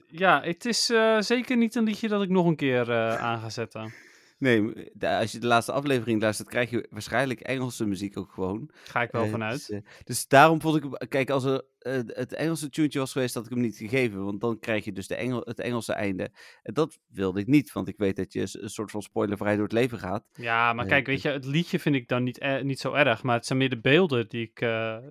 [0.07, 0.85] Ja, het is
[1.19, 3.93] zeker niet een liedje dat ik nog een keer aan ga zetten.
[4.41, 8.69] Nee, als je de laatste aflevering luistert, krijg je waarschijnlijk Engelse muziek ook gewoon.
[8.83, 9.67] Ga ik wel Eh, vanuit.
[9.67, 11.09] Dus, eh, dus daarom vond ik.
[11.09, 14.23] Kijk, als er eh, het Engelse tuentje was geweest, had ik hem niet gegeven.
[14.25, 16.29] Want dan krijg je dus de Engel, het Engelse einde.
[16.63, 19.63] En dat wilde ik niet, want ik weet dat je een soort van spoilervrij door
[19.63, 20.25] het leven gaat.
[20.33, 23.23] Ja, maar kijk, weet je, het liedje vind ik dan niet, eh, niet zo erg.
[23.23, 24.67] Maar het zijn meer de beelden die ik, die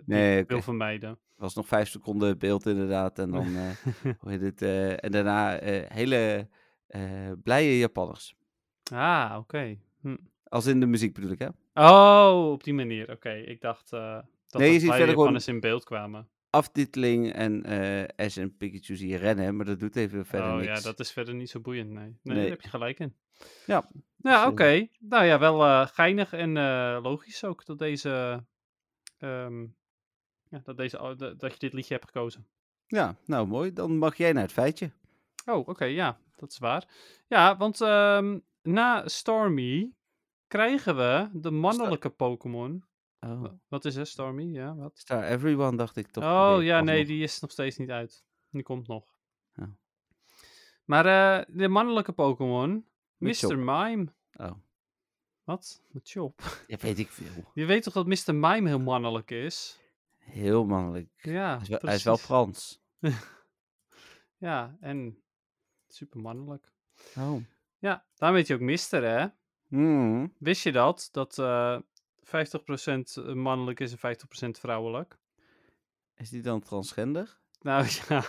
[0.07, 0.53] Nee, ik oké.
[0.53, 1.09] wil vermijden.
[1.11, 1.16] Er
[1.47, 3.18] was nog vijf seconden beeld inderdaad.
[3.18, 4.62] En dan, eh, hoe heet het?
[5.01, 5.59] en daarna
[5.89, 6.49] hele
[7.43, 8.35] blije Japanners.
[8.93, 9.76] Ah, oké.
[10.01, 10.16] Hm.
[10.45, 11.49] Als in de muziek bedoel ik, hè?
[11.74, 13.11] Oh, op die manier.
[13.11, 14.18] Oké, ik dacht eh
[14.49, 16.28] dat Nee, je ziet bij verder gewoon- Japanners in beeld kwamen.
[16.51, 20.57] Aftiteling en eh Ash en Pikachu zie je rennen, maar dat doet even verder oh
[20.57, 20.66] niks.
[20.78, 22.05] ja, dat is verder niet zo boeiend, nee.
[22.05, 22.36] Nee, Nee.
[22.36, 23.14] daar heb je gelijk in.
[23.66, 24.86] Ja, Ja, dus, oké.
[24.99, 26.53] Nou ja, wel geinig en
[27.03, 28.45] logisch ook dat deze...
[29.18, 29.61] ehm,
[30.49, 32.47] ja, dat, deze, dat dat je dit liedje hebt gekozen.
[32.86, 33.72] Ja, nou mooi.
[33.72, 34.91] Dan mag jij naar het feitje.
[35.47, 36.84] Oh, oké, ja, dat is waar.
[37.26, 39.93] Ja, want ehm, na Stormy
[40.47, 42.85] krijgen we de mannelijke Pokémon.
[43.21, 44.43] Oh, Wa- Wat is er, Stormy?
[44.43, 44.99] Ja, wat?
[44.99, 46.25] Star Everyone dacht ik toch.
[46.25, 47.07] Oh, Nee, ja, nee, nog.
[47.07, 48.25] die is nog steeds niet uit.
[48.51, 49.15] Die komt nog.
[49.55, 49.67] Oh.
[50.85, 52.87] Maar eh, de mannelijke Pokémon.
[53.17, 53.59] Mr.
[53.59, 54.13] Mime.
[54.33, 54.53] Oh,
[55.45, 55.83] Wat?
[55.89, 56.41] Machop.
[56.67, 57.51] ja, weet ik veel.
[57.55, 58.35] Je weet toch dat Mr.
[58.35, 59.79] Mime heel mannelijk is?
[60.19, 61.09] Heel mannelijk.
[61.23, 62.17] Ja, hij, is wel, hij is wel.
[62.17, 62.81] Frans.
[64.37, 65.23] Ja, en
[65.89, 66.73] super mannelijk.
[67.17, 67.37] Oh.
[67.81, 69.26] Ja, daarom weet je ook Mister, hè?
[69.68, 70.35] Hmm.
[70.39, 71.09] Wist je dat?
[71.12, 71.78] Dat eh
[72.31, 75.18] 50% mannelijk is en 50% vrouwelijk.
[76.16, 77.39] Is die dan transgender?
[77.61, 78.24] Nou ja,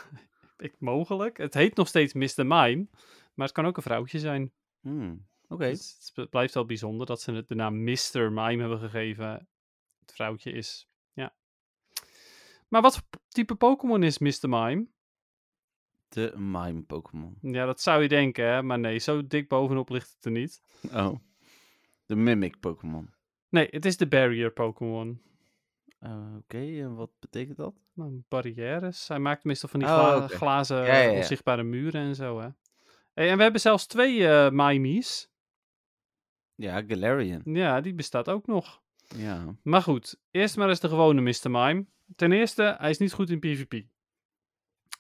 [0.58, 1.38] ik, mogelijk.
[1.38, 2.46] Het heet nog steeds Mr.
[2.46, 2.88] Mime.
[3.34, 4.52] Maar het kan ook een vrouwtje zijn.
[4.82, 5.70] Hmm, Oké.
[5.70, 8.32] Dus het blijft wel bijzonder dat ze het de naam Mr.
[8.32, 9.48] Mime hebben gegeven.
[10.00, 11.36] Het vrouwtje is, ja.
[12.68, 14.50] Maar wat type Pokémon is Mr.
[14.50, 14.88] Mime?
[16.12, 17.38] De mime Pokémon.
[17.42, 18.64] Ja, dat zou je denken, hè?
[18.64, 20.62] maar nee, zo dik bovenop ligt het er niet.
[20.94, 21.16] Oh.
[22.06, 23.10] De Mimic Pokémon.
[23.50, 25.22] Nee, het is de Barrier Pokémon.
[26.00, 27.74] Eh, Oké, en wat betekent dat?
[27.94, 29.08] Nou, barrières.
[29.08, 31.12] Hij maakt meestal van die Oh, gla- glazen Ja, ja, ja.
[31.18, 32.48] onzichtbare muren en zo, hè.
[33.14, 35.30] Hey, en we hebben zelfs twee eh Mimies.
[36.56, 37.42] Ja, Galarian.
[37.44, 38.82] Ja, die bestaat ook nog.
[39.16, 39.56] Ja.
[39.64, 41.52] Maar goed, eerst maar eens de gewone Mr.
[41.52, 41.86] Mime.
[42.16, 43.84] Ten eerste, hij is niet goed in PvP.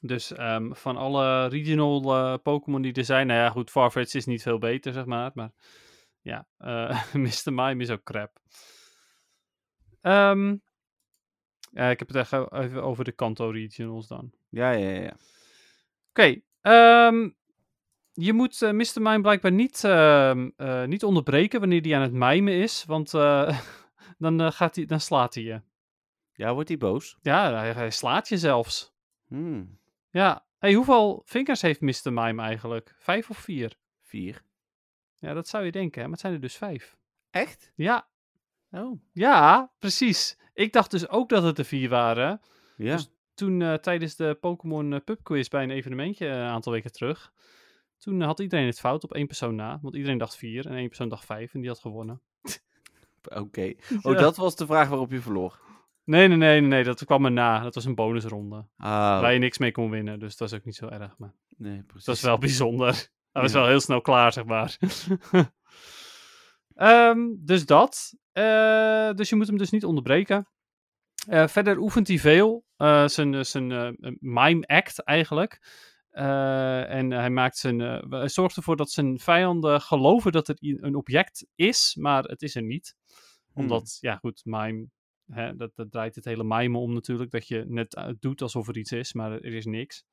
[0.03, 4.25] Dus ehm, van alle regional eh, Pokémon die er zijn, nou ja, goed, Farfetch is
[4.25, 5.31] niet veel beter, zeg maar.
[5.33, 5.51] Maar
[6.21, 7.53] ja, eh Mr.
[7.53, 8.39] Mime is ook crap.
[10.01, 10.55] Ehm,
[11.71, 14.31] ja, ik heb het echt even over de Kanto regionals dan.
[14.49, 15.15] Ja, ja, ja.
[16.09, 17.29] Oké, ehm,
[18.11, 19.01] je moet eh, Mr.
[19.01, 19.83] Mime blijkbaar niet,
[20.87, 23.11] niet onderbreken wanneer hij aan het mimen is, want
[24.17, 25.61] dan, gaat hij, dan slaat hij je.
[26.33, 27.17] Ja, wordt hij boos?
[27.21, 28.93] Ja, hij, hij slaat je zelfs.
[29.27, 29.80] Hmm.
[30.11, 32.13] Ja, hey, hoeveel vingers heeft Mr.
[32.13, 32.95] Mime eigenlijk?
[32.97, 33.75] Vijf of vier?
[34.01, 34.43] Vier.
[35.15, 36.01] Ja, dat zou je denken, hè?
[36.03, 36.97] maar het zijn er dus vijf.
[37.29, 37.71] Echt?
[37.75, 38.09] Ja,
[38.71, 39.01] Oh.
[39.13, 40.37] ja, precies.
[40.53, 42.41] Ik dacht dus ook dat het er vier waren.
[42.77, 42.95] Ja.
[42.95, 46.71] Dus toen eh, tijdens de Pokémon eh, Pub Quiz bij een evenementje eh, een aantal
[46.71, 47.33] weken terug,
[47.97, 49.79] toen had iedereen het fout op één persoon na.
[49.81, 52.21] Want iedereen dacht vier en één persoon dacht vijf en die had gewonnen.
[53.43, 53.73] Oké.
[54.01, 54.19] Oh, Ja.
[54.19, 55.59] dat was de vraag waarop je verloor.
[56.11, 57.59] Nee, nee, nee, nee, dat kwam er na.
[57.59, 58.67] Dat was een bonusronde.
[58.77, 61.17] Ah, Waar je niks mee kon winnen, dus dat is ook niet zo erg.
[61.17, 62.05] Maar nee, precies.
[62.05, 62.93] dat is wel bijzonder.
[63.31, 64.77] Dat was wel heel snel klaar, zeg maar.
[66.75, 68.13] Ehm, dus dat.
[68.31, 70.47] Eh, dus je moet hem dus niet onderbreken.
[71.27, 72.65] Eh, verder oefent hij veel.
[72.75, 75.59] Eh, zijn zijn mime act eigenlijk.
[76.11, 81.47] En hij, maakt zijn, hij zorgt ervoor dat zijn vijanden geloven dat er een object
[81.55, 82.95] is, maar het is er niet.
[83.53, 83.61] Hmm.
[83.63, 84.87] Omdat, ja goed, mime,
[85.31, 87.31] hè, dat, dat draait het hele mime om natuurlijk.
[87.31, 90.03] Dat je net eh, doet alsof er iets is, maar er is niks.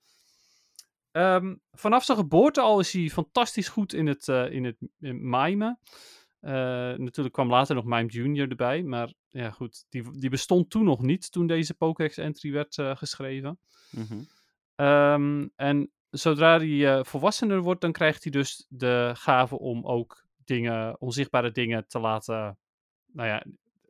[1.10, 5.28] Ehm, vanaf zijn geboorte al is hij fantastisch goed in het, eh, in het in
[5.30, 5.78] mimen.
[6.40, 6.52] Eh,
[6.96, 11.02] natuurlijk kwam later nog Mime Junior erbij, maar ja goed, die, die bestond toen nog
[11.02, 13.58] niet, toen deze Pokédex-entry werd geschreven.
[13.90, 14.20] Mhm.
[14.74, 21.00] Ehm, en zodra hij volwassener wordt, dan krijgt hij dus de gave om ook dingen,
[21.00, 22.58] onzichtbare dingen te laten,
[23.12, 23.44] nou ja,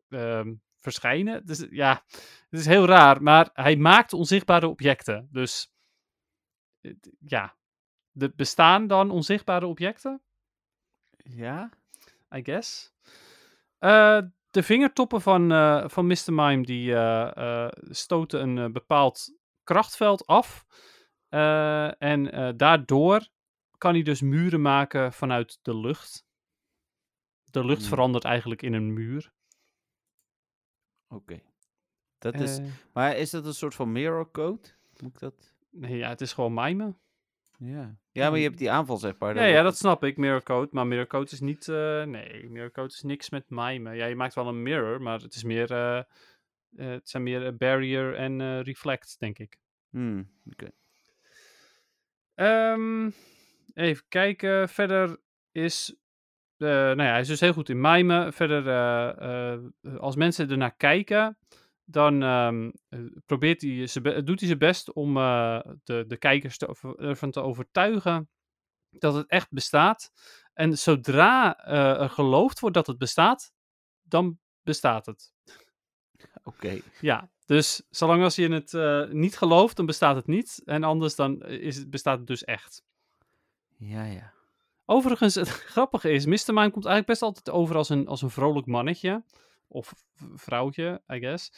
[0.09, 1.47] ehm, verschijnen.
[1.47, 2.05] Dus ja,
[2.49, 5.29] het is heel raar, maar hij maakt onzichtbare objecten.
[5.33, 5.73] Dus
[7.27, 7.57] ja,
[8.13, 10.23] er bestaan dan onzichtbare objecten,
[11.17, 11.71] Ja?
[12.37, 12.93] I guess.
[13.79, 14.21] Eh,
[14.51, 16.33] de vingertoppen van, eh, van Mr.
[16.33, 20.67] Mime die eh, stoten een bepaald krachtveld af.
[21.99, 23.29] En daardoor
[23.79, 26.27] kan hij dus muren maken vanuit de lucht.
[27.51, 27.89] De lucht Hmm.
[27.89, 29.33] verandert eigenlijk in een muur.
[31.09, 31.41] Oké.
[32.19, 32.59] Dat is...
[32.59, 34.69] Eh, Maar is dat een soort van mirror code?
[35.01, 35.55] Moet ik dat...
[35.71, 36.99] nee, ja, het is gewoon mimen.
[37.59, 37.97] Ja.
[38.13, 39.35] Ja, maar je hebt die aanval, zeg maar.
[39.35, 40.69] Ja, ja, dat snap ik, mirror code.
[40.71, 41.69] Maar mirror code is niet...
[41.69, 43.97] eh, nee, mirror code is niks met mimen.
[43.97, 45.71] Ja, je maakt wel een mirror, maar het is meer...
[45.73, 46.03] eh,
[46.77, 49.59] het zijn meer barrier en reflect, denk ik.
[49.91, 50.71] Hmm, oké.
[52.35, 53.11] Ehm,
[53.75, 54.69] even kijken.
[54.69, 55.21] Verder
[55.53, 55.97] is.
[56.59, 58.33] Eh, nou ja, hij is dus heel goed in mimen.
[58.33, 61.39] Verder, eh, eh, als mensen ernaar kijken,
[61.85, 67.31] dan ehm, eh, probeert hij doet hij zijn best om de, de kijkers te ervan
[67.31, 68.29] te overtuigen
[68.91, 70.13] dat het echt bestaat.
[70.53, 71.65] En zodra
[71.99, 73.53] er geloofd wordt dat het bestaat,
[74.03, 75.33] dan bestaat het.
[76.43, 76.81] Oké.
[77.01, 80.63] Ja, dus zolang als je het niet gelooft, dan bestaat het niet.
[80.65, 82.83] En anders dan is het, bestaat het dus echt.
[83.77, 84.33] Ja, ja.
[84.91, 86.55] Overigens, het grappige is, Mr.
[86.55, 89.23] Mime komt eigenlijk best altijd over als een, als een vrolijk mannetje.
[89.69, 89.93] Of
[90.35, 91.53] vrouwtje, I guess.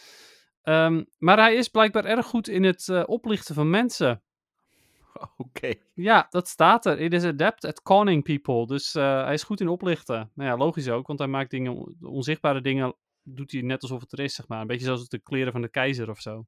[0.62, 4.22] Ehm, maar hij is blijkbaar erg goed in het eh, oplichten van mensen.
[5.37, 5.72] Oké.
[5.95, 7.01] Ja, dat staat er.
[7.01, 8.66] It is adept at conning people.
[8.66, 10.31] Dus eh, hij is goed in oplichten.
[10.35, 14.01] Nou ja, logisch ook, want hij maakt dingen, on- onzichtbare dingen, doet hij net alsof
[14.01, 14.61] het er is, zeg maar.
[14.61, 16.47] Een beetje zoals de kleren van de keizer of zo.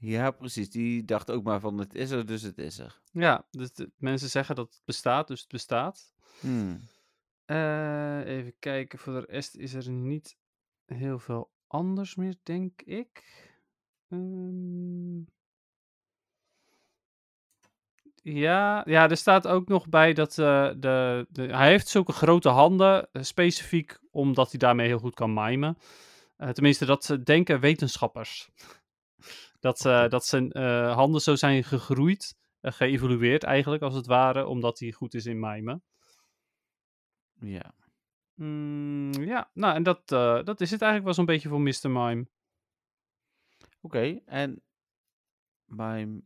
[0.00, 0.70] Ja, precies.
[0.70, 3.00] Die dacht ook maar van, het is er, dus het is er.
[3.12, 6.12] Ja, dus de- mensen zeggen dat het bestaat, dus het bestaat.
[6.40, 6.80] Hmm.
[7.44, 10.36] Eh, even kijken, voor de rest is er niet
[10.86, 13.22] heel veel anders meer, denk ik.
[14.08, 15.18] Ehm,
[18.22, 22.48] ja, ja, er staat ook nog bij dat eh, de, de, hij heeft zulke grote
[22.48, 25.78] handen, eh, specifiek omdat hij daarmee heel goed kan mimen.
[26.52, 28.50] Tenminste, dat denken wetenschappers.
[29.60, 34.46] Dat, eh, dat zijn eh, handen zo zijn gegroeid eh, geëvolueerd eigenlijk, als het ware,
[34.46, 35.82] omdat hij goed is in mimen.
[37.40, 37.74] Ja.
[38.34, 40.08] Mm, ja, nou en dat,
[40.46, 41.90] dat is het eigenlijk wel zo'n beetje voor Mr.
[41.90, 42.26] Mime.
[43.80, 44.62] Oké, en
[45.64, 46.22] Mime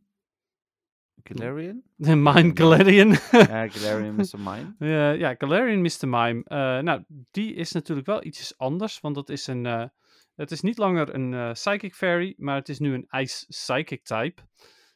[1.23, 1.83] Galarian?
[2.27, 3.09] Mime Galarian.
[3.31, 4.39] ja, Galarian Mr.
[4.39, 4.75] Mime.
[4.79, 6.07] Ja, ja, Galarian Mr.
[6.07, 6.43] Mime.
[6.81, 9.91] Nou, die is natuurlijk wel ietsjes anders, want dat is een...
[10.35, 14.03] het is niet langer een eh, Psychic Fairy, maar het is nu een Ice Psychic
[14.03, 14.41] type.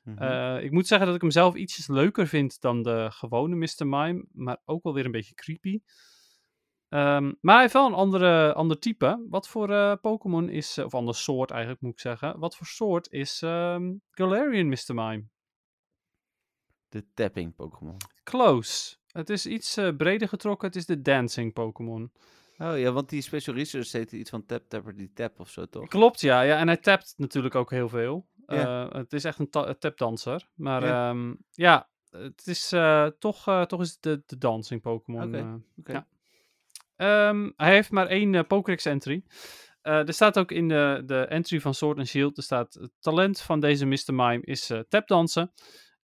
[0.03, 0.17] Mhm.
[0.17, 3.87] Eh, ik moet zeggen dat ik hem zelf ietsjes leuker vind dan de gewone Mr.
[3.87, 5.79] Mime, maar ook wel weer een beetje creepy.
[6.89, 9.25] Ehm, maar hij heeft wel een andere, ander type.
[9.29, 12.39] Wat voor eh, Pokémon is, of ander soort eigenlijk moet ik zeggen.
[12.39, 14.93] Wat voor soort is ehm, Galarian Mr.
[14.93, 15.25] Mime?
[16.89, 17.97] de tapping Pokémon.
[18.23, 18.95] Close.
[19.11, 20.67] Het is iets breder getrokken.
[20.67, 22.11] Het is de Dancing Pokémon.
[22.57, 25.65] Oh ja, want die Special Research heet iets van Tap Tapper die Tap of zo,
[25.65, 25.87] toch?
[25.87, 26.41] Klopt, ja.
[26.41, 26.57] ja.
[26.57, 28.27] En hij tapt natuurlijk ook heel veel.
[28.45, 30.49] Eh, het is echt een, ta- tapdanser.
[30.55, 31.15] Maar Ja.
[31.51, 35.23] ja het is eh, toch, eh, toch is het de, de dancing Pokémon.
[35.27, 35.91] Oké, oké.
[35.91, 36.07] Ja.
[36.95, 39.23] Ehm, hij heeft maar één Pokédex entry.
[39.81, 43.41] Er staat ook in de, de entry van Sword and Shield, er staat het talent
[43.41, 44.13] van deze Mr.
[44.13, 45.51] Mime is tapdansen.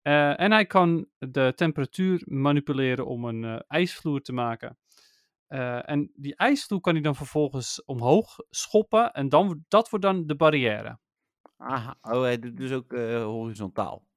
[0.01, 4.77] En hij kan de temperatuur manipuleren om een ijsvloer te maken.
[5.51, 10.27] Eh, en die ijsvloer kan hij dan vervolgens omhoog schoppen en dan, dat wordt dan
[10.27, 10.99] de barrière.
[11.57, 14.07] Aha, oh, hij doet dus ook eh, horizontaal.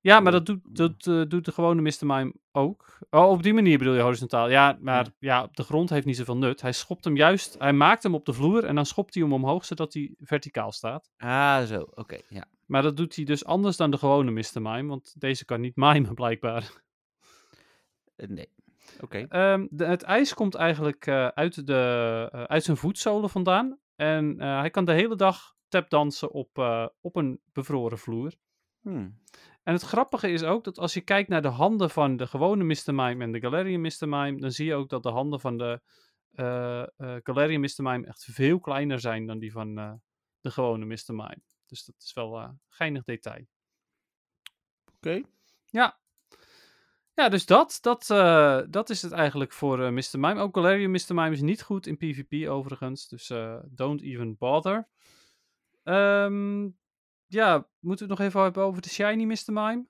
[0.00, 2.06] Ja, maar dat doet, dat, eh, doet de gewone Mr.
[2.06, 2.98] Mime ook.
[3.10, 4.50] Oh, op die manier bedoel je horizontaal.
[4.50, 5.42] Ja, maar ja.
[5.42, 6.60] op de grond heeft niet zoveel nut.
[6.60, 9.32] Hij schopt hem juist, hij maakt hem op de vloer en dan schopt hij hem
[9.32, 11.10] omhoog zodat hij verticaal staat.
[11.16, 12.44] Ah, zo, oké, ja.
[12.66, 14.62] Maar dat doet hij dus anders dan de gewone Mr.
[14.62, 16.82] Mime, want deze kan niet mimen blijkbaar.
[18.16, 18.48] Nee,
[19.00, 19.26] oké.
[19.28, 23.78] Ehm, het ijs komt eigenlijk eh, uit, de, eh, uit zijn voetzolen vandaan.
[23.96, 26.58] En eh, hij kan de hele dag tapdansen op,
[27.00, 28.34] op een bevroren vloer.
[28.80, 29.18] Hmm.
[29.62, 32.64] En het grappige is ook dat als je kijkt naar de handen van de gewone
[32.64, 32.94] Mr.
[32.94, 34.08] Mime en de Galarian Mr.
[34.08, 35.80] Mime, dan zie je ook dat de handen van de
[37.22, 37.82] Galarian Mr.
[37.82, 39.74] Mime echt veel kleiner zijn dan die van
[40.40, 41.14] de gewone Mr.
[41.14, 41.42] Mime.
[41.66, 43.46] Dus dat is wel een geinig detail.
[44.96, 45.22] Oké.
[45.66, 45.99] Ja.
[47.20, 50.18] Ja, dus dat, dat, eh, dat is het eigenlijk voor eh, Mr.
[50.18, 50.40] Mime.
[50.40, 51.14] Ook Galarian Mr.
[51.14, 54.88] Mime is niet goed in PvP overigens, dus eh, don't even bother.
[55.82, 56.68] Ehm,
[57.26, 59.52] ja, moeten we het nog even hebben over de shiny Mr.
[59.52, 59.86] Mime?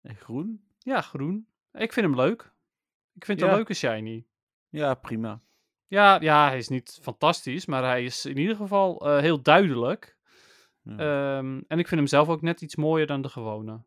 [0.00, 0.64] En groen?
[0.78, 1.48] Ja, groen.
[1.72, 2.52] Ik vind hem leuk.
[3.14, 4.26] Ik vind het een leuke shiny.
[4.68, 5.40] Ja, prima.
[5.86, 10.16] Ja, ja, hij is niet fantastisch, maar hij is in ieder geval heel duidelijk.
[10.82, 13.82] Ja, Ehm, en ik vind hem zelf ook net iets mooier dan de gewone.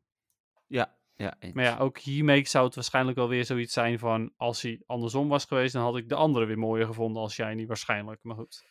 [0.67, 1.53] ja, ja eens.
[1.53, 4.31] Maar ja, ook hiermee zou het waarschijnlijk wel weer zoiets zijn van...
[4.37, 7.65] als hij andersom was geweest, dan had ik de andere weer mooier gevonden als shiny
[7.65, 8.23] waarschijnlijk.
[8.23, 8.65] Maar goed.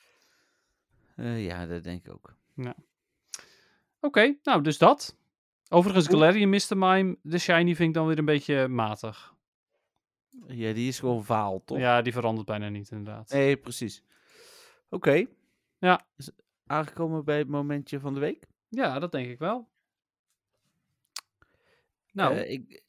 [1.17, 2.35] Eh, ja, dat denk ik ook.
[4.01, 5.17] Oké, nou, dus dat.
[5.69, 6.21] Overigens, Cool.
[6.21, 6.77] Galarian Mr.
[6.77, 9.35] Mime, de shiny vind ik dan weer een beetje matig.
[10.47, 11.79] Ja, die is gewoon vaal, toch?
[11.79, 13.31] Ja, die verandert bijna niet inderdaad.
[13.31, 14.03] Nee, precies.
[14.89, 15.27] Oké.
[15.79, 16.07] Ja.
[16.17, 16.31] Is
[16.67, 18.47] aangekomen bij het momentje van de week?
[18.69, 19.69] Ja, dat denk ik wel.
[22.13, 22.83] Nou, Eh, ik,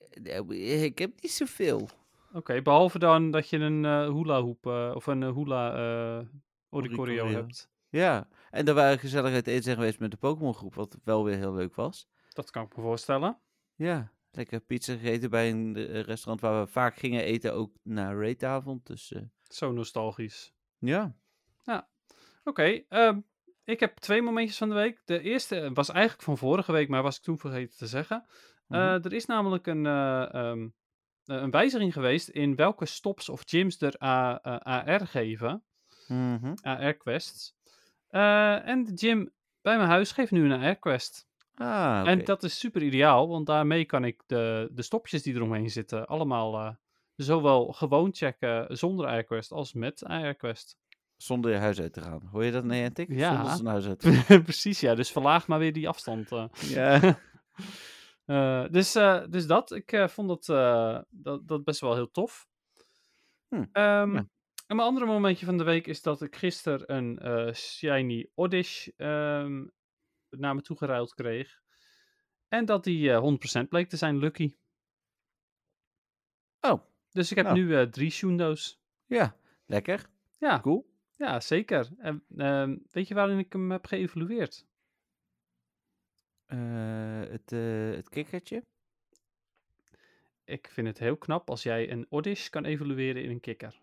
[0.49, 1.89] eh, ik heb niet zoveel.
[2.33, 5.73] Oké, behalve dan dat je een eh, hula hoop eh, of een eh, hula
[6.19, 6.25] eh
[6.69, 7.71] oricorio hebt.
[7.89, 11.23] Ja, en er waren gezellig uit eten zijn geweest met de Pokémon groep, wat wel
[11.23, 12.07] weer heel leuk was.
[12.29, 13.39] Dat kan ik me voorstellen.
[13.75, 18.13] Ja, lekker pizza gegeten bij een eh, restaurant waar we vaak gingen eten, ook na
[18.13, 18.85] raidavond.
[18.87, 20.53] Dus eh, Zo nostalgisch.
[20.79, 21.15] ja.
[22.45, 23.19] Oké, ehm,
[23.65, 25.01] ik heb twee momentjes van de week.
[25.05, 28.25] De eerste was eigenlijk van vorige week, maar was ik toen vergeten te zeggen.
[28.67, 29.03] Eh, Mhm.
[29.05, 30.61] er is namelijk een, eh, ehm,
[31.25, 34.55] eh, een wijziging geweest in welke stops of gyms er A- eh,
[34.87, 35.63] AR geven.
[36.07, 36.53] Mhm.
[36.61, 37.55] AR-quests.
[38.07, 41.27] Eh, en de gym bij mijn huis geeft nu een AR-quest.
[41.55, 42.03] Ah.
[42.07, 46.05] En dat is super ideaal, want daarmee kan ik de, de stopjes die eromheen zitten
[46.07, 46.75] allemaal eh,
[47.15, 50.77] zowel gewoon checken zonder AR-quest als met AR-quest.
[51.23, 52.21] Zonder je huis uit te gaan.
[52.31, 53.09] Hoor je dat, nee, Tik?
[53.09, 53.35] Ja.
[53.35, 54.43] Zonder zijn huis uit te gaan.
[54.49, 54.95] Precies, ja.
[54.95, 56.31] Dus verlaag maar weer die afstand.
[56.31, 56.45] eh.
[56.59, 56.99] ja.
[58.25, 60.45] Eh, dus, eh, dus dat, ik vond dat,
[61.09, 62.47] dat, dat best wel heel tof.
[63.47, 64.27] Hm, Ehm, ja.
[64.67, 69.65] En mijn andere momentje van de week is dat ik gisteren een Shiny Oddish ehm,
[70.29, 71.59] naar me toegeruild kreeg.
[72.47, 73.21] En dat die eh
[73.63, 74.55] 100% bleek te zijn Lucky.
[76.61, 76.81] Oh,
[77.11, 77.59] Dus ik heb Nou.
[77.59, 78.79] nu drie Shundo's.
[79.05, 79.35] ja.
[79.65, 80.05] Lekker.
[80.39, 80.91] Ja, Cool.
[81.23, 81.89] Ja, zeker.
[81.97, 84.65] En ehm, weet je waarin ik hem heb geëvalueerd?
[86.45, 88.63] Eh, het, eh het kikkertje.
[90.45, 93.81] Ik vind het heel knap als jij een Oddish kan evalueren in een kikker.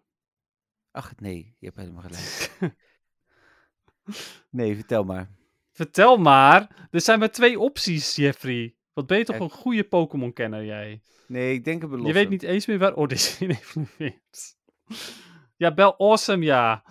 [0.91, 2.51] Ach, nee, je hebt helemaal gelijk.
[4.59, 5.31] nee, vertel maar.
[5.73, 6.89] Vertel maar.
[6.91, 8.75] Er zijn maar twee opties, Jeffrey.
[8.93, 9.45] Wat ben je toch Echt.
[9.45, 11.03] een goede Pokémon-kenner, jij?
[11.27, 14.57] Nee, ik denk het Je weet niet eens meer waar Odyssey in evolueert.
[15.57, 16.85] Ja, Bel Awesome, ja.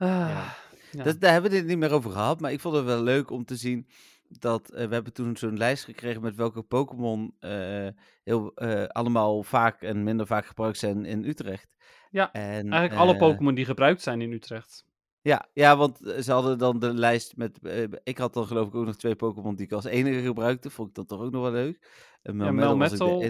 [0.00, 0.52] Ah,
[0.92, 1.02] Ja.
[1.02, 3.30] Dat, daar hebben we het niet meer over gehad, maar ik vond het wel leuk
[3.30, 3.86] om te zien
[4.28, 7.88] dat eh, we hebben toen zo'n lijst gekregen met welke Pokémon eh,
[8.22, 11.68] heel, eh, allemaal vaak en minder vaak gebruikt zijn in Utrecht.
[12.10, 14.84] Ja, en, Eigenlijk alle Pokémon die gebruikt zijn in Utrecht.
[15.22, 17.58] Ja, ja, want ze hadden dan de lijst met.
[18.02, 20.70] ik had dan geloof ik ook nog twee Pokémon die ik als enige gebruikte.
[20.70, 21.88] Vond ik dat toch ook nog wel leuk.
[22.22, 23.24] En Melmetal.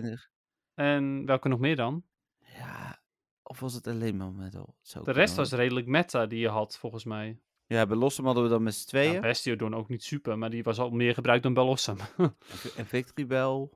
[0.75, 2.05] En welke nog meer dan?
[2.39, 3.00] Ja,
[3.51, 4.75] of was het alleen Melmetal?
[4.83, 7.41] Zou De kunnen, rest was redelijk meta die je had, volgens mij.
[7.67, 9.21] Ja, bij Lossum hadden we dan met z'n Ja, tweeën.
[9.21, 11.97] Bastiodon ook niet super, maar die was al meer gebruikt dan Bellossum.
[12.17, 13.69] En Vi- En Victory Bell.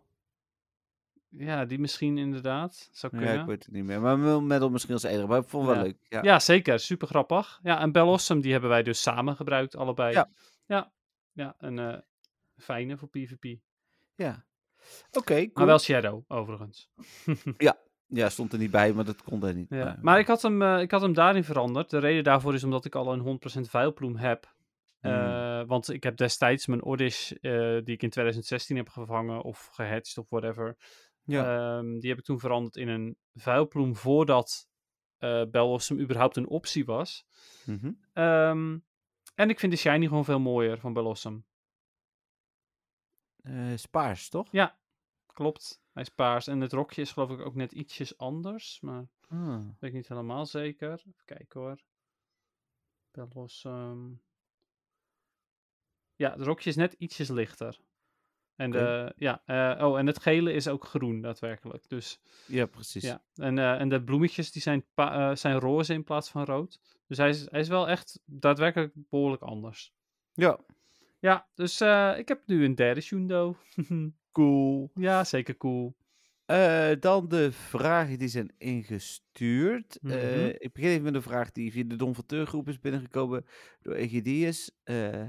[1.49, 2.89] ja, die misschien inderdaad.
[2.93, 3.41] Zou Ja, kunnen.
[3.41, 4.01] ik weet het niet meer.
[4.01, 5.27] Maar Melmetal misschien als enige.
[5.27, 5.91] Maar ik vond het wel Ja.
[5.91, 6.07] leuk.
[6.09, 6.23] Ja.
[6.23, 6.79] Ja, zeker.
[6.81, 7.61] Super grappig.
[7.63, 10.13] Ja, en Bellossum, die hebben wij dus samen gebruikt, allebei.
[10.13, 10.29] Ja.
[10.67, 10.93] Ja,
[11.33, 11.99] ja een eh,
[12.57, 13.45] fijne voor PvP.
[14.15, 14.45] ja.
[15.13, 15.51] Oké, cool.
[15.55, 16.91] Maar wel Shadow, overigens.
[17.59, 17.77] Ja,
[18.15, 19.71] stond er niet bij, maar dat kon er niet.
[19.71, 19.99] Ja.
[20.03, 21.91] Maar ik had, hem, eh, ik had hem daarin veranderd.
[21.91, 24.55] De reden daarvoor is omdat ik al een 100% vuilploem heb.
[25.01, 25.13] Hmm.
[25.13, 29.69] Eh, want ik heb destijds mijn Oddish, eh, die ik in 2016 heb gevangen of
[29.73, 30.77] gehatcht of whatever.
[31.25, 31.77] ja.
[31.77, 34.69] ehm, die heb ik toen veranderd in een vuilploem voordat
[35.51, 37.27] Bellossum überhaupt een optie was.
[37.67, 37.93] Mhm.
[38.13, 38.79] Ehm,
[39.35, 41.45] en ik vind de shiny gewoon veel mooier van Bellossum.
[43.75, 44.49] Spaars, toch?
[44.51, 44.79] Ja,
[45.35, 45.83] klopt.
[45.93, 46.47] Hij is paars.
[46.47, 48.81] En het rokje is geloof ik ook net ietsjes anders.
[48.81, 49.59] Maar Ah.
[49.59, 50.93] weet ik niet helemaal zeker.
[50.93, 51.83] Even kijken hoor.
[53.11, 54.23] Bellossum.
[56.17, 57.79] Ja, het rokje is net ietsjes lichter.
[58.57, 61.89] En, de, ja, eh, oh, en het gele is ook groen daadwerkelijk.
[61.89, 63.03] Dus Ja, precies.
[63.03, 63.25] ja.
[63.35, 66.81] En, eh, en de bloemetjes die zijn, pa- eh, zijn roze in plaats van rood.
[67.07, 69.93] Dus hij is, hij is wel echt daadwerkelijk behoorlijk anders.
[70.33, 70.59] Ja.
[71.19, 71.81] Ja, dus
[72.19, 73.57] ik heb nu een derde Shundo.
[74.35, 74.91] Cool.
[74.95, 75.97] ja, zeker cool.
[76.47, 79.99] Eh, dan de vragen die zijn ingestuurd.
[80.03, 80.53] Eh, Mhm.
[80.59, 83.47] ik begin even met een vraag die via de Don van Teur groep is binnengekomen
[83.83, 84.71] door Egidius.
[84.85, 85.23] eh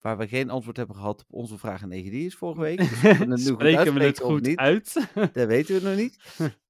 [0.00, 2.78] waar we geen antwoord hebben gehad op onze vraag aan Egidius vorige week.
[2.78, 4.92] Dus we het nu goed Spreken we het goed niet, uit?
[5.32, 6.18] Dat weten we nog niet.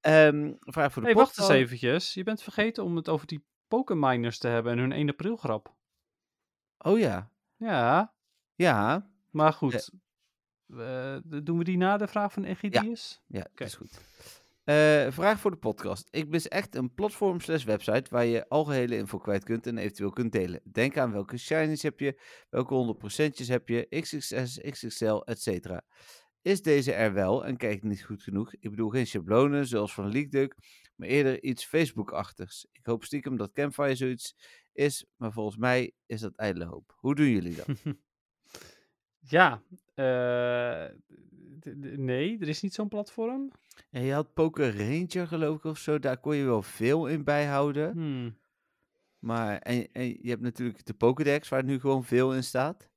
[0.00, 2.14] Ehm, vraag voor de hey, wacht eens eventjes.
[2.14, 5.74] Je bent vergeten om het over die Pokéminers te hebben en hun 1 april grap.
[6.78, 7.30] Oh ja.
[7.56, 8.14] Ja,
[8.54, 9.10] Ja.
[9.30, 9.90] maar goed.
[10.78, 13.22] Eh, doen we die na de vraag van Egidius?
[13.26, 14.00] Ja, is goed.
[14.64, 16.08] Eh, vraag voor de podcast.
[16.10, 20.10] Ik mis echt een platform slash website waar je algehele info kwijt kunt en eventueel
[20.10, 20.60] kunt delen.
[20.64, 22.20] Denk aan welke shinies heb je,
[22.50, 25.80] welke 100%'tjes heb je, XXS, XXL, etc.
[26.42, 28.54] Is deze er wel en kijk niet goed genoeg?
[28.54, 30.56] Ik bedoel geen schablonen zoals van LeakDuck,
[30.96, 32.66] maar eerder iets Facebook-achtigs.
[32.72, 34.36] Ik hoop stiekem dat Campfire zoiets
[34.72, 36.94] is, maar volgens mij is dat ijdele hoop.
[36.96, 37.66] Hoe doen jullie dat?
[39.28, 39.62] Ja,
[39.94, 40.84] eh,
[41.96, 43.50] nee, er is niet zo'n platform.
[43.90, 47.24] Ja, je had Poker Ranger geloof ik of zo, daar kon je wel veel in
[47.24, 47.92] bijhouden.
[47.92, 48.36] Hmm.
[49.18, 52.90] Maar en, en je hebt natuurlijk de Pokédex, waar nu gewoon veel in staat.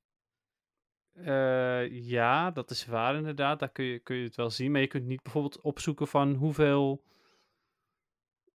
[1.12, 3.58] Eh, ja, dat is waar inderdaad.
[3.58, 4.72] Daar kun je, kun je het wel zien.
[4.72, 7.02] Maar je kunt niet bijvoorbeeld opzoeken van hoeveel...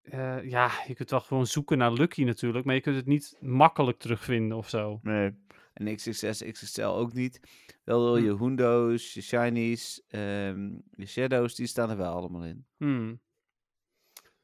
[0.02, 2.66] eh, ja, je kunt wel gewoon zoeken naar Lucky natuurlijk.
[2.66, 5.00] Maar je kunt het niet makkelijk terugvinden of zo.
[5.04, 5.34] Nee.
[5.80, 7.40] En XXS, XXL ook niet.
[7.84, 8.24] Wel Hm.
[8.24, 12.66] je Hundo's, je Shinies, ehm, je Shadows, die staan er wel allemaal in.
[12.78, 13.22] Hmm.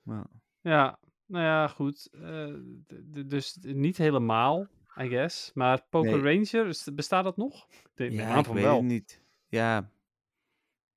[0.02, 0.26] Nou,
[0.62, 2.10] Ja, nou ja, goed.
[2.12, 2.54] Eh,
[3.26, 4.68] dus niet helemaal,
[5.02, 5.52] I guess.
[5.54, 7.68] Maar Poker Ranger, bestaat dat nog?
[7.70, 8.76] Ik neem ja, ik weet wel.
[8.76, 9.22] het niet.
[9.48, 9.92] Ja,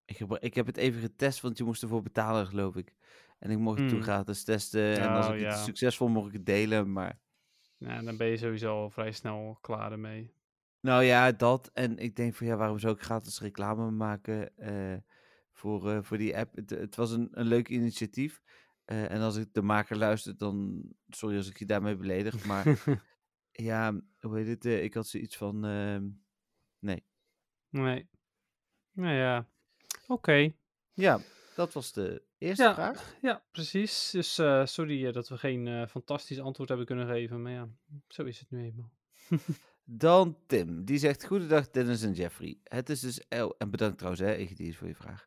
[0.05, 2.95] ik heb, ik heb het even getest, want je moest ervoor betalen, geloof ik.
[3.39, 4.07] En ik mocht het toen Hmm.
[4.07, 4.99] gratis testen.
[4.99, 5.49] en als Oh, ik ja.
[5.49, 7.19] het succesvol mocht ik het delen, maar...
[7.79, 10.33] Ja, dan ben je sowieso al vrij snel klaar ermee.
[10.81, 11.71] Nou ja, dat.
[11.73, 14.97] En ik denk van ja, waarom zou ik gratis reclame maken eh,
[15.53, 16.55] voor, eh, voor die app?
[16.57, 18.43] Het, het was een, een leuk initiatief.
[18.85, 20.83] Eh, en als ik de maker luister, dan.
[21.09, 22.45] Sorry als ik je daarmee beledig.
[22.45, 22.65] Maar
[23.69, 24.65] ja, hoe heet het?
[24.65, 25.65] ik had zoiets van.
[25.65, 26.09] ehm,
[26.79, 27.05] nee.
[27.69, 28.09] Nee.
[28.93, 29.49] Nou ja,
[30.07, 30.53] oké.
[30.93, 31.21] Ja,
[31.55, 33.17] dat was de eerste Ja, vraag.
[33.21, 34.11] ja, precies.
[34.11, 37.43] Dus eh, sorry eh, dat we geen eh, fantastisch antwoord hebben kunnen geven.
[37.43, 37.69] Maar ja,
[38.09, 38.93] zo is het nu eenmaal.
[39.85, 42.59] Dan Tim, die zegt: Goedendag Dennis en Jeffrey.
[42.63, 43.23] Het is dus.
[43.29, 45.27] Oh, en bedankt trouwens, hè, voor je vraag.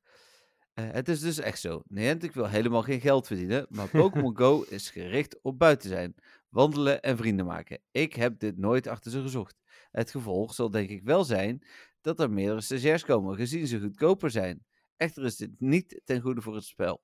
[0.74, 1.82] Het is dus echt zo.
[1.88, 6.16] Niantic wil helemaal geen geld verdienen, maar Pokémon Go is gericht op buiten zijn,
[6.50, 7.80] wandelen en vrienden maken.
[7.92, 9.60] Ik heb dit nooit achter ze gezocht.
[9.92, 11.64] Het gevolg zal denk ik wel zijn
[12.02, 14.66] dat er meerdere stagiairs komen, gezien ze goedkoper zijn.
[15.02, 17.04] Echter is dit niet ten goede voor het spel.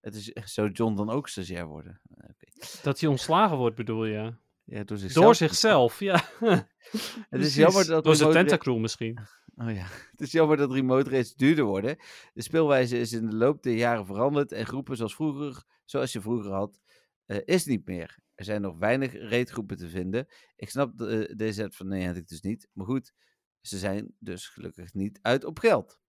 [0.00, 2.00] Het is, zou John dan ook stagiair worden?
[2.16, 2.82] Eh.
[2.82, 4.34] Dat hij ontslagen wordt, bedoel je?
[4.64, 5.24] Ja, door zichzelf.
[5.24, 6.24] Door zichzelf, ja.
[7.30, 9.18] Het is jammer dat Door zijn tentacruel misschien.
[9.56, 11.96] Oh ja, het is jammer dat remote races duurder worden.
[12.32, 16.20] De speelwijze is in de loop der jaren veranderd en groepen zoals vroeger, zoals je
[16.20, 16.80] vroeger had,
[17.26, 18.18] eh, is niet meer.
[18.34, 20.26] Er zijn nog weinig raidgroepen te vinden.
[20.56, 22.68] Ik snap de, eh, deze van nee, had ik dus niet.
[22.72, 23.12] Maar goed,
[23.60, 26.00] ze zijn dus gelukkig niet uit op geld.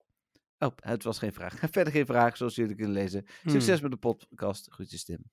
[0.59, 1.53] Oh, het was geen vraag.
[1.71, 3.25] Verder geen vraag, zoals jullie kunnen lezen.
[3.45, 4.67] Succes met de podcast.
[4.71, 5.23] Groetjes Tim.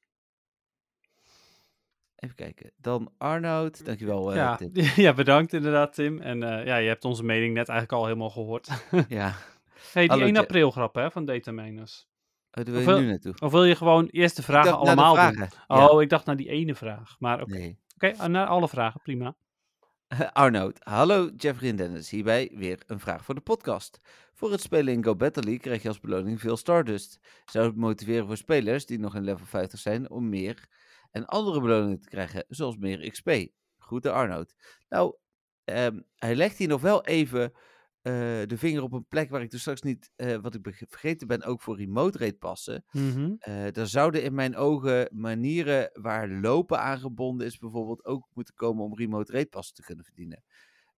[2.17, 2.71] Even kijken.
[2.77, 3.85] Dan Arnoud.
[3.85, 4.71] Dankjewel eh, ja, Tim.
[5.05, 6.21] ja, bedankt inderdaad, Tim.
[6.21, 8.69] En eh, ja, je hebt onze mening net eigenlijk al helemaal gehoord.
[9.09, 9.35] Ja.
[9.93, 12.07] hey, die Hallo, 1 Je- april grap hè, van Dataminers.
[12.53, 13.35] Oh, wil Of je nu naartoe.
[13.39, 15.35] Of wil je gewoon eerst de vragen de allemaal doen?
[15.35, 15.59] vragen.
[15.69, 15.87] Ja.
[15.87, 17.17] Oh, ik dacht naar die ene vraag.
[17.19, 17.79] Maar oké, Nee.
[17.95, 19.35] Oké, ah, naar alle vragen, prima.
[20.33, 22.11] Arnoud, hallo Jeffrey en Dennis.
[22.11, 23.99] Hierbij weer een vraag voor de podcast.
[24.43, 27.19] Voor het spelen in Go Battle League krijg je als beloning veel Stardust.
[27.45, 30.69] Zou het motiveren voor spelers die nog in level 50 zijn om meer
[31.11, 33.31] en andere beloningen te krijgen, zoals meer XP?
[33.79, 34.55] Groeten Arnoud.
[34.89, 35.17] Nou,
[35.65, 37.53] ehm, hij legt hier nog wel even
[38.03, 38.13] eh,
[38.47, 41.43] de vinger op een plek waar ik dus straks niet, eh, wat ik vergeten ben,
[41.43, 42.85] ook voor remote rate passen.
[43.39, 48.85] Eh er zouden in mijn ogen manieren waar lopen aangebonden is, bijvoorbeeld ook moeten komen
[48.85, 50.45] om remote rate passen te kunnen verdienen.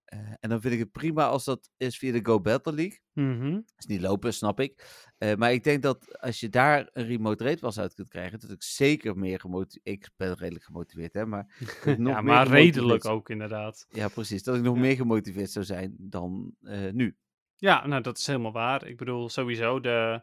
[0.04, 3.00] Eh, en dan vind ik het prima als dat is via de Go Battle League.
[3.12, 3.60] Mhm.
[3.76, 4.86] is niet lopen, snap ik.
[5.18, 8.40] Eh, maar ik denk dat als je daar een remote rate pas uit kunt krijgen,
[8.40, 9.86] dat ik zeker meer gemotiveerd...
[9.86, 11.56] Ik ben redelijk gemotiveerd, hè, maar...
[11.98, 13.86] nog ja, maar redelijk ook inderdaad.
[13.88, 14.42] Ja, precies.
[14.42, 14.80] Dat ik nog Ja.
[14.80, 17.16] meer gemotiveerd zou zijn dan eh, nu.
[17.56, 18.86] Ja, nou dat is helemaal waar.
[18.86, 20.22] Ik bedoel, sowieso, de,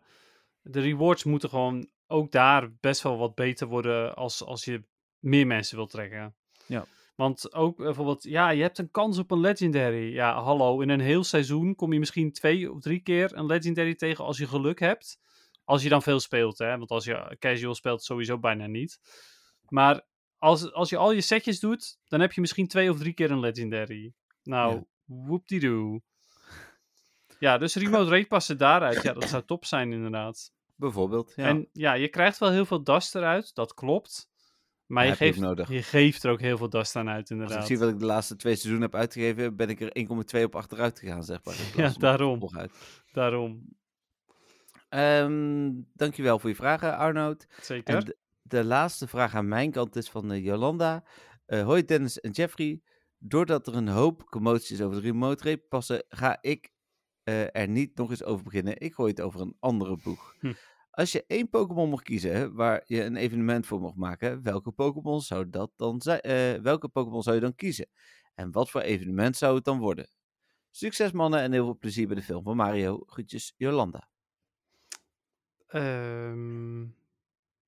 [0.61, 4.83] de rewards moeten gewoon ook daar best wel wat beter worden als, als je
[5.19, 6.35] meer mensen wilt trekken.
[6.65, 6.85] Ja.
[7.21, 10.13] Want ook bijvoorbeeld, ja, je hebt een kans op een legendary.
[10.13, 13.95] Ja, hallo, in een heel seizoen kom je misschien twee of drie keer een legendary
[13.95, 15.19] tegen als je geluk hebt.
[15.63, 16.77] Als je dan veel speelt, hè.
[16.77, 18.99] Want als je casual speelt, sowieso bijna niet.
[19.67, 20.01] Maar
[20.37, 23.31] als, als je al je setjes doet, dan heb je misschien twee of drie keer
[23.31, 24.13] een legendary.
[24.43, 24.83] Nou, Ja.
[25.05, 25.99] whoop-de-doo.
[27.39, 29.01] Ja, dus remote rate passen daaruit.
[29.01, 30.53] Ja, dat zou top zijn inderdaad.
[30.75, 31.45] Bijvoorbeeld, ja.
[31.45, 34.30] En ja, je krijgt wel heel veel dust eruit, dat klopt.
[34.91, 37.67] Maar je, geeft, je geeft er ook heel veel dust aan uit, Als ik inderdaad.
[37.67, 39.91] zie wat ik de laatste twee seizoenen heb uitgegeven, ben ik er
[40.39, 41.55] 1,2 op achteruit gegaan, zeg maar.
[41.75, 42.49] Ja, daarom.
[43.11, 43.63] Daarom,
[44.89, 47.47] Ehm, dankjewel voor je vragen, Arnoud.
[47.61, 47.95] zeker.
[47.95, 51.03] En de, de laatste vraag aan mijn kant is van eh, Jolanda.
[51.45, 52.81] Eh, hoi Dennis en Jeffrey.
[53.17, 56.71] Doordat er een hoop commotie is over de remote rate passen, ga ik
[57.23, 58.79] eh, er niet nog eens over beginnen.
[58.81, 60.35] Ik gooi het over een andere boeg.
[60.39, 60.53] Hm.
[60.91, 65.21] Als je één Pokémon mocht kiezen waar je een evenement voor mocht maken, welke Pokémon
[65.21, 66.21] zou dat dan zijn?
[66.21, 67.87] eh, welke Pokémon zou je dan kiezen?
[68.33, 70.09] En wat voor evenement zou het dan worden?
[70.71, 73.03] Succes mannen en heel veel plezier bij de film van Mario.
[73.05, 74.09] Groetjes, Jolanda.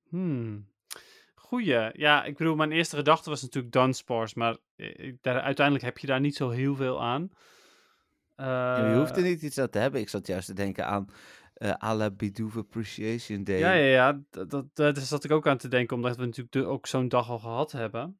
[0.08, 0.68] Hmm.
[1.34, 1.90] Goeie.
[1.92, 6.06] Ja, ik bedoel, mijn eerste gedachte was natuurlijk Dunsparce, maar eh, daar, uiteindelijk heb je
[6.06, 7.30] daar niet zo heel veel aan.
[8.36, 10.00] Je hoeft er Eh, niet iets aan te hebben.
[10.00, 11.08] Ik zat juist te denken aan
[11.54, 13.58] eh à la Bidoof Appreciation Day.
[13.58, 14.20] Ja, ja, ja.
[14.30, 17.08] Dat, dat, daar zat ik ook aan te denken, omdat we natuurlijk de- ook zo'n
[17.08, 18.18] dag al gehad hebben.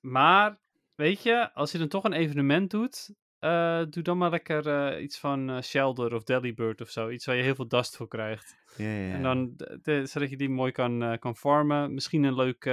[0.00, 0.60] Maar,
[0.94, 5.02] weet je, als je dan toch een evenement doet, eh, doe dan maar lekker eh,
[5.02, 7.08] iets van eh, Shelder of Delibird of zo.
[7.08, 8.56] Iets waar je heel veel dust voor krijgt.
[8.76, 11.94] Ja, ja, En dan, de- de- zodat je die mooi kan, kan farmen.
[11.94, 12.64] Misschien een leuk,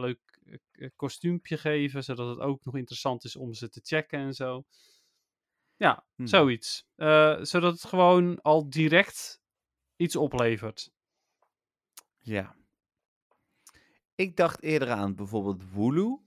[0.00, 0.18] leuk
[0.96, 4.64] kostuumpje geven, zodat het ook nog interessant is om ze te checken en zo.
[5.76, 6.26] Ja, Hmm.
[6.26, 6.86] zoiets.
[6.94, 9.40] Eh, zodat het gewoon al direct
[9.96, 10.90] iets oplevert.
[12.18, 12.56] Ja.
[14.14, 16.22] Ik dacht eerder aan bijvoorbeeld Wooloo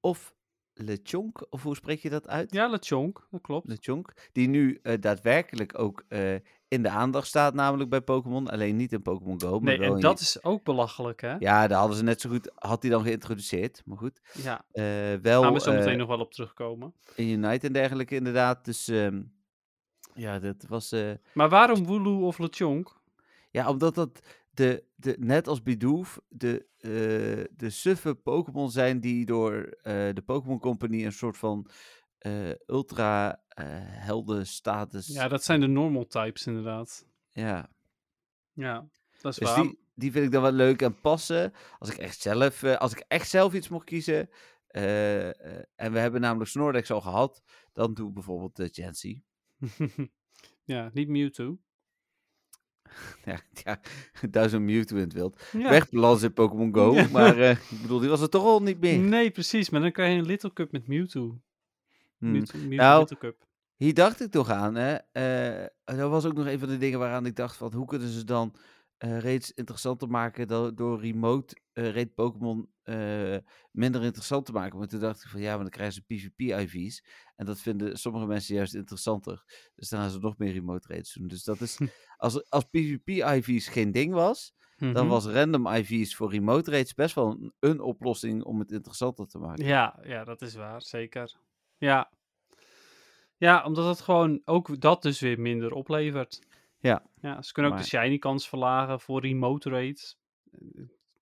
[0.00, 0.34] of
[0.78, 2.52] Lechonk, of hoe spreek je dat uit?
[2.52, 3.68] Ja, Lechonk, dat klopt.
[3.68, 6.34] Lechonk, die nu eh, daadwerkelijk ook eh,
[6.68, 8.48] in de aandacht staat, namelijk bij Pokémon.
[8.48, 11.34] Alleen niet in Pokémon Go, maar Nee, en dat is ook belachelijk, hè?
[11.38, 14.20] Ja, daar hadden ze net zo goed, had hij dan geïntroduceerd, maar goed.
[14.42, 16.94] Ja, Eh, daar wel gaan we zo meteen nog wel op terugkomen.
[17.14, 19.22] in Unite en dergelijke inderdaad, dus ehm,
[20.14, 20.94] ja, dat was...
[21.32, 22.96] Maar waarom Wooloo of Lechonk?
[23.50, 24.20] Ja, omdat dat
[24.56, 30.22] de, de, net als Bidoof de, eh, de suffe Pokémon zijn die door eh, de
[30.24, 31.68] Pokémon Company een soort van
[32.18, 33.42] eh, ultra
[33.84, 35.06] helden status.
[35.06, 37.06] Ja, dat zijn de normal types inderdaad.
[37.32, 37.70] Ja,
[38.52, 38.88] Ja,
[39.20, 39.62] dat is dus waar.
[39.62, 41.52] die, die vind ik dan wel leuk en passen.
[41.78, 44.30] Als ik echt zelf, als ik echt zelf iets mocht kiezen.
[45.76, 47.42] en we hebben namelijk Snorlax al gehad.
[47.72, 49.22] Dan doe ik bijvoorbeeld de Chansey.
[50.64, 51.58] ja, niet Mewtwo.
[53.24, 53.80] Ja, ja,
[54.30, 55.42] duizend Mewtwo in het wild.
[55.52, 55.82] Ja.
[56.22, 56.92] In Pokémon Go.
[56.94, 57.08] Ja.
[57.12, 58.98] Maar eh, ik bedoel, die was er toch al niet meer.
[58.98, 59.70] Nee, precies.
[59.70, 61.40] Maar dan krijg je een Little Cup met Mewtwo.
[62.18, 62.32] Hmm.
[62.32, 63.46] Mewtwo, Mewtwo Nou, Little Cup.
[63.76, 64.74] Hier dacht ik toch aan.
[64.74, 64.94] Hè?
[65.12, 68.08] eh, dat was ook nog een van de dingen waaraan ik dacht: van, hoe kunnen
[68.08, 68.54] ze dan
[68.96, 73.36] eh reeds interessanter maken do- door remote eh rate Pokémon eh,
[73.70, 74.78] minder interessant te maken.
[74.78, 77.04] Maar toen dacht ik van ja, maar dan krijgen ze PvP-IV's.
[77.36, 79.44] En dat vinden sommige mensen juist interessanter.
[79.74, 81.26] Dus dan gaan ze nog meer remote raids doen.
[81.28, 81.78] Dus dat is,
[82.16, 85.06] als, als PvP-IV's geen ding was, dan Mhm.
[85.06, 89.38] was random IV's voor remote raids best wel een, een oplossing om het interessanter te
[89.38, 89.64] maken.
[89.64, 91.36] Ja, ja, dat is waar, zeker.
[91.78, 92.10] Ja.
[93.36, 96.46] Ja, omdat het gewoon ook dat dus weer minder oplevert.
[96.78, 97.06] Ja.
[97.20, 100.18] Ja, ze kunnen ook de shiny kans verlagen voor remote raids.
[100.50, 100.60] Eh,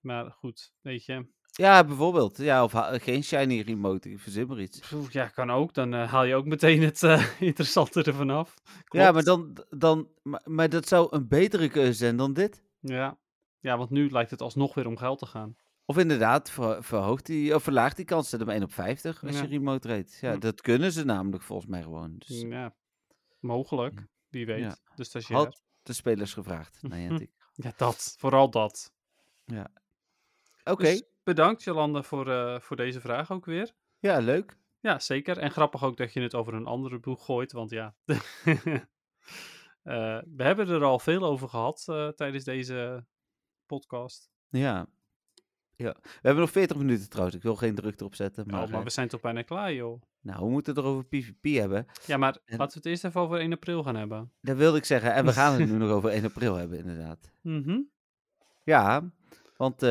[0.01, 1.27] Maar goed, weet je.
[1.56, 2.36] Ja, bijvoorbeeld.
[2.36, 4.10] Ja, of ha- geen shiny remote.
[4.10, 4.93] Ik verzin maar iets.
[5.10, 5.74] Ja, kan ook.
[5.74, 8.55] Dan eh, haal je ook meteen het eh, interessante ervan af.
[8.89, 12.62] Ja, maar, dan, dan, maar, maar dat zou een betere keuze zijn dan dit.
[12.81, 13.18] Ja.
[13.60, 15.56] ja, want nu lijkt het alsnog weer om geld te gaan.
[15.86, 18.31] Of inderdaad, ver- verhoogt die, of verlaagt die kans.
[18.31, 19.43] Hem 1 op 50 als Ja.
[19.43, 20.12] je remote rate.
[20.20, 20.39] Ja, Hm.
[20.39, 22.14] dat kunnen ze namelijk volgens mij gewoon.
[22.18, 22.74] Dus Ja,
[23.40, 23.94] mogelijk.
[23.94, 24.06] Ja.
[24.28, 24.60] Wie weet.
[24.60, 24.76] Ja.
[24.94, 25.44] De stagiair.
[25.44, 26.81] had de spelers gevraagd.
[27.56, 28.14] Ja, dat.
[28.18, 28.93] Vooral dat.
[30.64, 33.74] Oké, Dus bedankt Jolanda voor, eh, voor deze vraag ook weer.
[33.98, 34.56] ja, leuk.
[34.80, 35.38] Ja, zeker.
[35.38, 37.94] En grappig ook dat je het over een andere boeg gooit, want ja.
[39.82, 43.06] Eh, we hebben er al veel over gehad eh, tijdens deze
[43.66, 44.30] podcast.
[44.48, 44.86] Ja.
[45.76, 45.96] ja.
[46.02, 47.36] We hebben nog 40 minuten trouwens.
[47.36, 48.46] Ik wil geen druk erop zetten.
[48.46, 50.02] Maar, Maar, maar we zijn toch bijna klaar, joh.
[50.20, 51.86] nou, we moeten het er over PvP hebben.
[52.06, 54.32] Ja, maar En- laten we het eerst even over 1 april gaan hebben.
[54.40, 55.12] Dat wilde ik zeggen.
[55.14, 57.30] En we gaan het nu nog over 1 april hebben, inderdaad.
[57.40, 57.80] Mhm.
[58.62, 59.10] Ja,
[59.56, 59.82] want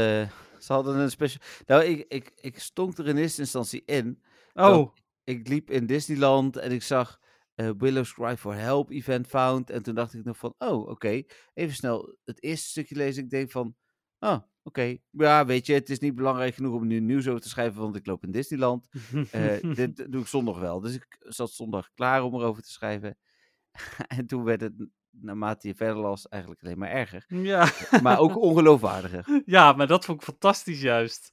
[0.64, 1.42] ze hadden een special...
[1.66, 4.22] Nou, ik, ik, ik stonk er in eerste instantie in.
[4.54, 7.20] Oh, ik liep in Disneyland en ik zag
[7.56, 9.70] eh, Willow's Cry for Help event found.
[9.70, 11.24] En toen dacht ik nog van, oh, oké.
[11.54, 13.24] Even snel het eerste stukje lezen.
[13.24, 13.76] Ik denk van,
[14.20, 14.98] oh, oké.
[15.10, 17.96] Ja, weet je, het is niet belangrijk genoeg om nu nieuws over te schrijven, want
[17.96, 18.88] ik loop in Disneyland.
[19.32, 20.80] Eh, dit doe ik zondag wel.
[20.80, 23.18] Dus ik zat zondag klaar om erover te schrijven.
[24.18, 24.74] en toen werd het,
[25.22, 27.26] naarmate je verder las, eigenlijk alleen maar erger.
[27.28, 27.70] ja.
[28.02, 29.42] Maar ook ongeloofwaardiger.
[29.46, 31.32] ja, maar dat vond ik fantastisch juist.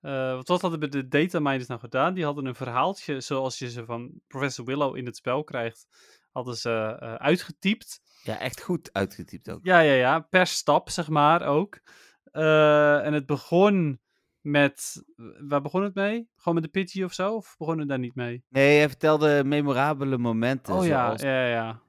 [0.00, 2.14] Eh, want wat hadden de dataminers nou gedaan?
[2.14, 5.86] Die hadden een verhaaltje zoals je ze van Professor Willow in het spel krijgt,
[6.32, 8.00] hadden ze eh, uitgetypt.
[8.22, 9.60] Ja, echt goed uitgetypt ook.
[9.62, 10.20] Ja, ja, ja.
[10.20, 11.80] Per stap, zeg maar, ook.
[12.24, 14.00] Eh, en het begon
[14.40, 15.04] met...
[15.48, 16.28] Waar begon het mee?
[16.36, 17.34] Gewoon met de Pidgey of zo?
[17.34, 18.44] Of begon het daar niet mee?
[18.48, 20.74] Nee, hij vertelde memorabele momenten.
[20.74, 21.82] oh ja, zoals, ja, ja,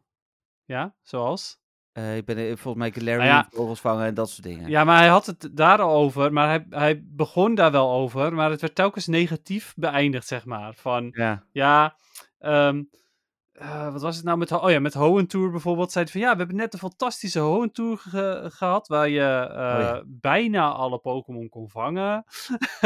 [0.74, 0.96] ja.
[1.02, 1.62] Zoals?
[1.92, 3.48] eh, ik ben eh, volgens mij Galarian Nou ja.
[3.52, 4.70] vogels vangen en dat soort dingen.
[4.70, 6.34] Ja, maar hij had het daar al over.
[6.34, 8.34] Maar hij, hij begon daar wel over.
[8.34, 10.74] Maar het werd telkens negatief beëindigd, zeg maar.
[10.76, 11.44] Van, Ja.
[11.52, 11.96] ja...
[12.40, 12.84] ehm,
[13.54, 15.92] eh, wat was het nou met, oh ja, met Hoenn Tour bijvoorbeeld?
[15.92, 18.88] Zei hij van ja, we hebben net een fantastische Hoenn Tour ge- gehad.
[18.88, 20.04] Waar je eh, ja.
[20.06, 22.24] bijna alle Pokémon kon vangen.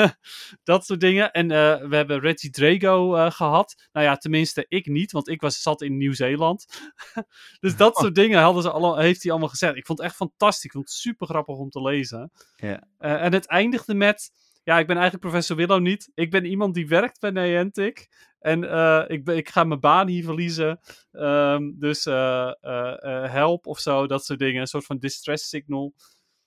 [0.64, 1.32] dat soort dingen.
[1.32, 3.88] En eh, we hebben Reggie Drago eh, gehad.
[3.92, 6.66] Nou ja, tenminste, ik niet, want ik was, zat in Nieuw-Zeeland.
[7.60, 9.76] dus dat soort dingen hadden ze allemaal, heeft hij allemaal gezegd.
[9.76, 10.66] Ik vond het echt fantastisch.
[10.66, 12.32] Ik vond het super grappig om te lezen.
[12.56, 12.84] Ja.
[12.98, 14.32] En het eindigde met.
[14.68, 16.12] Ja, ik ben eigenlijk professor Willow niet.
[16.14, 18.10] Ik ben iemand die werkt bij Niantic.
[18.40, 20.80] En eh, ik, ben, ik ga mijn baan hier verliezen.
[21.12, 24.62] Ehm, dus eh, eh, help of zo, dat soort dingen.
[24.62, 25.94] Een soort van distress signal.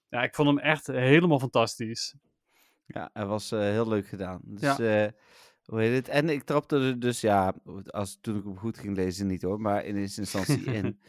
[0.08, 2.14] Ja, ik vond hem echt helemaal fantastisch.
[2.86, 4.40] Ja, hij was heel leuk gedaan.
[4.44, 5.12] Dus, Ja.
[5.64, 6.08] hoe heet het?
[6.08, 7.54] En ik trapte er dus, ja,
[7.86, 11.00] als, toen ik hem goed ging lezen niet hoor, maar in eerste instantie in.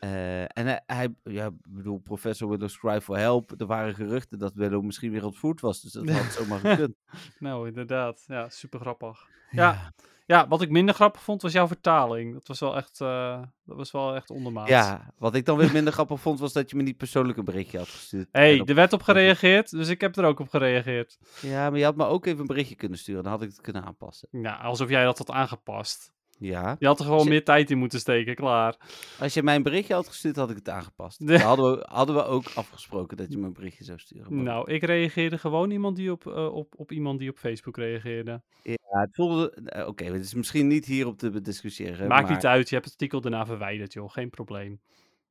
[0.00, 3.60] Eh, en hij, hij, ja, bedoel, professor Willow Cry for Help.
[3.60, 6.94] Er waren geruchten dat Willow misschien weer ontvoerd was, dus dat had zomaar gekund.
[7.38, 8.24] Nou, inderdaad.
[8.26, 9.26] Ja, super grappig.
[9.50, 9.92] Ja.
[10.26, 12.32] Ja, wat ik minder grappig vond was jouw vertaling.
[12.32, 14.68] Dat was wel echt, eh, dat was wel echt ondermaats.
[14.70, 17.44] Ja, wat ik dan weer minder grappig vond, was dat je me niet persoonlijk een
[17.44, 18.28] berichtje had gestuurd.
[18.32, 21.18] hey, En op- er werd op gereageerd, dus ik heb er ook op gereageerd.
[21.40, 23.60] Ja, maar je had me ook even een berichtje kunnen sturen, dan had ik het
[23.60, 24.28] kunnen aanpassen.
[24.30, 26.12] Ja, alsof jij dat had aangepast.
[26.38, 28.76] Ja, Je had er gewoon meer tijd in moeten steken, klaar.
[29.20, 31.26] als je mij een berichtje had gestuurd, had ik het aangepast.
[31.26, 34.42] Dan hadden we, hadden we ook afgesproken dat je een berichtje zou sturen.
[34.42, 38.42] Nou, ik reageerde gewoon iemand die op, eh, op, op iemand die op Facebook reageerde.
[38.62, 39.50] Ja, het voelde...
[39.64, 42.08] eh, Oké, het is misschien niet hierop te discussiëren.
[42.08, 42.32] Maakt maar...
[42.32, 44.10] niet uit, je hebt het artikel daarna verwijderd, joh.
[44.12, 44.80] Geen probleem.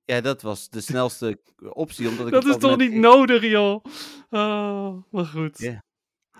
[0.06, 1.40] Ja, dat was de snelste
[1.84, 2.34] optie, omdat ik...
[2.34, 3.84] Dat is toch niet nodig, joh?
[4.30, 5.60] Oh, maar goed.
[5.60, 5.84] Ja.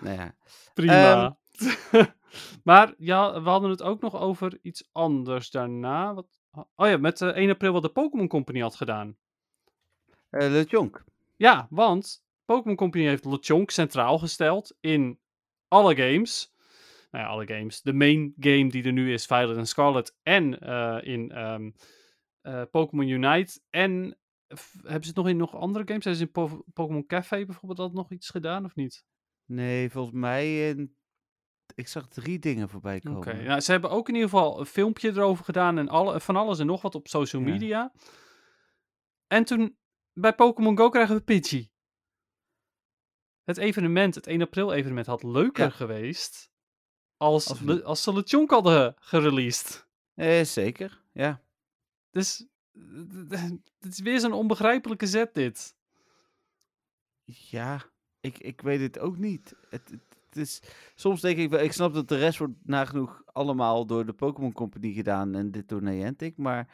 [0.00, 0.34] Nou ja,
[0.74, 1.36] Prima.
[2.64, 6.14] maar ja, we hadden het ook nog over iets anders daarna.
[6.14, 6.26] Wat...
[6.74, 9.16] Oh ja, met eh 1 april wat de Pokémon Company had gedaan.
[10.30, 11.04] eh LeJonk.
[11.36, 15.20] Ja, want Pokémon Company heeft LeChonk centraal gesteld in
[15.68, 16.54] alle games.
[17.10, 17.82] Nou ja, alle games.
[17.82, 20.16] De main game die er nu is, Violet en Scarlet.
[20.22, 21.30] En eh, in
[22.42, 23.60] eh, Pokémon Unite.
[23.70, 24.18] En
[24.82, 26.04] hebben ze het nog in nog andere games?
[26.04, 29.04] Hebben ze in Po- Pokémon Café bijvoorbeeld dat nog iets gedaan of niet?
[29.44, 30.68] Nee, volgens mij...
[30.68, 30.96] in-
[31.78, 33.18] Ik zag drie dingen voorbij komen.
[33.18, 36.36] Oké, nou, ze hebben ook in ieder geval een filmpje erover gedaan en alle, van
[36.36, 37.48] alles en nog wat op social Ja.
[37.48, 37.92] media.
[39.26, 39.76] En toen
[40.12, 41.70] bij Pokémon Go krijgen we Pidgey.
[43.44, 45.70] het evenement, het 1 april evenement, had leuker Ja.
[45.70, 46.50] geweest
[47.16, 49.86] als, Als we- als ze LeChonk hadden gereleased.
[50.14, 51.42] Eh, zeker, ja.
[52.10, 52.46] Dus
[53.78, 55.76] het is weer zo'n onbegrijpelijke zet dit.
[57.24, 57.84] Ja,
[58.20, 59.54] ik, ik weet het ook niet.
[59.68, 59.92] Het
[60.36, 60.62] is,
[60.94, 64.52] soms denk ik wel, ik snap dat de rest wordt nagenoeg allemaal door de Pokémon
[64.52, 66.68] Company gedaan en dit door Niantic, maar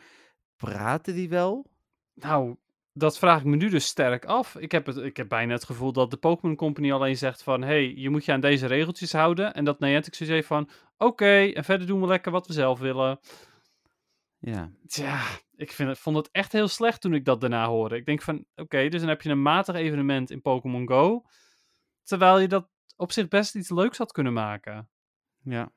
[0.57, 1.67] praten die wel?
[2.15, 2.57] Nou,
[2.93, 4.57] dat vraag ik me nu dus sterk af.
[4.57, 7.63] Ik heb, het, ik heb bijna het gevoel dat de Pokémon Company alleen zegt van...
[7.63, 9.55] hey, je moet je aan deze regeltjes houden.
[9.55, 10.69] En dat Niantic zoiets heeft van...
[10.97, 13.21] Oké, en verder doen we lekker wat we zelf willen.
[14.39, 15.21] Ja, Tja,
[15.57, 17.97] ik vind het, vond het echt heel slecht toen ik dat daarna hoorde.
[17.97, 21.25] Ik denk van, oké, dus dan heb je een matig evenement in Pokémon Go.
[22.03, 24.89] Terwijl je dat op zich best iets leuks had kunnen maken.
[25.43, 25.73] ja.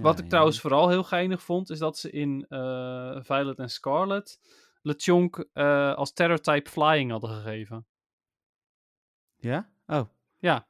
[0.00, 4.40] Wat ik trouwens vooral heel geinig vond, is dat ze in eh, Violet en Scarlet
[4.82, 7.86] LeChonk eh als Terror-type Flying hadden gegeven.
[9.36, 9.72] Ja?
[9.86, 10.08] Oh.
[10.38, 10.68] Ja.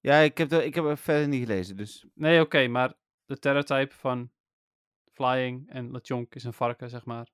[0.00, 2.06] Ja, ik heb, er, ik heb er verder niet gelezen, dus...
[2.14, 2.94] Nee, oké, maar
[3.24, 4.30] de Terror-type van
[5.12, 7.28] Flying en LeChonk is een varken, zeg maar.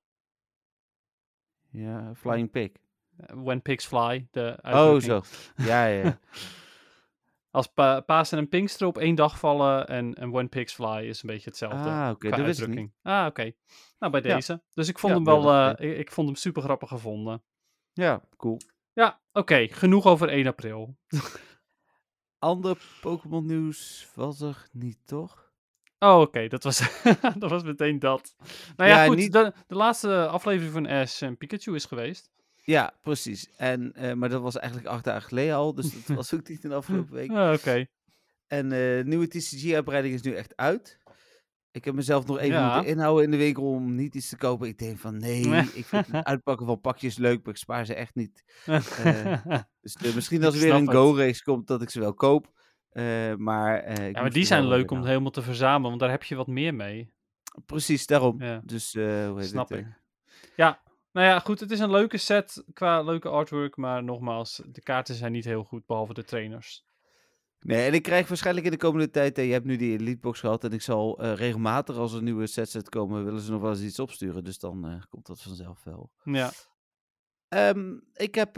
[1.69, 2.71] Ja, Flying Pig.
[3.17, 5.21] When pigs fly, de Oh, zo.
[5.55, 6.19] Ja, ja.
[7.53, 11.23] Als pa Pasen en Pinkster op één dag vallen en, en When Pigs Fly is
[11.23, 11.89] een beetje hetzelfde.
[11.89, 12.93] Ah, oké, qua dat wist ik uitdrukking.
[13.01, 13.51] Ah, oké.
[13.99, 14.35] Nou, bij Ja.
[14.35, 14.63] deze.
[14.73, 17.43] Dus ik vond Ja, hem wel, eh, ik, ik vond hem super grappig gevonden.
[17.93, 18.57] Ja, cool.
[18.93, 19.67] Ja, oké.
[19.71, 20.97] genoeg over 1 april.
[22.39, 25.51] Ander Pokémon nieuws was er niet, toch?
[25.99, 26.47] Oh, oké.
[26.47, 27.01] Dat, was
[27.39, 28.35] dat was meteen dat.
[28.75, 29.15] Nou ja, Ja, goed.
[29.15, 32.31] niet- De, de laatste aflevering van Ash en Pikachu is geweest.
[32.65, 33.49] Ja, precies.
[33.57, 36.63] En, eh, maar dat was eigenlijk acht dagen geleden al, dus dat was ook niet
[36.63, 37.31] in de afgelopen week.
[37.31, 37.85] Ah, oké.
[38.47, 41.01] En de nieuwe TCG-uitbreiding is nu echt uit.
[41.71, 42.73] Ik heb mezelf nog even Ja.
[42.73, 44.67] moeten inhouden in de winkel om niet iets te kopen.
[44.67, 45.41] Ik denk van nee,
[45.73, 48.43] ik vind het uitpakken van pakjes leuk, maar ik spaar ze echt niet.
[49.81, 50.91] Dus eh, misschien als er weer een.
[50.91, 52.51] Go-race komt, dat ik ze wel koop.
[53.37, 56.47] Maar, ja, maar die zijn leuk om helemaal te verzamelen, want daar heb je wat
[56.47, 57.13] meer mee.
[57.65, 58.41] Precies, daarom.
[58.41, 58.61] Ja.
[58.65, 59.79] Dus, hoe heet Snap het?
[59.79, 59.85] ik.
[60.55, 60.81] Ja,
[61.13, 61.59] nou ja, goed.
[61.59, 65.63] Het is een leuke set qua leuke artwork, maar nogmaals, de kaarten zijn niet heel
[65.63, 66.85] goed, behalve de trainers.
[67.63, 70.19] Nee, en ik krijg waarschijnlijk in de komende tijd, eh, je hebt nu die Elite
[70.19, 73.61] Box gehad en ik zal eh, regelmatig als er nieuwe sets uitkomen, willen ze nog
[73.61, 74.43] wel eens iets opsturen.
[74.43, 76.11] Dus dan eh, komt dat vanzelf wel.
[76.23, 76.51] Ja.
[77.47, 78.55] Ehm, ik heb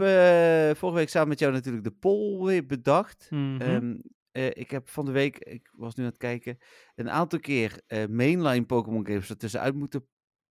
[0.78, 3.26] vorige week samen met jou natuurlijk de poll weer bedacht.
[3.30, 3.60] Mhm.
[3.60, 3.96] Ehm,
[4.30, 6.58] eh, ik heb van de week, ik was nu aan het kijken,
[6.94, 10.06] een aantal keer mainline Pokémon games ertussenuit moeten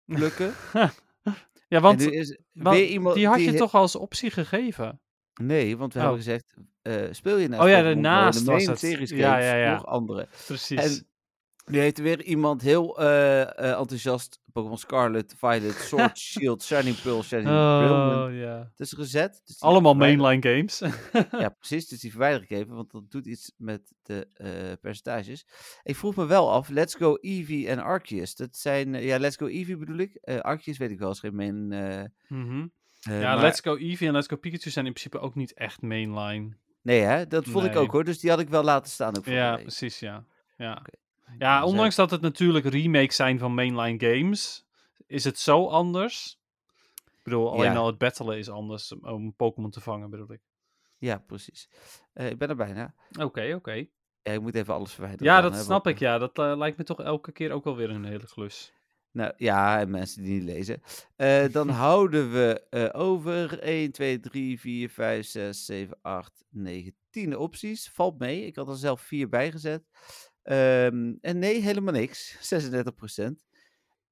[0.04, 0.52] plukken.
[1.68, 5.00] ja, want, is want iemand die had je he- toch als optie gegeven?
[5.40, 6.04] Nee, want we Oh.
[6.04, 8.78] hebben gezegd, eh, speel je nou Oh ja, daarnaast was het.
[8.78, 9.72] series Ja, ja, ja.
[9.74, 10.28] nog andere.
[10.46, 10.80] Precies.
[10.98, 11.06] En
[11.66, 17.02] nu heeft er weer iemand heel eh, eh, enthousiast Pokémon Scarlet, Violet, Sword, Shield, Shining
[17.02, 18.70] Pearl, Shining oh, ja.
[18.74, 19.42] tussen gezet.
[19.44, 20.82] Dus Allemaal mainline games.
[21.42, 21.88] Ja, precies.
[21.88, 25.46] Dus die verwijder ik even, want dat doet iets met de eh, percentages.
[25.82, 28.34] Ik vroeg me wel af, Let's Go Eevee en Arceus.
[28.34, 30.18] Dat zijn, ja, Let's Go Eevee bedoel ik.
[30.40, 31.72] Arceus weet ik wel, is geen main...
[31.72, 32.04] eh,
[33.00, 35.82] Ja, maar- Let's Go Eevee en Let's Go Pikachu zijn in principe ook niet echt
[35.82, 36.56] mainline.
[36.82, 37.26] Nee, hè?
[37.26, 38.04] Dat vond ik ook hoor.
[38.04, 40.24] Dus die had ik wel laten staan ook voor Ja, precies, ja.
[40.56, 40.82] Ja.
[41.38, 44.64] Ja Dus, ondanks dat het natuurlijk remakes zijn van mainline games,
[45.06, 46.38] is het zo anders.
[47.04, 47.78] Ik bedoel, alleen Ja.
[47.78, 50.40] al het battlen is anders om- om Pokémon te vangen, bedoel ik.
[50.98, 51.68] Ja, precies.
[52.12, 52.94] Eh, ik ben er bijna.
[53.20, 53.72] Oké, oké.
[54.22, 55.26] Ja, ik moet even alles verwijderen.
[55.26, 56.18] Ja, dan, dat hè, snap want- ik, ja.
[56.18, 58.72] Dat eh, lijkt me toch elke keer ook wel weer een hele klus.
[59.10, 60.82] Nou ja, en mensen die niet lezen.
[61.16, 66.94] Eh, dan houden we eh, over 1, 2, 3, 4, 5, 6, 7, 8, 9,
[67.10, 67.90] 10 opties.
[67.90, 68.46] Valt mee.
[68.46, 69.82] Ik had er zelf 4 bij gezet.
[70.44, 72.36] Ehm, en nee, helemaal niks.
[72.40, 73.44] 36%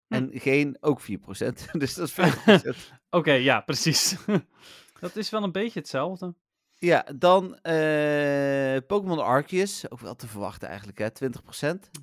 [0.08, 1.04] En geen ook 4%
[1.72, 4.16] dus dat is 40 Oké, ja, precies.
[5.00, 6.34] dat is wel een beetje hetzelfde.
[6.74, 9.90] Ja, dan eh, Pokémon Arceus.
[9.90, 11.10] Ook wel te verwachten eigenlijk, hè.
[11.10, 11.42] 20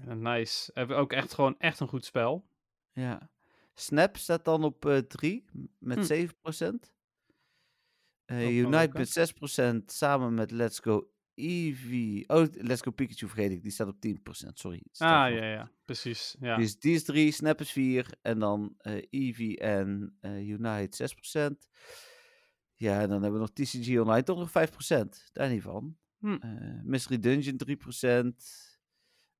[0.06, 0.72] Ja, nice.
[0.74, 2.46] Hebben we ook echt gewoon echt een goed spel.
[2.92, 3.30] Ja.
[3.74, 5.46] Snap staat dan op 3
[5.80, 6.04] met Hm.
[6.04, 6.36] 7
[8.26, 9.00] Eh, wel Unite leuk, hè?
[9.00, 11.10] met 6% samen met Let's Go
[11.40, 12.24] Eevee.
[12.28, 13.62] Oh, Let's Go Pikachu vergeet ik.
[13.62, 14.10] Die staat op 10%
[14.54, 14.82] Sorry.
[14.98, 15.72] Ah, ja, ja.
[15.86, 16.58] Precies, ja.
[16.58, 18.08] Dus die is 3, Snap is 4.
[18.22, 21.10] En dan eh Eevee en eh, Unite
[21.52, 21.68] 6%
[22.76, 25.98] Ja, en dan hebben we nog TCG Online toch nog 5% Daar niet van.
[26.20, 26.34] Hm.
[26.34, 28.68] Eh, Mystery Dungeon 3%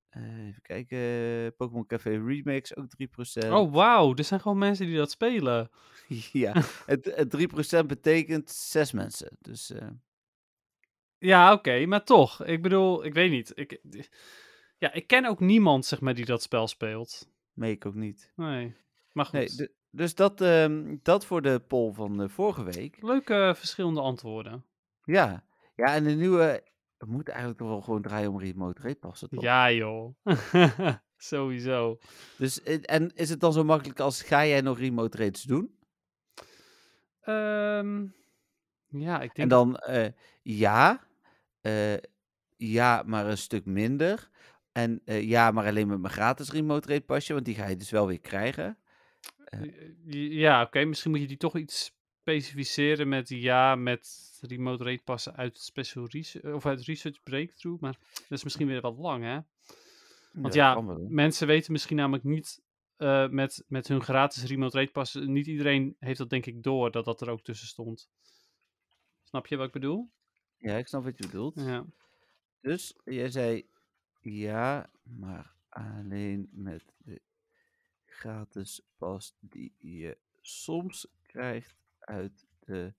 [0.10, 1.56] Eh, even kijken.
[1.56, 4.16] Pokémon Café Remix ook 3% Oh, wauw.
[4.16, 5.70] Er zijn gewoon mensen die dat spelen.
[6.32, 9.38] Ja, het, het 3% betekent 6 mensen.
[9.40, 9.88] Dus eh,
[11.20, 12.44] Ja, oké, maar toch.
[12.46, 13.52] Ik bedoel, ik weet niet.
[13.56, 13.82] Ik,
[14.78, 17.30] ja, ik ken ook niemand, zeg maar, die dat spel speelt.
[17.54, 18.32] mee ik ook niet.
[18.36, 18.76] Nee.
[19.12, 19.34] Maar goed.
[19.34, 23.02] Nee, de- dus dat, ehm, dat voor de poll van de vorige week.
[23.02, 24.66] Leuke verschillende antwoorden.
[25.04, 25.44] Ja,
[25.76, 26.64] ja en de nieuwe
[26.98, 29.42] we moeten eigenlijk toch wel gewoon draaien om remote rate passen, toch?
[29.44, 30.16] Ja, joh.
[31.18, 31.98] Sowieso.
[32.38, 35.78] Dus, eh, en is het dan zo makkelijk als, ga jij nog remote rates doen?
[37.22, 38.06] Ehm,
[38.88, 39.50] ja, ik En denk...
[39.50, 41.08] dan, eh, ja,
[41.62, 41.98] eh,
[42.58, 44.30] ja, maar een stuk minder.
[44.72, 47.76] En eh, ja, maar alleen met mijn gratis remote rate pasje, want die ga je
[47.76, 48.78] dus wel weer krijgen.
[49.44, 49.62] Eh,
[50.32, 50.86] Ja, oké.
[50.86, 56.08] Misschien moet je die toch iets specificeren met ja, met remote rate passen uit special
[56.08, 57.82] research, of uit research breakthrough.
[57.82, 59.40] Maar dat is misschien weer wat lang, hè?
[60.32, 62.62] Want ja, mensen weten misschien namelijk niet
[63.30, 65.32] met, met hun gratis remote rate passen.
[65.32, 68.10] Niet iedereen heeft dat denk ik door dat dat er ook tussen stond.
[69.24, 70.10] Snap je wat ik bedoel?
[70.60, 71.56] Ja, ik snap wat je bedoelt.
[71.56, 71.86] Ja.
[72.62, 73.66] Dus jij zei
[74.22, 77.22] ja, maar alleen met de
[78.06, 82.94] gratis pas die je soms krijgt uit de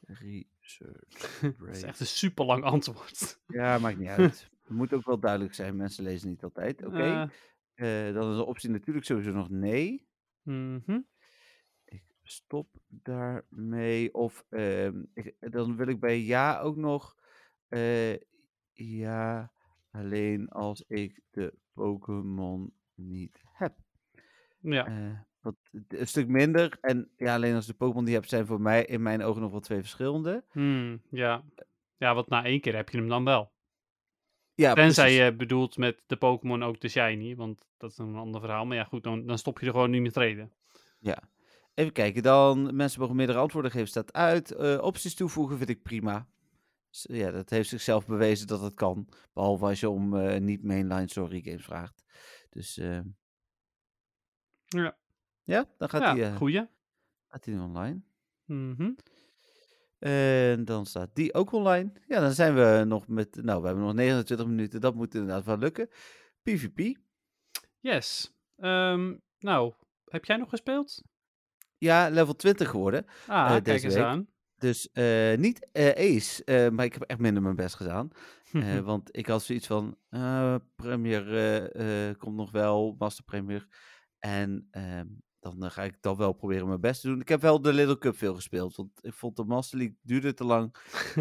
[0.00, 1.40] research.
[1.58, 3.40] Dat is echt een super lang antwoord.
[3.46, 4.50] Ja, maakt niet uit.
[4.62, 5.76] Het moet ook wel duidelijk zijn.
[5.76, 6.84] Mensen lezen niet altijd.
[6.84, 6.98] Oké.
[7.02, 7.28] Eh,
[7.74, 10.06] Eh, dan is de optie natuurlijk sowieso nog nee.
[10.44, 11.02] Ik
[12.22, 14.14] stop daarmee.
[14.14, 17.16] Of ehm, ik, dan wil ik bij ja ook nog.
[17.68, 18.16] eh,
[18.72, 19.52] ja,
[19.90, 23.74] alleen als ik de Pokémon niet heb.
[24.60, 24.86] Ja.
[24.86, 25.56] Eh, wat,
[25.88, 26.78] een stuk minder.
[26.80, 29.42] En ja, alleen als de Pokémon die je hebt, zijn voor mij in mijn ogen
[29.42, 30.44] nog wel twee verschillende.
[30.50, 31.44] Hmm, ja.
[31.96, 33.52] Ja, want na één keer heb je hem dan wel.
[34.54, 35.22] Ja, Tenzij precies.
[35.24, 38.66] je bedoelt met de Pokémon ook de Shiny, want dat is een ander verhaal.
[38.66, 40.52] Maar ja, goed, dan, dan stop je er gewoon niet meer treden.
[40.98, 41.18] Ja.
[41.74, 44.50] Even kijken, dan mensen mogen meerdere antwoorden geven, staat uit.
[44.50, 46.28] Eh, opties toevoegen vind ik prima.
[46.90, 49.08] Ja, dat heeft zichzelf bewezen dat het kan.
[49.32, 52.04] Behalve als je om eh, niet mainline story games vraagt.
[52.50, 53.00] Dus eh,
[54.66, 54.96] Ja,
[55.42, 56.68] ja, dan gaat ja hij eh, goeie.
[57.28, 58.00] gaat hij online.
[58.44, 58.92] Mhm.
[59.98, 61.92] En dan staat die ook online.
[62.06, 64.80] Ja, dan zijn we nog met, nou, we hebben nog 29 minuten.
[64.80, 65.88] Dat moet inderdaad wel lukken.
[66.42, 66.98] PvP.
[67.80, 68.32] Yes.
[68.56, 69.72] Ehm, nou,
[70.04, 71.02] heb jij nog gespeeld?
[71.82, 73.06] Ja, level 20 geworden.
[73.26, 74.04] Ah, kijk deze eens week.
[74.04, 74.26] aan.
[74.58, 78.10] Dus eh, niet eh, ace, maar ik heb echt minder mijn best gedaan.
[78.84, 79.96] Want ik had zoiets van,
[80.76, 83.66] Premier komt nog wel, Master Premier.
[84.18, 85.06] En ehm,
[85.40, 87.20] dan ga ik dan wel proberen mijn best te doen.
[87.20, 90.34] Ik heb wel de Little Cup veel gespeeld, want ik vond de Master League duurde
[90.34, 90.74] te lang.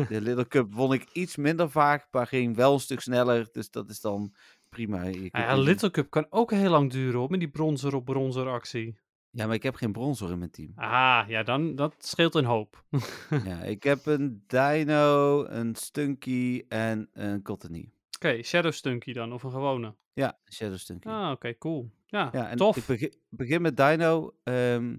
[0.07, 3.49] De Little Cup won ik iets minder vaak, maar ging wel een stuk sneller.
[3.51, 4.35] Dus dat is dan
[4.69, 5.03] prima.
[5.05, 8.47] Ah ja, Little Cup kan ook heel lang duren hoor, met die bronzer op bronzer
[8.47, 8.99] actie.
[9.31, 10.71] Ja, maar ik heb geen bronzer in mijn team.
[10.75, 12.83] Ah, ja, dan, dat scheelt een hoop.
[13.45, 17.91] Ja, ik heb een Dino, een Stunky en een Cottony.
[18.15, 19.95] Oké, Shadow Stunky dan, of een gewone.
[20.13, 21.07] Ja, Shadow Stunky.
[21.07, 21.91] Ah, oké, cool.
[22.05, 22.77] Ja, Ja, en tof.
[22.77, 24.35] ik begin, begin met Dino.
[24.43, 24.97] ehm,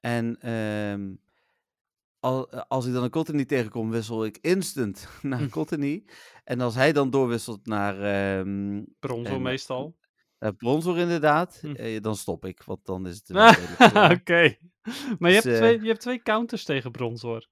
[0.00, 1.14] en ehm,
[2.20, 5.48] al, als ik dan een Cottony tegenkom, wissel ik instant naar Hm.
[5.48, 6.04] Cottony.
[6.44, 9.96] En als hij dan doorwisselt naar ehm Bronzo en- meestal.
[10.44, 11.72] Eh, Bronzor inderdaad, Hm.
[11.74, 12.62] eh, dan stop ik.
[12.62, 13.30] Want dan is het...
[14.20, 14.56] Oké.
[15.18, 17.46] Maar je, Dus, hebt eh, twee, je hebt twee counters tegen Bronzor.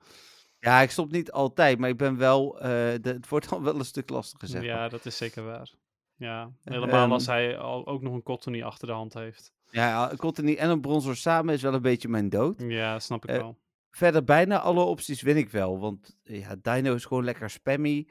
[0.59, 2.61] ja, ik stop niet altijd, maar ik ben wel...
[2.61, 2.69] eh,
[3.01, 4.91] de, het wordt dan wel een stuk lastiger, zeg ja, maar.
[4.91, 5.71] dat is zeker waar.
[6.17, 9.53] Ja, helemaal als Ehm, hij al, ook nog een Cottony achter de hand heeft.
[9.71, 12.55] Ja, een Cottony en een Bronzor samen is wel een beetje mijn dood.
[12.67, 13.59] Ja, snap ik Eh, wel.
[13.95, 18.09] Verder bijna alle opties win ik wel, want ja, Dino is gewoon lekker spammy.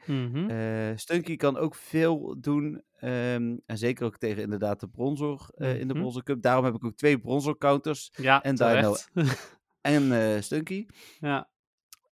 [0.48, 2.82] Eh Stunky kan ook veel doen.
[2.96, 6.02] ehm, en zeker ook tegen inderdaad de bronzor eh, in de Mhm.
[6.02, 6.42] bronzor cup.
[6.42, 8.10] Daarom heb ik ook twee bronzor counters.
[8.16, 9.10] ja, en terecht.
[9.80, 10.86] En eh Stunky.
[11.20, 11.50] ja,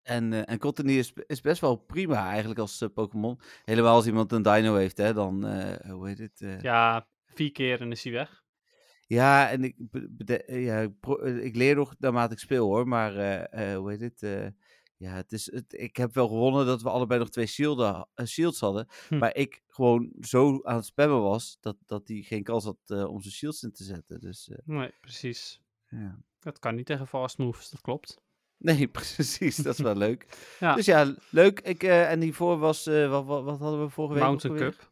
[0.04, 3.40] En, eh en Cottony is, is best wel prima eigenlijk als eh, Pokémon.
[3.66, 5.14] Helemaal als iemand een dino heeft, hè.
[5.14, 6.42] Dan, eh, hoe heet het?
[6.42, 6.94] eh, ja.
[6.96, 8.44] ja, vier keer en is hij weg.
[9.18, 9.76] En ik,
[10.46, 12.88] eh, ja, ik, eh, ik leer nog naarmate ik speel, hoor.
[12.88, 14.24] Maar, eh, hoe heet het?
[14.24, 14.48] eh,
[14.98, 18.60] ja, het is, het, ik heb wel gewonnen dat we allebei nog twee shielden, shields
[18.60, 18.88] hadden.
[19.08, 19.18] Hm.
[19.18, 23.22] Maar ik gewoon zo aan het spammen was, dat, dat hij geen kans had om
[23.22, 24.20] zijn shields in te zetten.
[24.20, 25.62] Dus, Nee, precies.
[25.90, 26.20] ja.
[26.40, 28.18] Dat kan niet tegen fast moves, dat klopt.
[28.58, 29.56] Nee, precies.
[29.56, 30.26] Dat is wel leuk.
[30.60, 30.76] Ja.
[30.76, 31.60] Dus ja, leuk.
[31.60, 34.24] Ik, en hiervoor was, wat, wat, wat hadden we vorige week?
[34.24, 34.58] Mountain?
[34.58, 34.89] Cup.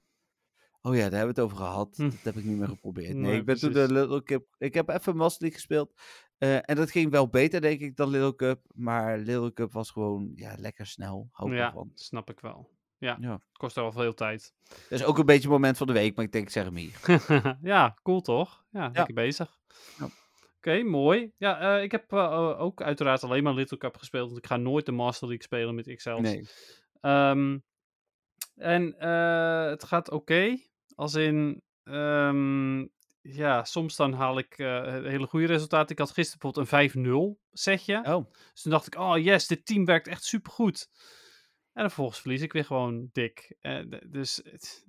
[0.82, 1.98] Oh ja, daar hebben we het over gehad.
[1.98, 2.04] Hm.
[2.10, 3.14] Dat heb ik niet meer geprobeerd.
[3.14, 3.92] Nee, Nee, ik ben toen de.
[3.94, 4.46] Little Cup...
[4.58, 5.94] Ik heb even Master League gespeeld.
[6.38, 8.62] eh, en dat ging wel beter, denk ik, dan Little Cup.
[8.74, 11.30] Maar Little Cup was gewoon ja, lekker snel.
[11.32, 11.92] Hou Ja, ervan.
[11.94, 12.70] snap ik wel.
[12.98, 13.42] Ja, Ja.
[13.52, 14.54] kost wel veel tijd.
[14.90, 16.64] Dat is ook een beetje het moment van de week, maar ik denk, ik zeg
[16.64, 17.00] hem hier.
[17.62, 18.66] ja, cool toch?
[18.72, 19.58] Ja, lekker bezig.
[20.00, 20.10] Ja.
[20.58, 21.32] Oké, mooi.
[21.38, 24.58] Ja, eh, ik heb eh, ook uiteraard alleen maar Little Cup gespeeld, want ik ga
[24.58, 26.20] nooit de Master League spelen met XL's.
[26.20, 26.48] Nee.
[27.02, 27.58] Ehm,
[28.58, 30.58] en eh, het gaat oké.
[30.96, 32.80] Als in, ehm,
[33.22, 35.90] ja, soms dan haal ik eh, hele goede resultaten.
[35.92, 37.98] Ik had gisteren bijvoorbeeld een 5-0 setje.
[38.04, 40.90] Oh, Dus toen dacht ik, oh yes, dit team werkt echt supergoed.
[41.74, 43.56] En vervolgens verlies ik weer gewoon dik.
[43.62, 43.80] Eh,
[44.10, 44.86] dus het-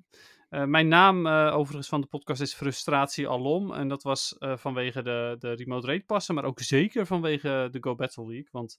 [0.48, 3.72] mijn naam overigens van de podcast is Frustratie Alom.
[3.72, 7.94] En dat was vanwege de, de remote rate passen, maar ook zeker vanwege de Go
[7.94, 8.48] Battle League.
[8.50, 8.78] Want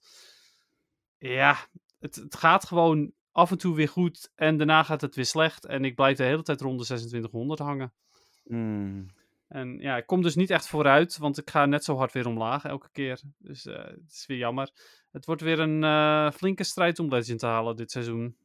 [1.18, 1.56] ja,
[1.98, 5.66] het, het gaat gewoon af en toe weer goed en daarna gaat het weer slecht.
[5.66, 7.92] En ik blijf de hele tijd rond de 2600 hangen.
[8.44, 9.06] Hmm.
[9.48, 12.26] En ja, ik kom dus niet echt vooruit, want ik ga net zo hard weer
[12.26, 13.20] omlaag elke keer.
[13.38, 14.70] Dus eh, het is weer jammer.
[15.10, 18.36] Het wordt weer een eh, flinke strijd om Legend te halen dit seizoen.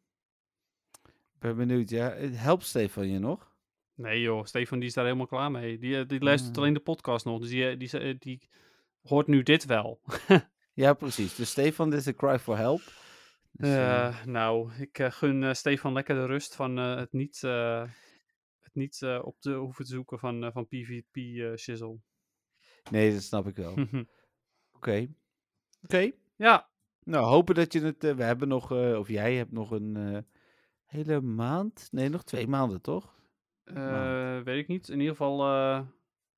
[1.05, 2.09] Ik ben benieuwd, ja.
[2.17, 3.53] Helpt Stefan je nog?
[3.95, 5.77] Nee joh, Stefan die is daar helemaal klaar mee.
[5.77, 6.61] Die, eh, die luistert Ah.
[6.61, 8.49] alleen de podcast nog, dus die, eh, die, die, die
[9.01, 9.99] hoort nu dit wel.
[10.73, 11.35] Ja, precies.
[11.35, 12.81] Dus Stefan, dit is een cry for help.
[13.57, 18.73] Dus, eh, Eh, nou, ik eh, gun Stefan lekker de rust van het niet, het
[18.73, 21.99] niet op te hoeven te zoeken van, van PvP eh shizzle.
[22.91, 23.73] nee, dat snap ik wel.
[24.77, 25.07] Oké.
[25.83, 26.11] Oké.
[26.35, 26.69] ja,
[27.03, 28.01] Nou, hopen dat je het...
[28.03, 28.71] we hebben nog...
[28.71, 30.25] of jij hebt nog een
[30.85, 31.87] hele maand?
[31.91, 33.15] Nee, nog twee maanden, toch?
[34.43, 34.89] Weet ik niet.
[34.89, 35.37] In ieder geval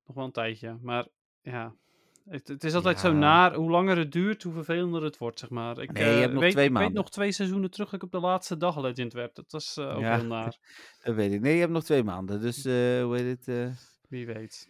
[0.05, 0.77] nog wel een tijdje.
[0.81, 1.07] Maar
[1.41, 1.75] ja,
[2.29, 3.53] het, het is altijd zo naar.
[3.53, 5.79] Hoe langer het duurt, hoe vervelender het wordt, zeg maar.
[5.79, 7.01] Ik, Nee, je eh, hebt nog weet, twee ik weet maanden.
[7.01, 9.35] nog twee seizoenen terug dat ik op de laatste dag Legend werd.
[9.35, 10.15] Dat was eh, ook Ja.
[10.15, 10.57] heel naar.
[11.03, 11.41] Dat weet ik.
[11.41, 12.41] Nee, je hebt nog twee maanden.
[12.41, 13.75] Dus, eh hoe heet het?
[14.09, 14.69] Wie weet.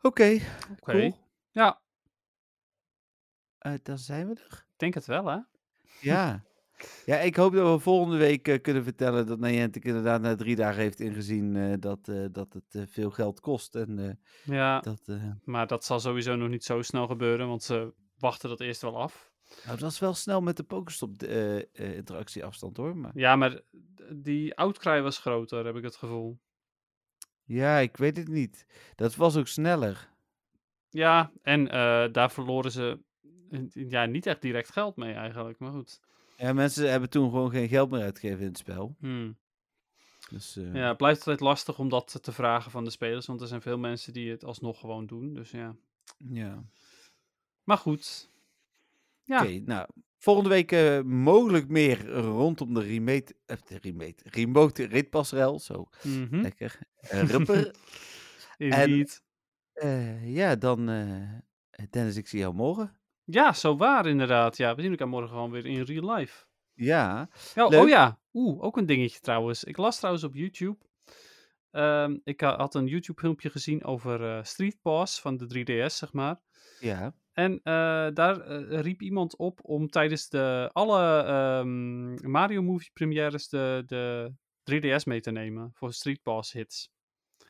[0.00, 0.38] Oké.
[0.70, 0.92] Oké.
[0.92, 1.18] Cool.
[1.50, 1.80] Ja,
[3.82, 4.64] dan zijn we er.
[4.68, 5.38] ik denk het wel, hè?
[6.00, 6.44] Ja.
[7.04, 10.56] Ja, ik hoop dat we volgende week eh, kunnen vertellen dat Niantic inderdaad na drie
[10.56, 13.74] dagen heeft ingezien eh, dat, eh, dat het veel geld kost.
[13.74, 15.00] En Ja, dat,
[15.44, 18.98] maar dat zal sowieso nog niet zo snel gebeuren, want ze wachten dat eerst wel
[18.98, 19.32] af.
[19.64, 21.64] nou, dat was wel snel met de Pokestop eh, eh,
[21.96, 22.96] interactieafstand hoor.
[22.96, 23.60] Maar Ja, maar
[24.12, 26.38] die outcry was groter, heb ik het gevoel.
[27.44, 28.66] ja, ik weet het niet.
[28.94, 30.08] Dat was ook sneller.
[30.88, 31.64] Ja, en
[32.12, 32.98] daar verloren ze
[33.72, 36.00] ja, niet echt direct geld mee eigenlijk, maar goed.
[36.36, 38.96] Ja, mensen hebben toen gewoon geen geld meer uitgegeven in het spel.
[38.98, 39.36] Hmm.
[40.30, 43.40] Dus, eh, Ja, het blijft altijd lastig om dat te vragen van de spelers, want
[43.40, 45.34] er zijn veel mensen die het alsnog gewoon doen.
[45.34, 45.76] Dus ja.
[46.28, 46.64] ja.
[47.64, 48.30] Maar goed.
[49.22, 49.88] Ja, Oké, nou,
[50.18, 56.40] volgende week eh, mogelijk meer rondom de remate, eh, de remate, remote ritpasrel, zo, mhm,
[56.40, 56.78] lekker,
[57.12, 57.70] uh, rupper.
[59.76, 60.86] Eh, ja, dan,
[61.90, 62.96] Dennis, ik zie jou morgen.
[63.28, 64.56] Ja, zo waar inderdaad.
[64.56, 66.44] Ja, we zien elkaar morgen gewoon weer in real life.
[66.74, 69.64] Ja, Ja, oh ja, oeh, ook een dingetje trouwens.
[69.64, 70.76] Ik las trouwens op YouTube.
[71.70, 75.94] ehm, ik ha- had een YouTube filmpje gezien over eh, Street Pass van de 3DS,
[75.96, 76.40] zeg maar.
[76.80, 82.90] ja, En eh, daar eh, riep iemand op om tijdens de, alle ehm, Mario Movie
[82.92, 84.32] premières de, de
[84.70, 86.90] 3DS mee te nemen voor Street Pass hits.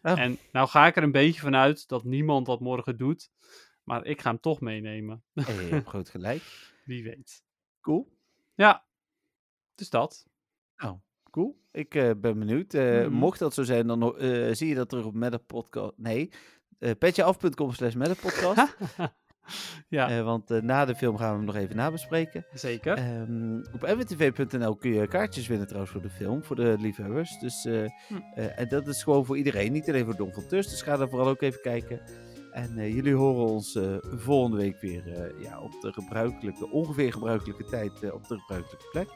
[0.02, 0.20] Oh.
[0.20, 3.30] En nou ga ik er een beetje vanuit dat niemand dat morgen doet,
[3.86, 5.22] maar ik ga hem toch meenemen.
[5.34, 6.42] hey, je hebt groot gelijk.
[6.84, 7.42] Wie weet.
[7.80, 8.08] Cool.
[8.54, 8.84] Ja,
[9.74, 10.26] dus dat.
[10.76, 10.96] Nou,
[11.30, 11.60] cool.
[11.72, 12.74] Ik eh, ben benieuwd.
[12.74, 13.12] Eh, Mhm.
[13.12, 15.92] Mocht dat zo zijn, dan eh, zie je dat terug op Metapodcast.
[15.96, 16.30] Nee,
[16.98, 18.76] petjeaf.com slash Metapodcast.
[19.88, 22.46] ja, want na de film gaan we hem nog even nabespreken.
[22.52, 22.96] zeker.
[22.96, 27.38] Ehm, op mwtv.nl kun je kaartjes winnen trouwens voor de film, voor de liefhebbers.
[27.38, 27.62] Dus,
[28.08, 28.16] Hm.
[28.34, 30.44] en dat is gewoon voor iedereen, niet alleen voor Don van.
[30.48, 32.00] Dus ga daar vooral ook even kijken.
[32.56, 33.84] En eh, jullie horen ons eh,
[34.16, 39.08] volgende week weer eh, ja, op de gebruikelijke, ongeveer gebruikelijke tijd op de gebruikelijke plek.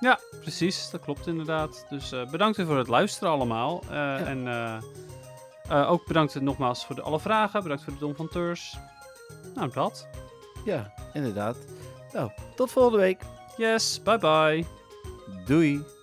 [0.00, 0.90] Ja, precies.
[0.90, 1.86] Dat klopt inderdaad.
[1.88, 3.82] Dus bedankt weer voor het luisteren allemaal.
[3.90, 4.48] En
[5.68, 7.62] ook bedankt nogmaals voor de, alle vragen.
[7.62, 8.76] Bedankt voor de Don van Teurs.
[9.54, 10.08] Nou, dat.
[10.64, 11.56] Ja, inderdaad.
[12.12, 13.22] Nou, tot volgende week.
[13.56, 14.64] Yes, bye bye.
[15.46, 15.95] Doei.